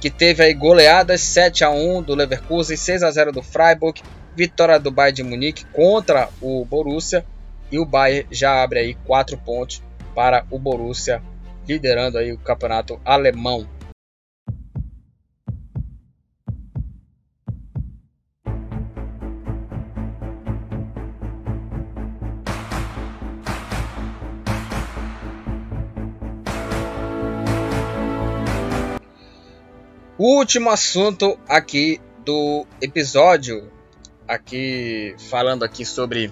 que 0.00 0.08
teve 0.08 0.42
aí 0.42 0.54
goleadas 0.54 1.20
7 1.20 1.64
a 1.64 1.70
1 1.70 2.02
do 2.02 2.14
Leverkusen, 2.14 2.76
6 2.76 3.02
a 3.02 3.10
0 3.10 3.32
do 3.32 3.42
Freiburg, 3.42 4.00
vitória 4.34 4.78
do 4.78 4.90
Bayern 4.90 5.16
de 5.16 5.22
Munique 5.22 5.64
contra 5.66 6.28
o 6.40 6.64
Borussia 6.64 7.24
e 7.70 7.78
o 7.78 7.84
Bayern 7.84 8.26
já 8.30 8.62
abre 8.62 8.78
aí 8.78 8.94
4 9.04 9.36
pontos 9.38 9.82
para 10.14 10.44
o 10.50 10.58
Borussia, 10.58 11.22
liderando 11.68 12.18
aí 12.18 12.32
o 12.32 12.38
campeonato 12.38 13.00
alemão. 13.04 13.66
O 30.22 30.36
último 30.36 30.68
assunto 30.68 31.40
aqui 31.48 31.98
do 32.26 32.66
episódio 32.78 33.72
aqui 34.28 35.16
falando 35.30 35.62
aqui 35.62 35.82
sobre 35.82 36.30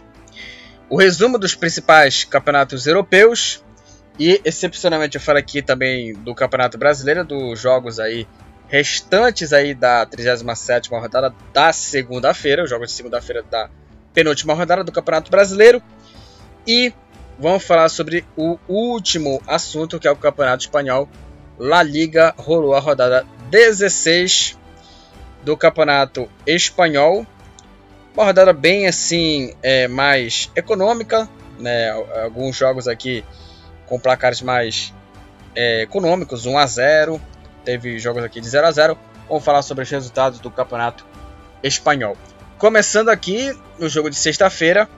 o 0.90 0.96
resumo 0.98 1.38
dos 1.38 1.54
principais 1.54 2.22
campeonatos 2.22 2.86
europeus 2.86 3.64
e 4.18 4.42
excepcionalmente 4.44 5.16
eu 5.16 5.22
falo 5.22 5.38
aqui 5.38 5.62
também 5.62 6.12
do 6.12 6.34
Campeonato 6.34 6.76
Brasileiro, 6.76 7.24
dos 7.24 7.58
jogos 7.58 7.98
aí 7.98 8.28
restantes 8.68 9.54
aí 9.54 9.72
da 9.72 10.06
37ª 10.06 11.00
rodada 11.00 11.34
da 11.54 11.72
segunda-feira, 11.72 12.64
os 12.64 12.68
jogos 12.68 12.90
de 12.90 12.94
segunda-feira 12.94 13.42
da 13.42 13.70
penúltima 14.12 14.52
rodada 14.52 14.84
do 14.84 14.92
Campeonato 14.92 15.30
Brasileiro 15.30 15.82
e 16.66 16.92
vamos 17.38 17.64
falar 17.64 17.88
sobre 17.88 18.22
o 18.36 18.58
último 18.68 19.40
assunto 19.46 19.98
que 19.98 20.06
é 20.06 20.10
o 20.10 20.16
Campeonato 20.16 20.64
Espanhol. 20.64 21.08
La 21.58 21.82
Liga 21.82 22.34
rolou 22.36 22.74
a 22.74 22.80
rodada 22.80 23.26
16 23.50 24.58
do 25.42 25.56
Campeonato 25.56 26.30
Espanhol 26.46 27.26
uma 28.18 28.24
rodada 28.24 28.52
bem 28.52 28.88
assim, 28.88 29.54
é, 29.62 29.86
mais 29.86 30.50
econômica, 30.56 31.28
né? 31.56 31.90
Alguns 32.24 32.56
jogos 32.56 32.88
aqui 32.88 33.24
com 33.86 33.96
placares 34.00 34.42
mais 34.42 34.92
é, 35.54 35.82
econômicos, 35.82 36.44
1 36.44 36.58
a 36.58 36.66
0 36.66 37.20
Teve 37.64 37.96
jogos 38.00 38.24
aqui 38.24 38.40
de 38.40 38.48
0 38.48 38.66
a 38.66 38.72
0 38.72 38.98
Vamos 39.28 39.44
falar 39.44 39.62
sobre 39.62 39.84
os 39.84 39.90
resultados 39.90 40.40
do 40.40 40.50
campeonato 40.50 41.06
espanhol. 41.62 42.16
Começando 42.58 43.08
aqui 43.08 43.56
no 43.78 43.88
jogo 43.88 44.10
de 44.10 44.16
sexta-feira, 44.16 44.88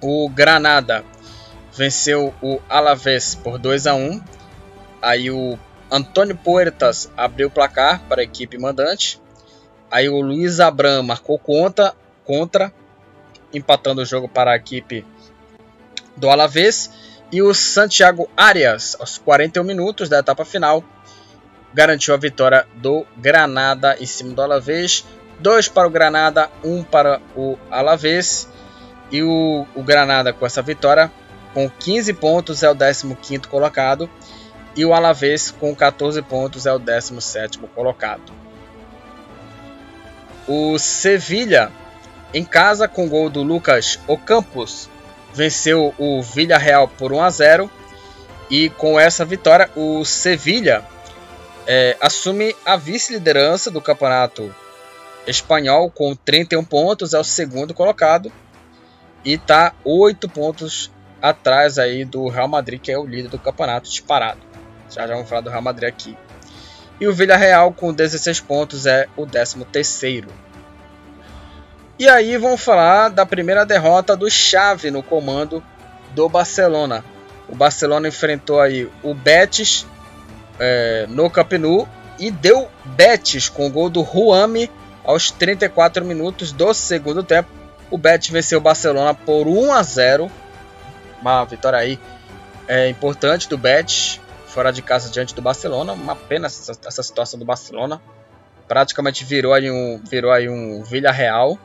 o 0.00 0.28
Granada 0.28 1.04
venceu 1.76 2.32
o 2.40 2.60
Alavés 2.68 3.34
por 3.34 3.58
2 3.58 3.88
a 3.88 3.94
1 3.96 4.22
Aí 5.02 5.32
o 5.32 5.58
Antônio 5.90 6.36
Puertas 6.36 7.10
abriu 7.16 7.48
o 7.48 7.50
placar 7.50 8.00
para 8.08 8.20
a 8.20 8.24
equipe 8.24 8.56
mandante. 8.56 9.20
Aí 9.90 10.08
o 10.08 10.20
Luiz 10.20 10.60
Abram 10.60 11.02
marcou 11.02 11.38
conta 11.38 11.94
contra, 12.24 12.72
empatando 13.52 14.02
o 14.02 14.04
jogo 14.04 14.28
para 14.28 14.52
a 14.52 14.56
equipe 14.56 15.04
do 16.16 16.30
Alavés. 16.30 16.90
E 17.32 17.42
o 17.42 17.52
Santiago 17.54 18.28
Arias, 18.36 18.96
aos 18.98 19.18
41 19.18 19.64
minutos 19.64 20.08
da 20.08 20.18
etapa 20.18 20.44
final, 20.44 20.84
garantiu 21.72 22.14
a 22.14 22.16
vitória 22.16 22.66
do 22.76 23.06
Granada 23.16 23.96
em 24.00 24.06
cima 24.06 24.32
do 24.34 24.42
Alavés. 24.42 25.04
Dois 25.38 25.68
para 25.68 25.88
o 25.88 25.90
Granada, 25.90 26.50
um 26.62 26.82
para 26.84 27.20
o 27.34 27.56
Alavés. 27.70 28.48
E 29.10 29.22
o, 29.22 29.66
o 29.74 29.82
Granada, 29.82 30.32
com 30.32 30.46
essa 30.46 30.62
vitória, 30.62 31.10
com 31.52 31.68
15 31.68 32.12
pontos, 32.14 32.62
é 32.62 32.70
o 32.70 32.76
15 32.76 33.40
colocado. 33.48 34.08
E 34.76 34.84
o 34.84 34.94
Alavés, 34.94 35.50
com 35.50 35.74
14 35.74 36.22
pontos, 36.22 36.66
é 36.66 36.72
o 36.72 36.78
17 36.78 37.58
colocado. 37.74 38.32
O 40.46 40.78
Sevilha 40.78 41.70
em 42.32 42.44
casa, 42.44 42.86
com 42.86 43.08
gol 43.08 43.28
do 43.28 43.42
Lucas 43.42 43.98
Ocampos, 44.06 44.88
venceu 45.34 45.92
o 45.98 46.22
Villarreal 46.22 46.86
por 46.86 47.12
1 47.12 47.22
a 47.22 47.30
0 47.30 47.70
e 48.48 48.70
com 48.70 48.98
essa 48.98 49.24
vitória 49.24 49.70
o 49.74 50.04
Sevilha 50.04 50.84
é, 51.66 51.96
assume 52.00 52.54
a 52.64 52.76
vice-liderança 52.76 53.70
do 53.70 53.80
campeonato 53.80 54.54
espanhol 55.26 55.90
com 55.90 56.14
31 56.14 56.64
pontos, 56.64 57.14
é 57.14 57.18
o 57.18 57.24
segundo 57.24 57.74
colocado 57.74 58.32
e 59.24 59.34
está 59.34 59.74
8 59.84 60.28
pontos 60.28 60.90
atrás 61.20 61.78
aí 61.78 62.04
do 62.04 62.28
Real 62.28 62.48
Madrid, 62.48 62.80
que 62.80 62.90
é 62.90 62.98
o 62.98 63.06
líder 63.06 63.28
do 63.28 63.38
campeonato 63.38 63.88
disparado. 63.88 64.49
Já 64.90 65.06
já 65.06 65.14
vamos 65.14 65.28
falar 65.28 65.42
do 65.42 65.50
Real 65.50 65.62
Madrid 65.62 65.88
aqui. 65.88 66.16
E 67.00 67.06
o 67.06 67.14
Villarreal 67.14 67.72
com 67.72 67.92
16 67.92 68.40
pontos 68.40 68.86
é 68.86 69.08
o 69.16 69.24
13 69.26 69.64
terceiro. 69.66 70.28
E 71.98 72.08
aí 72.08 72.36
vamos 72.36 72.62
falar 72.62 73.08
da 73.08 73.24
primeira 73.24 73.64
derrota 73.64 74.16
do 74.16 74.28
Xavi 74.30 74.90
no 74.90 75.02
comando 75.02 75.62
do 76.14 76.28
Barcelona. 76.28 77.04
O 77.48 77.54
Barcelona 77.54 78.08
enfrentou 78.08 78.60
aí 78.60 78.90
o 79.02 79.14
Betis 79.14 79.86
é, 80.58 81.06
no 81.08 81.28
Camp 81.30 81.52
Nou 81.52 81.88
e 82.18 82.30
deu 82.30 82.70
Betis 82.84 83.48
com 83.48 83.66
o 83.66 83.70
gol 83.70 83.88
do 83.88 84.02
Ruame 84.02 84.70
aos 85.04 85.30
34 85.30 86.04
minutos 86.04 86.52
do 86.52 86.72
segundo 86.74 87.22
tempo. 87.22 87.48
O 87.90 87.98
Betis 87.98 88.30
venceu 88.30 88.58
o 88.58 88.62
Barcelona 88.62 89.14
por 89.14 89.48
1 89.48 89.72
a 89.72 89.82
0. 89.82 90.30
Uma 91.20 91.44
vitória 91.44 91.78
aí 91.78 91.98
é, 92.68 92.88
importante 92.88 93.48
do 93.48 93.58
Betis, 93.58 94.19
fora 94.50 94.72
de 94.72 94.82
casa 94.82 95.10
diante 95.10 95.34
do 95.34 95.40
Barcelona. 95.40 95.92
Uma 95.92 96.16
pena 96.16 96.46
essa, 96.46 96.72
essa 96.86 97.02
situação 97.02 97.38
do 97.38 97.44
Barcelona. 97.44 98.00
Praticamente 98.68 99.24
virou 99.24 99.54
aí 99.54 99.70
um, 99.70 100.00
virou 100.04 100.30
aí 100.30 100.48
um 100.48 100.82
Villarreal 100.82 101.58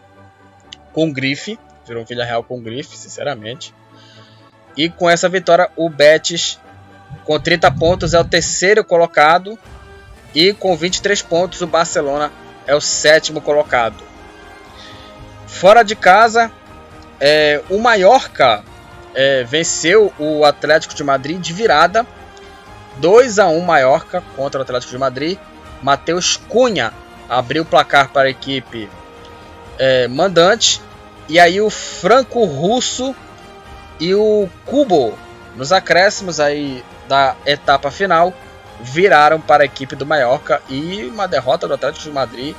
com 0.94 1.12
grife. 1.12 1.60
Virou 1.86 2.04
um 2.04 2.06
Villarreal 2.06 2.44
com 2.44 2.62
grife, 2.62 2.96
sinceramente. 2.96 3.74
E 4.78 4.90
com 4.90 5.10
essa 5.10 5.30
vitória, 5.30 5.70
o 5.76 5.90
Betis, 5.90 6.60
com 7.24 7.40
30 7.40 7.72
pontos, 7.72 8.14
é 8.14 8.20
o 8.20 8.26
terceiro 8.26 8.84
colocado. 8.84 9.58
E 10.34 10.54
com 10.54 10.76
23 10.76 11.22
pontos, 11.22 11.62
o 11.62 11.68
Barcelona 11.68 12.32
é 12.68 12.76
o 12.76 12.82
sétimo 12.82 13.42
colocado. 13.42 14.04
Fora 15.48 15.84
de 15.84 15.96
casa, 15.96 16.52
é, 17.20 17.62
o 17.70 17.78
Mallorca 17.78 18.64
é, 19.14 19.44
venceu 19.44 20.14
o 20.20 20.44
Atlético 20.44 20.94
de 20.94 21.04
Madrid 21.04 21.40
de 21.40 21.54
virada. 21.54 22.06
2 22.98 23.40
a 23.40 23.48
1 23.48 23.62
Mallorca 23.62 24.24
contra 24.36 24.60
o 24.60 24.64
Atlético 24.64 24.92
de 24.92 24.98
Madrid. 24.98 25.38
Matheus 25.82 26.38
Cunha 26.38 26.94
abriu 27.30 27.64
o 27.64 27.66
placar 27.66 28.10
para 28.10 28.28
a 28.28 28.32
equipe 28.32 28.90
é, 29.78 30.08
mandante. 30.08 30.82
E 31.28 31.40
aí 31.40 31.60
o 31.60 31.70
franco-russo 31.70 33.16
e 34.00 34.14
o 34.14 34.48
Cubo, 34.66 35.18
nos 35.56 35.72
acréscimos 35.72 36.40
aí 36.40 36.84
da 37.08 37.36
etapa 37.46 37.90
final, 37.90 38.34
viraram 38.82 39.40
para 39.40 39.64
a 39.64 39.66
equipe 39.66 39.96
do 39.96 40.06
Mallorca 40.06 40.62
e 40.70 41.06
uma 41.06 41.28
derrota 41.28 41.68
do 41.68 41.74
Atlético 41.74 42.04
de 42.04 42.12
Madrid 42.12 42.56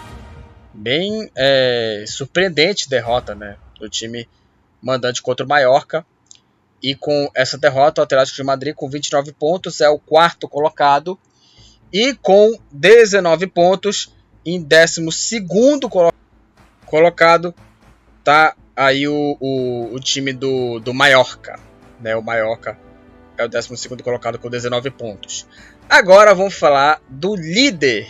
bem 0.72 1.30
é, 1.34 2.04
surpreendente 2.06 2.88
derrota 2.88 3.34
né, 3.34 3.56
do 3.78 3.88
time 3.88 4.28
mandante 4.82 5.22
contra 5.22 5.44
o 5.44 5.48
Mallorca 5.48 6.04
e 6.86 6.94
com 6.94 7.28
essa 7.34 7.58
derrota 7.58 8.00
o 8.00 8.04
Atlético 8.04 8.36
de 8.36 8.44
Madrid 8.44 8.72
com 8.72 8.88
29 8.88 9.32
pontos 9.32 9.80
é 9.80 9.88
o 9.88 9.98
quarto 9.98 10.48
colocado. 10.48 11.18
E 11.92 12.14
com 12.14 12.56
19 12.70 13.48
pontos 13.48 14.14
em 14.44 14.62
12 14.62 15.10
segundo 15.10 15.90
colocado 16.86 17.52
tá 18.22 18.54
aí 18.76 19.08
o, 19.08 19.36
o, 19.40 19.94
o, 19.94 19.98
time 19.98 20.32
do, 20.32 20.78
do 20.78 20.94
Mallorca 20.94 21.58
né, 22.00 22.14
o 22.14 22.22
Mallorca 22.22 22.78
é 23.36 23.44
o 23.44 23.48
12 23.48 23.76
segundo 23.76 24.04
colocado 24.04 24.38
com 24.38 24.48
19 24.48 24.88
pontos. 24.92 25.44
Agora 25.90 26.36
vamos 26.36 26.54
falar 26.54 27.02
do 27.08 27.34
líder 27.34 28.06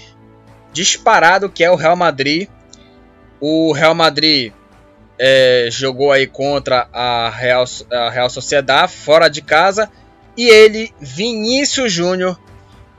disparado 0.74 1.48
que 1.48 1.64
é 1.64 1.70
o 1.70 1.76
Real 1.76 1.96
Madrid. 1.96 2.46
O 3.40 3.72
Real 3.72 3.94
Madrid 3.94 4.52
é, 5.18 5.68
jogou 5.70 6.12
aí 6.12 6.26
contra 6.26 6.88
a 6.92 7.30
Real, 7.30 7.64
a 7.90 8.10
Real 8.10 8.30
Sociedade 8.30 8.92
fora 8.92 9.28
de 9.28 9.42
casa 9.42 9.90
e 10.36 10.48
ele, 10.48 10.92
Vinícius 11.00 11.92
Júnior 11.92 12.38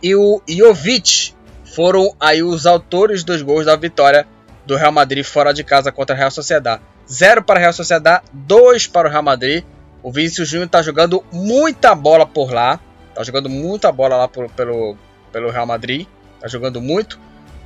e 0.02 0.16
o 0.16 0.42
Jovic 0.48 1.34
foram 1.76 2.16
aí 2.20 2.42
os 2.42 2.66
autores 2.66 3.24
dos 3.24 3.42
gols 3.42 3.66
da 3.66 3.76
vitória 3.76 4.28
do 4.66 4.76
Real 4.76 4.92
Madrid 4.92 5.24
fora 5.24 5.54
de 5.54 5.64
casa 5.64 5.92
contra 5.92 6.16
a 6.16 6.18
Real 6.18 6.32
Sociedade. 6.32 6.82
Zero 7.10 7.44
para 7.44 7.60
a 7.60 7.62
Real 7.62 7.74
Sociedade, 7.74 8.26
dois 8.34 8.88
para 8.88 9.08
o 9.08 9.12
Real 9.12 9.24
Madrid. 9.24 9.64
O 10.02 10.12
Vinícius 10.12 10.50
Júnior 10.50 10.66
está 10.66 10.82
jogando 10.82 11.24
muita 11.32 11.94
bola 11.94 12.26
por 12.26 12.52
lá. 12.52 12.80
Tá 13.14 13.24
jogando 13.24 13.50
muita 13.50 13.92
bola 13.92 14.18
lá 14.18 14.28
por, 14.28 14.50
pelo, 14.50 14.98
pelo 15.32 15.50
Real 15.50 15.66
Madrid. 15.66 16.08
Tá 16.40 16.48
jogando 16.48 16.82
muito. 16.82 17.20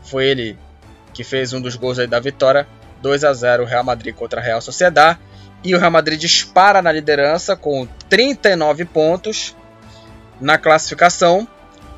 Foi 0.03 0.25
ele 0.25 0.57
que 1.13 1.23
fez 1.23 1.53
um 1.53 1.61
dos 1.61 1.75
gols 1.75 1.97
aí 1.97 2.07
da 2.07 2.19
vitória. 2.19 2.67
2 3.01 3.23
a 3.23 3.33
0 3.33 3.65
Real 3.65 3.83
Madrid 3.83 4.13
contra 4.15 4.39
a 4.39 4.43
Real 4.43 4.61
Sociedad. 4.61 5.17
E 5.63 5.75
o 5.75 5.79
Real 5.79 5.91
Madrid 5.91 6.19
dispara 6.19 6.81
na 6.81 6.91
liderança 6.91 7.55
com 7.55 7.87
39 8.09 8.85
pontos 8.85 9.55
na 10.39 10.57
classificação. 10.57 11.47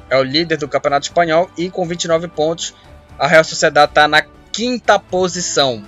É 0.09 0.17
o 0.17 0.23
líder 0.23 0.57
do 0.57 0.67
Campeonato 0.67 1.07
Espanhol 1.07 1.49
e 1.57 1.69
com 1.69 1.85
29 1.85 2.27
pontos 2.27 2.75
a 3.17 3.27
Real 3.27 3.43
Sociedad 3.43 3.89
está 3.89 4.07
na 4.07 4.23
quinta 4.51 4.99
posição. 4.99 5.83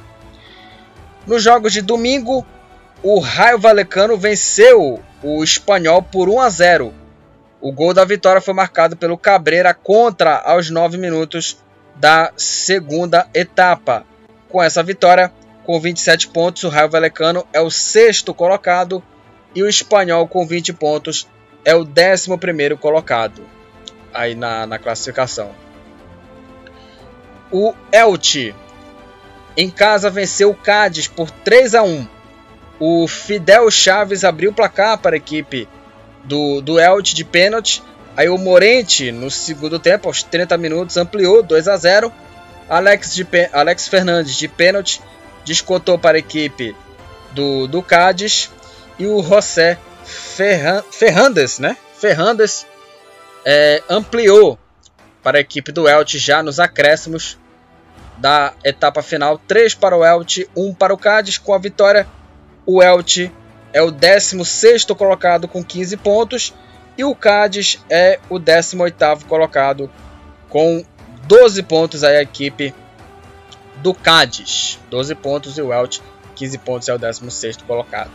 Nos 1.27 1.43
jogos 1.43 1.73
de 1.73 1.81
domingo, 1.81 2.45
o 3.03 3.19
Raio 3.19 3.59
Valecano 3.59 4.17
venceu 4.17 5.03
o 5.21 5.43
Espanhol 5.43 6.01
por 6.01 6.29
1 6.29 6.39
a 6.39 6.49
0 6.49 7.05
o 7.65 7.71
gol 7.71 7.95
da 7.95 8.05
vitória 8.05 8.39
foi 8.39 8.53
marcado 8.53 8.95
pelo 8.95 9.17
Cabreira 9.17 9.73
contra 9.73 10.37
aos 10.37 10.69
9 10.69 10.99
minutos 10.99 11.57
da 11.95 12.31
segunda 12.37 13.27
etapa. 13.33 14.05
Com 14.49 14.61
essa 14.61 14.83
vitória, 14.83 15.31
com 15.63 15.79
27 15.79 16.27
pontos, 16.29 16.63
o 16.63 16.69
Raio 16.69 16.89
Valecano 16.89 17.45
é 17.51 17.59
o 17.59 17.71
sexto 17.71 18.33
colocado 18.33 19.03
e 19.53 19.63
o 19.63 19.69
Espanhol 19.69 20.27
com 20.27 20.45
20 20.45 20.73
pontos 20.73 21.27
é 21.63 21.73
o 21.73 21.83
décimo 21.83 22.37
primeiro 22.37 22.77
colocado 22.77 23.41
aí 24.13 24.35
na, 24.35 24.65
na 24.65 24.79
classificação. 24.79 25.51
O 27.51 27.73
Elche 27.91 28.55
em 29.57 29.69
casa 29.69 30.09
venceu 30.09 30.49
o 30.49 30.55
Cádiz 30.55 31.07
por 31.07 31.29
3 31.29 31.75
a 31.75 31.83
1. 31.83 32.07
O 32.79 33.07
Fidel 33.07 33.69
Chaves 33.71 34.23
abriu 34.23 34.51
o 34.51 34.53
placar 34.53 34.97
para 34.97 35.15
a 35.15 35.17
equipe 35.17 35.67
do, 36.23 36.61
do 36.61 36.79
Elche 36.79 37.15
de 37.15 37.23
pênalti. 37.23 37.81
Aí 38.17 38.29
o 38.29 38.37
Morente, 38.37 39.11
no 39.11 39.29
segundo 39.29 39.79
tempo, 39.79 40.07
aos 40.07 40.23
30 40.23 40.57
minutos, 40.57 40.97
ampliou 40.97 41.43
2 41.43 41.67
a 41.67 41.77
0. 41.77 42.11
Alex, 42.69 43.13
de, 43.13 43.27
Alex 43.53 43.87
Fernandes 43.87 44.35
de 44.35 44.47
pênalti 44.47 45.01
descontou 45.45 45.97
para 45.97 46.17
a 46.17 46.19
equipe 46.19 46.75
do, 47.31 47.67
do 47.67 47.81
Cádiz. 47.81 48.51
E 48.97 49.05
o 49.05 49.21
José 49.21 49.77
Ferran, 50.03 50.81
Ferrandes, 50.89 51.59
né? 51.59 51.75
Ferrandes 51.97 52.65
é, 53.45 53.83
ampliou 53.89 54.57
para 55.21 55.37
a 55.37 55.41
equipe 55.41 55.71
do 55.71 55.89
Elche 55.89 56.17
já 56.17 56.41
nos 56.41 56.59
acréscimos 56.59 57.37
da 58.17 58.53
etapa 58.63 59.01
final. 59.01 59.37
3 59.37 59.75
para 59.75 59.97
o 59.97 60.05
Elche, 60.05 60.49
1 60.55 60.73
para 60.73 60.93
o 60.93 60.97
Cádiz. 60.97 61.37
Com 61.37 61.53
a 61.53 61.57
vitória, 61.57 62.07
o 62.65 62.81
Elche 62.81 63.31
é 63.73 63.81
o 63.81 63.91
16 63.91 64.85
colocado 64.85 65.47
com 65.47 65.63
15 65.63 65.97
pontos 65.97 66.53
e 66.97 67.03
o 67.03 67.13
Cádiz 67.13 67.83
é 67.89 68.19
o 68.29 68.39
18 68.39 69.25
colocado 69.27 69.91
com 70.49 70.85
12 71.27 71.63
pontos 71.63 72.03
aí 72.03 72.17
a 72.17 72.21
equipe 72.21 72.73
do 73.77 73.93
Cádiz. 73.93 74.79
12 74.89 75.15
pontos 75.15 75.57
e 75.57 75.61
o 75.61 75.73
Elche 75.73 76.01
15 76.35 76.57
pontos 76.59 76.89
é 76.89 76.93
o 76.93 76.97
16 76.97 77.57
colocado. 77.57 78.11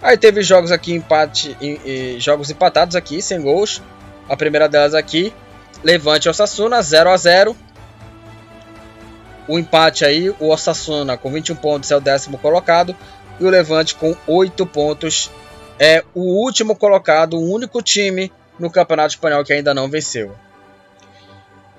Aí 0.00 0.16
teve 0.16 0.42
jogos 0.42 0.72
aqui 0.72 0.92
empate 0.92 1.56
e, 1.60 2.16
jogos 2.18 2.50
empatados 2.50 2.96
aqui 2.96 3.22
sem 3.22 3.40
gols. 3.40 3.80
A 4.28 4.36
primeira 4.36 4.68
delas 4.68 4.94
aqui, 4.94 5.32
Levante 5.84 6.28
Osasuna 6.28 6.82
0 6.82 7.10
a 7.10 7.16
0. 7.16 7.56
O 9.46 9.58
empate 9.58 10.04
aí, 10.04 10.30
o 10.30 10.48
Osasuna 10.48 11.16
com 11.16 11.30
21 11.30 11.56
pontos 11.56 11.90
é 11.90 11.96
o 11.96 12.00
décimo 12.00 12.38
colocado 12.38 12.96
e 13.38 13.44
o 13.44 13.50
Levante 13.50 13.94
com 13.94 14.16
8 14.26 14.64
pontos 14.66 15.30
é 15.78 16.04
o 16.14 16.44
último 16.44 16.76
colocado, 16.76 17.36
o 17.36 17.52
único 17.52 17.82
time 17.82 18.32
no 18.58 18.70
Campeonato 18.70 19.14
Espanhol 19.14 19.44
que 19.44 19.52
ainda 19.52 19.74
não 19.74 19.88
venceu. 19.88 20.34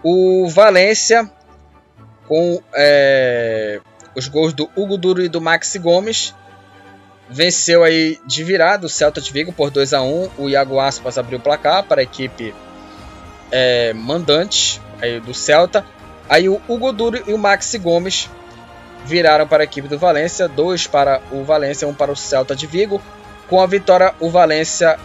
O 0.03 0.47
Valência 0.49 1.29
com 2.27 2.61
é, 2.75 3.79
os 4.15 4.27
gols 4.27 4.53
do 4.53 4.69
Hugo 4.75 4.97
Duro 4.97 5.21
e 5.21 5.29
do 5.29 5.41
Maxi 5.41 5.79
Gomes 5.79 6.35
venceu 7.29 7.83
aí 7.83 8.19
de 8.25 8.43
virada 8.43 8.85
o 8.85 8.89
Celta 8.89 9.21
de 9.21 9.31
Vigo 9.31 9.53
por 9.53 9.69
2 9.71 9.93
a 9.93 10.01
1 10.01 10.31
O 10.37 10.49
Iago 10.49 10.79
Aspas 10.79 11.17
abriu 11.17 11.39
o 11.39 11.41
placar 11.41 11.83
para 11.83 12.01
a 12.01 12.03
equipe 12.03 12.53
é, 13.51 13.93
mandante 13.93 14.81
aí 15.01 15.19
do 15.19 15.33
Celta. 15.33 15.85
Aí 16.29 16.49
o 16.49 16.61
Hugo 16.67 16.91
Duro 16.91 17.21
e 17.27 17.33
o 17.33 17.37
Maxi 17.37 17.77
Gomes 17.77 18.29
viraram 19.05 19.47
para 19.47 19.63
a 19.63 19.65
equipe 19.65 19.87
do 19.87 19.99
Valência, 19.99 20.47
dois 20.47 20.87
para 20.87 21.21
o 21.31 21.43
Valência, 21.43 21.87
um 21.87 21.93
para 21.93 22.11
o 22.11 22.15
Celta 22.15 22.55
de 22.55 22.65
Vigo. 22.65 23.01
Com 23.47 23.61
a 23.61 23.67
vitória, 23.67 24.13
o 24.19 24.29
Valência, 24.29 24.97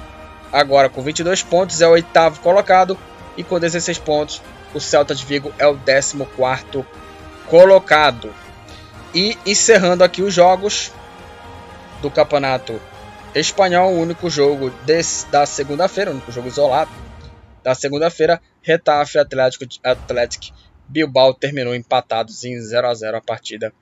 agora 0.52 0.88
com 0.88 1.02
22 1.02 1.42
pontos, 1.42 1.82
é 1.82 1.86
o 1.86 1.90
oitavo 1.90 2.40
colocado 2.40 2.96
e 3.36 3.44
com 3.44 3.58
16 3.58 3.98
pontos, 3.98 4.40
o 4.74 4.80
Celta 4.80 5.14
de 5.14 5.24
Vigo 5.24 5.52
é 5.58 5.66
o 5.66 5.76
14 5.76 6.16
colocado. 7.48 8.34
E 9.14 9.36
encerrando 9.46 10.04
aqui 10.04 10.22
os 10.22 10.34
jogos 10.34 10.92
do 12.02 12.10
Campeonato 12.10 12.80
Espanhol, 13.34 13.92
o 13.92 14.00
único 14.00 14.28
jogo 14.28 14.70
desse, 14.84 15.26
da 15.28 15.46
segunda-feira, 15.46 16.10
o 16.10 16.14
único 16.14 16.30
jogo 16.30 16.48
isolado 16.48 16.90
da 17.62 17.74
segunda-feira, 17.74 18.40
Retafe 18.62 19.18
Atlético, 19.18 19.64
Atlético 19.82 20.56
Bilbao 20.88 21.34
terminou 21.34 21.74
empatados 21.74 22.44
em 22.44 22.58
0 22.58 22.88
a 22.88 22.94
0 22.94 23.16
a 23.18 23.20
partida 23.20 23.72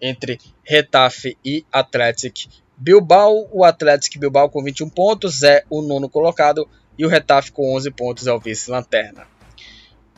entre 0.00 0.38
Retafe 0.62 1.36
e 1.44 1.64
Atlético 1.70 2.50
Bilbao, 2.76 3.48
o 3.52 3.64
Atlético 3.64 4.18
Bilbao 4.18 4.48
com 4.48 4.62
21 4.62 4.88
pontos 4.88 5.42
é 5.42 5.64
o 5.68 5.82
nono 5.82 6.08
colocado 6.08 6.68
e 6.98 7.04
o 7.04 7.08
Retafe 7.08 7.52
com 7.52 7.74
11 7.74 7.90
pontos 7.90 8.26
é 8.26 8.32
o 8.32 8.38
vice-lanterna. 8.38 9.26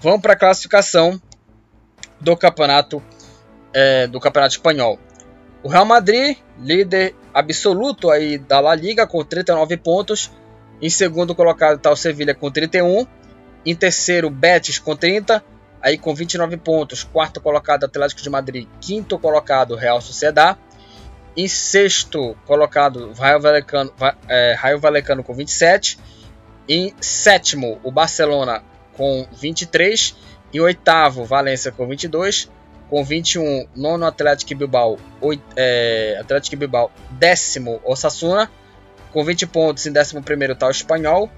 Vamos 0.03 0.20
para 0.20 0.33
a 0.33 0.37
classificação 0.37 1.23
do 2.19 2.37
campeonato 2.37 3.01
é, 3.73 4.09
do 4.09 4.19
campeonato 4.19 4.57
espanhol. 4.57 4.99
O 5.62 5.69
Real 5.69 5.85
Madrid, 5.85 6.37
líder 6.59 7.15
absoluto 7.33 8.11
aí 8.11 8.37
da 8.37 8.59
La 8.59 8.74
Liga 8.74 9.07
com 9.07 9.24
39 9.24 9.77
pontos. 9.77 10.33
Em 10.81 10.91
segundo 10.91 11.37
colocado 11.37 11.77
está 11.77 11.89
o 11.89 11.95
Sevilha 11.95 12.35
com 12.35 12.51
31. 12.51 13.07
Em 13.65 13.77
terceiro, 13.77 14.29
Betis 14.29 14.81
com 14.81 14.97
30. 14.97 15.41
Aí 15.81 15.97
com 15.97 16.12
29 16.12 16.57
pontos, 16.57 17.05
quarto 17.05 17.41
colocado 17.41 17.85
Atlético 17.85 18.23
de 18.23 18.31
Madrid, 18.31 18.69
quinto 18.81 19.16
colocado 19.20 19.77
Real 19.77 20.01
Sociedad. 20.01 20.59
Em 21.37 21.47
sexto 21.47 22.37
colocado, 22.45 23.12
Raio 23.12 23.41
Valecano, 23.41 23.93
é, 24.29 25.23
com 25.24 25.33
27. 25.33 25.97
Em 26.69 26.93
sétimo, 27.01 27.81
o 27.85 27.93
Barcelona 27.93 28.65
com 28.97 29.27
23. 29.32 30.14
Em 30.52 30.60
oitavo, 30.60 31.24
Valência 31.24 31.73
com 31.73 31.86
22. 31.86 32.51
Com 32.89 33.02
21, 33.02 33.66
nono 33.74 34.05
Atlético 34.05 34.55
Bilbao. 34.55 34.98
Oit, 35.20 35.43
é, 35.56 36.19
Atlético 36.20 36.56
Bilbao, 36.56 36.90
décimo 37.10 37.81
Osasuna. 37.85 38.51
Com 39.12 39.24
20 39.24 39.47
pontos, 39.47 39.86
em 39.86 39.93
décimo 39.93 40.23
primeiro 40.23 40.52
está 40.52 40.66
o 40.66 40.70
Espanhol. 40.70 41.31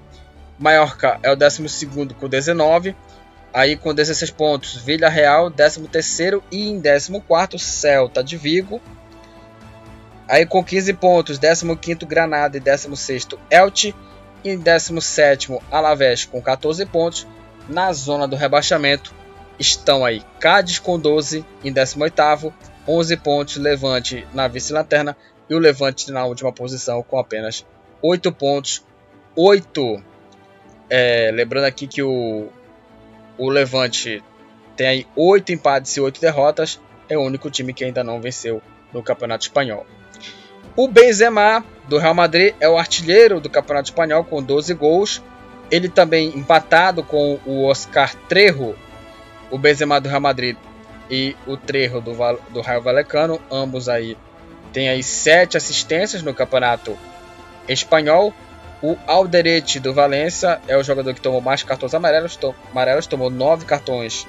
Mallorca 0.57 1.19
é 1.23 1.31
o 1.31 1.35
décimo 1.35 1.67
segundo 1.67 2.13
com 2.15 2.27
19. 2.27 2.95
Aí 3.53 3.77
com 3.77 3.93
16 3.93 4.31
pontos, 4.31 4.75
Vila 4.75 5.07
Real, 5.07 5.49
13 5.49 5.87
terceiro 5.87 6.43
e 6.51 6.69
em 6.69 6.81
14 6.81 7.21
quarto, 7.25 7.57
Celta 7.57 8.21
de 8.21 8.35
Vigo. 8.35 8.81
Aí 10.27 10.45
com 10.45 10.61
15 10.61 10.93
pontos, 10.95 11.39
15º 11.39 12.05
Granada 12.05 12.57
e 12.57 12.61
16º 12.61 13.37
Elche. 13.49 13.95
E 14.43 14.49
em 14.49 14.59
17º 14.59 15.61
Alavés 15.71 16.25
com 16.25 16.41
14 16.41 16.85
pontos. 16.85 17.25
Na 17.67 17.91
zona 17.93 18.27
do 18.27 18.35
rebaixamento 18.35 19.13
estão 19.59 20.05
aí 20.05 20.21
Cádiz 20.39 20.79
com 20.79 20.99
12 20.99 21.45
em 21.63 21.73
18º, 21.73 22.53
11 22.87 23.17
pontos 23.17 23.57
Levante 23.57 24.27
na 24.33 24.47
vice-lanterna 24.47 25.17
e 25.49 25.55
o 25.55 25.59
Levante 25.59 26.11
na 26.11 26.25
última 26.25 26.51
posição 26.51 27.01
com 27.03 27.17
apenas 27.17 27.65
8 28.01 28.31
pontos. 28.31 28.83
8. 29.35 30.03
É, 30.89 31.31
lembrando 31.33 31.65
aqui 31.65 31.87
que 31.87 32.01
o, 32.01 32.49
o 33.37 33.49
Levante 33.49 34.23
tem 34.75 34.87
aí 34.87 35.07
8 35.15 35.51
empates 35.51 35.95
e 35.97 36.01
8 36.01 36.21
derrotas. 36.21 36.79
É 37.09 37.17
o 37.17 37.21
único 37.21 37.49
time 37.49 37.73
que 37.73 37.83
ainda 37.83 38.03
não 38.03 38.21
venceu 38.21 38.61
no 38.93 39.03
Campeonato 39.03 39.45
Espanhol. 39.45 39.85
O 40.75 40.87
Benzema 40.87 41.63
do 41.87 41.97
Real 41.97 42.13
Madrid 42.13 42.53
é 42.59 42.67
o 42.67 42.77
artilheiro 42.77 43.39
do 43.39 43.49
Campeonato 43.49 43.89
Espanhol 43.89 44.23
com 44.23 44.41
12 44.43 44.73
gols. 44.73 45.21
Ele 45.71 45.89
também 45.89 46.29
empatado 46.29 47.03
com 47.03 47.39
o 47.45 47.65
Oscar 47.65 48.13
Trejo, 48.27 48.75
o 49.49 49.57
Benzema 49.57 49.99
do 49.99 50.09
Real 50.09 50.21
Madrid 50.21 50.55
e 51.09 51.35
o 51.45 51.57
Trejo 51.57 52.01
do, 52.01 52.13
do 52.49 52.61
Raio 52.61 52.81
Valecano, 52.81 53.39
ambos 53.51 53.89
aí 53.89 54.17
têm 54.71 54.89
aí 54.89 55.01
sete 55.01 55.57
assistências 55.57 56.21
no 56.21 56.33
Campeonato 56.33 56.97
Espanhol. 57.67 58.33
O 58.81 58.97
Alderete 59.07 59.79
do 59.79 59.93
Valência 59.93 60.61
é 60.67 60.77
o 60.77 60.83
jogador 60.83 61.13
que 61.13 61.21
tomou 61.21 61.41
mais 61.41 61.63
cartões 61.63 61.93
amarelos, 61.93 62.35
to 62.35 62.53
amarelos 62.71 63.07
tomou 63.07 63.29
nove 63.29 63.65
cartões 63.65 64.27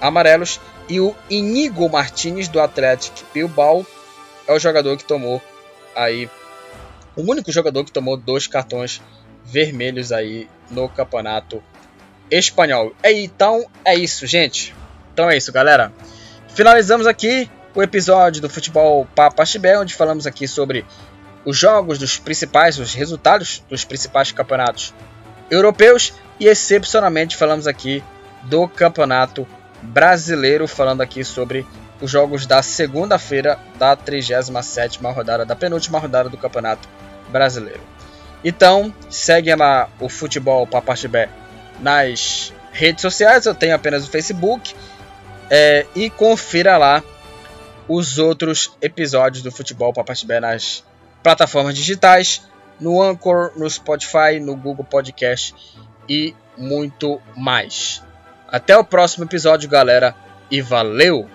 amarelos. 0.00 0.60
E 0.88 1.00
o 1.00 1.14
Inigo 1.30 1.88
Martinez 1.88 2.48
do 2.48 2.60
Atlético 2.60 3.24
Bilbao 3.32 3.86
é 4.46 4.52
o 4.52 4.58
jogador 4.58 4.96
que 4.96 5.04
tomou 5.04 5.40
aí 5.94 6.28
o 7.16 7.22
único 7.22 7.50
jogador 7.50 7.84
que 7.84 7.90
tomou 7.90 8.16
dois 8.16 8.46
cartões 8.46 9.00
vermelhos 9.46 10.12
aí 10.12 10.48
no 10.70 10.88
campeonato 10.88 11.62
espanhol. 12.30 12.92
Então 13.04 13.66
é 13.84 13.94
isso, 13.94 14.26
gente. 14.26 14.74
Então 15.12 15.30
é 15.30 15.36
isso, 15.36 15.52
galera. 15.52 15.92
Finalizamos 16.48 17.06
aqui 17.06 17.50
o 17.74 17.82
episódio 17.82 18.40
do 18.42 18.48
Futebol 18.48 19.06
Papa 19.14 19.44
Chibé, 19.44 19.78
onde 19.78 19.94
falamos 19.94 20.26
aqui 20.26 20.48
sobre 20.48 20.84
os 21.44 21.56
jogos 21.56 21.98
dos 21.98 22.18
principais, 22.18 22.78
os 22.78 22.94
resultados 22.94 23.62
dos 23.68 23.84
principais 23.84 24.32
campeonatos 24.32 24.92
europeus 25.50 26.12
e 26.40 26.46
excepcionalmente 26.46 27.36
falamos 27.36 27.66
aqui 27.66 28.02
do 28.44 28.66
campeonato 28.66 29.46
brasileiro, 29.80 30.66
falando 30.66 31.02
aqui 31.02 31.22
sobre 31.22 31.66
os 32.00 32.10
jogos 32.10 32.46
da 32.46 32.62
segunda-feira 32.62 33.58
da 33.78 33.96
37ª 33.96 35.14
rodada, 35.14 35.44
da 35.44 35.56
penúltima 35.56 35.98
rodada 35.98 36.28
do 36.28 36.36
Campeonato 36.36 36.88
Brasileiro. 37.28 37.95
Então, 38.48 38.94
segue 39.10 39.52
lá 39.56 39.88
o 39.98 40.08
Futebol 40.08 40.64
Papachibé 40.68 41.28
nas 41.80 42.54
redes 42.70 43.02
sociais, 43.02 43.44
eu 43.44 43.56
tenho 43.56 43.74
apenas 43.74 44.06
o 44.06 44.08
Facebook, 44.08 44.72
é, 45.50 45.84
e 45.96 46.08
confira 46.08 46.76
lá 46.76 47.02
os 47.88 48.18
outros 48.18 48.70
episódios 48.80 49.42
do 49.42 49.50
Futebol 49.50 49.92
Papachibé 49.92 50.38
nas 50.38 50.84
plataformas 51.24 51.74
digitais, 51.74 52.42
no 52.78 53.02
Anchor, 53.02 53.50
no 53.56 53.68
Spotify, 53.68 54.38
no 54.40 54.54
Google 54.54 54.84
Podcast 54.84 55.52
e 56.08 56.32
muito 56.56 57.20
mais. 57.36 58.00
Até 58.46 58.78
o 58.78 58.84
próximo 58.84 59.24
episódio, 59.24 59.68
galera, 59.68 60.14
e 60.48 60.62
valeu! 60.62 61.24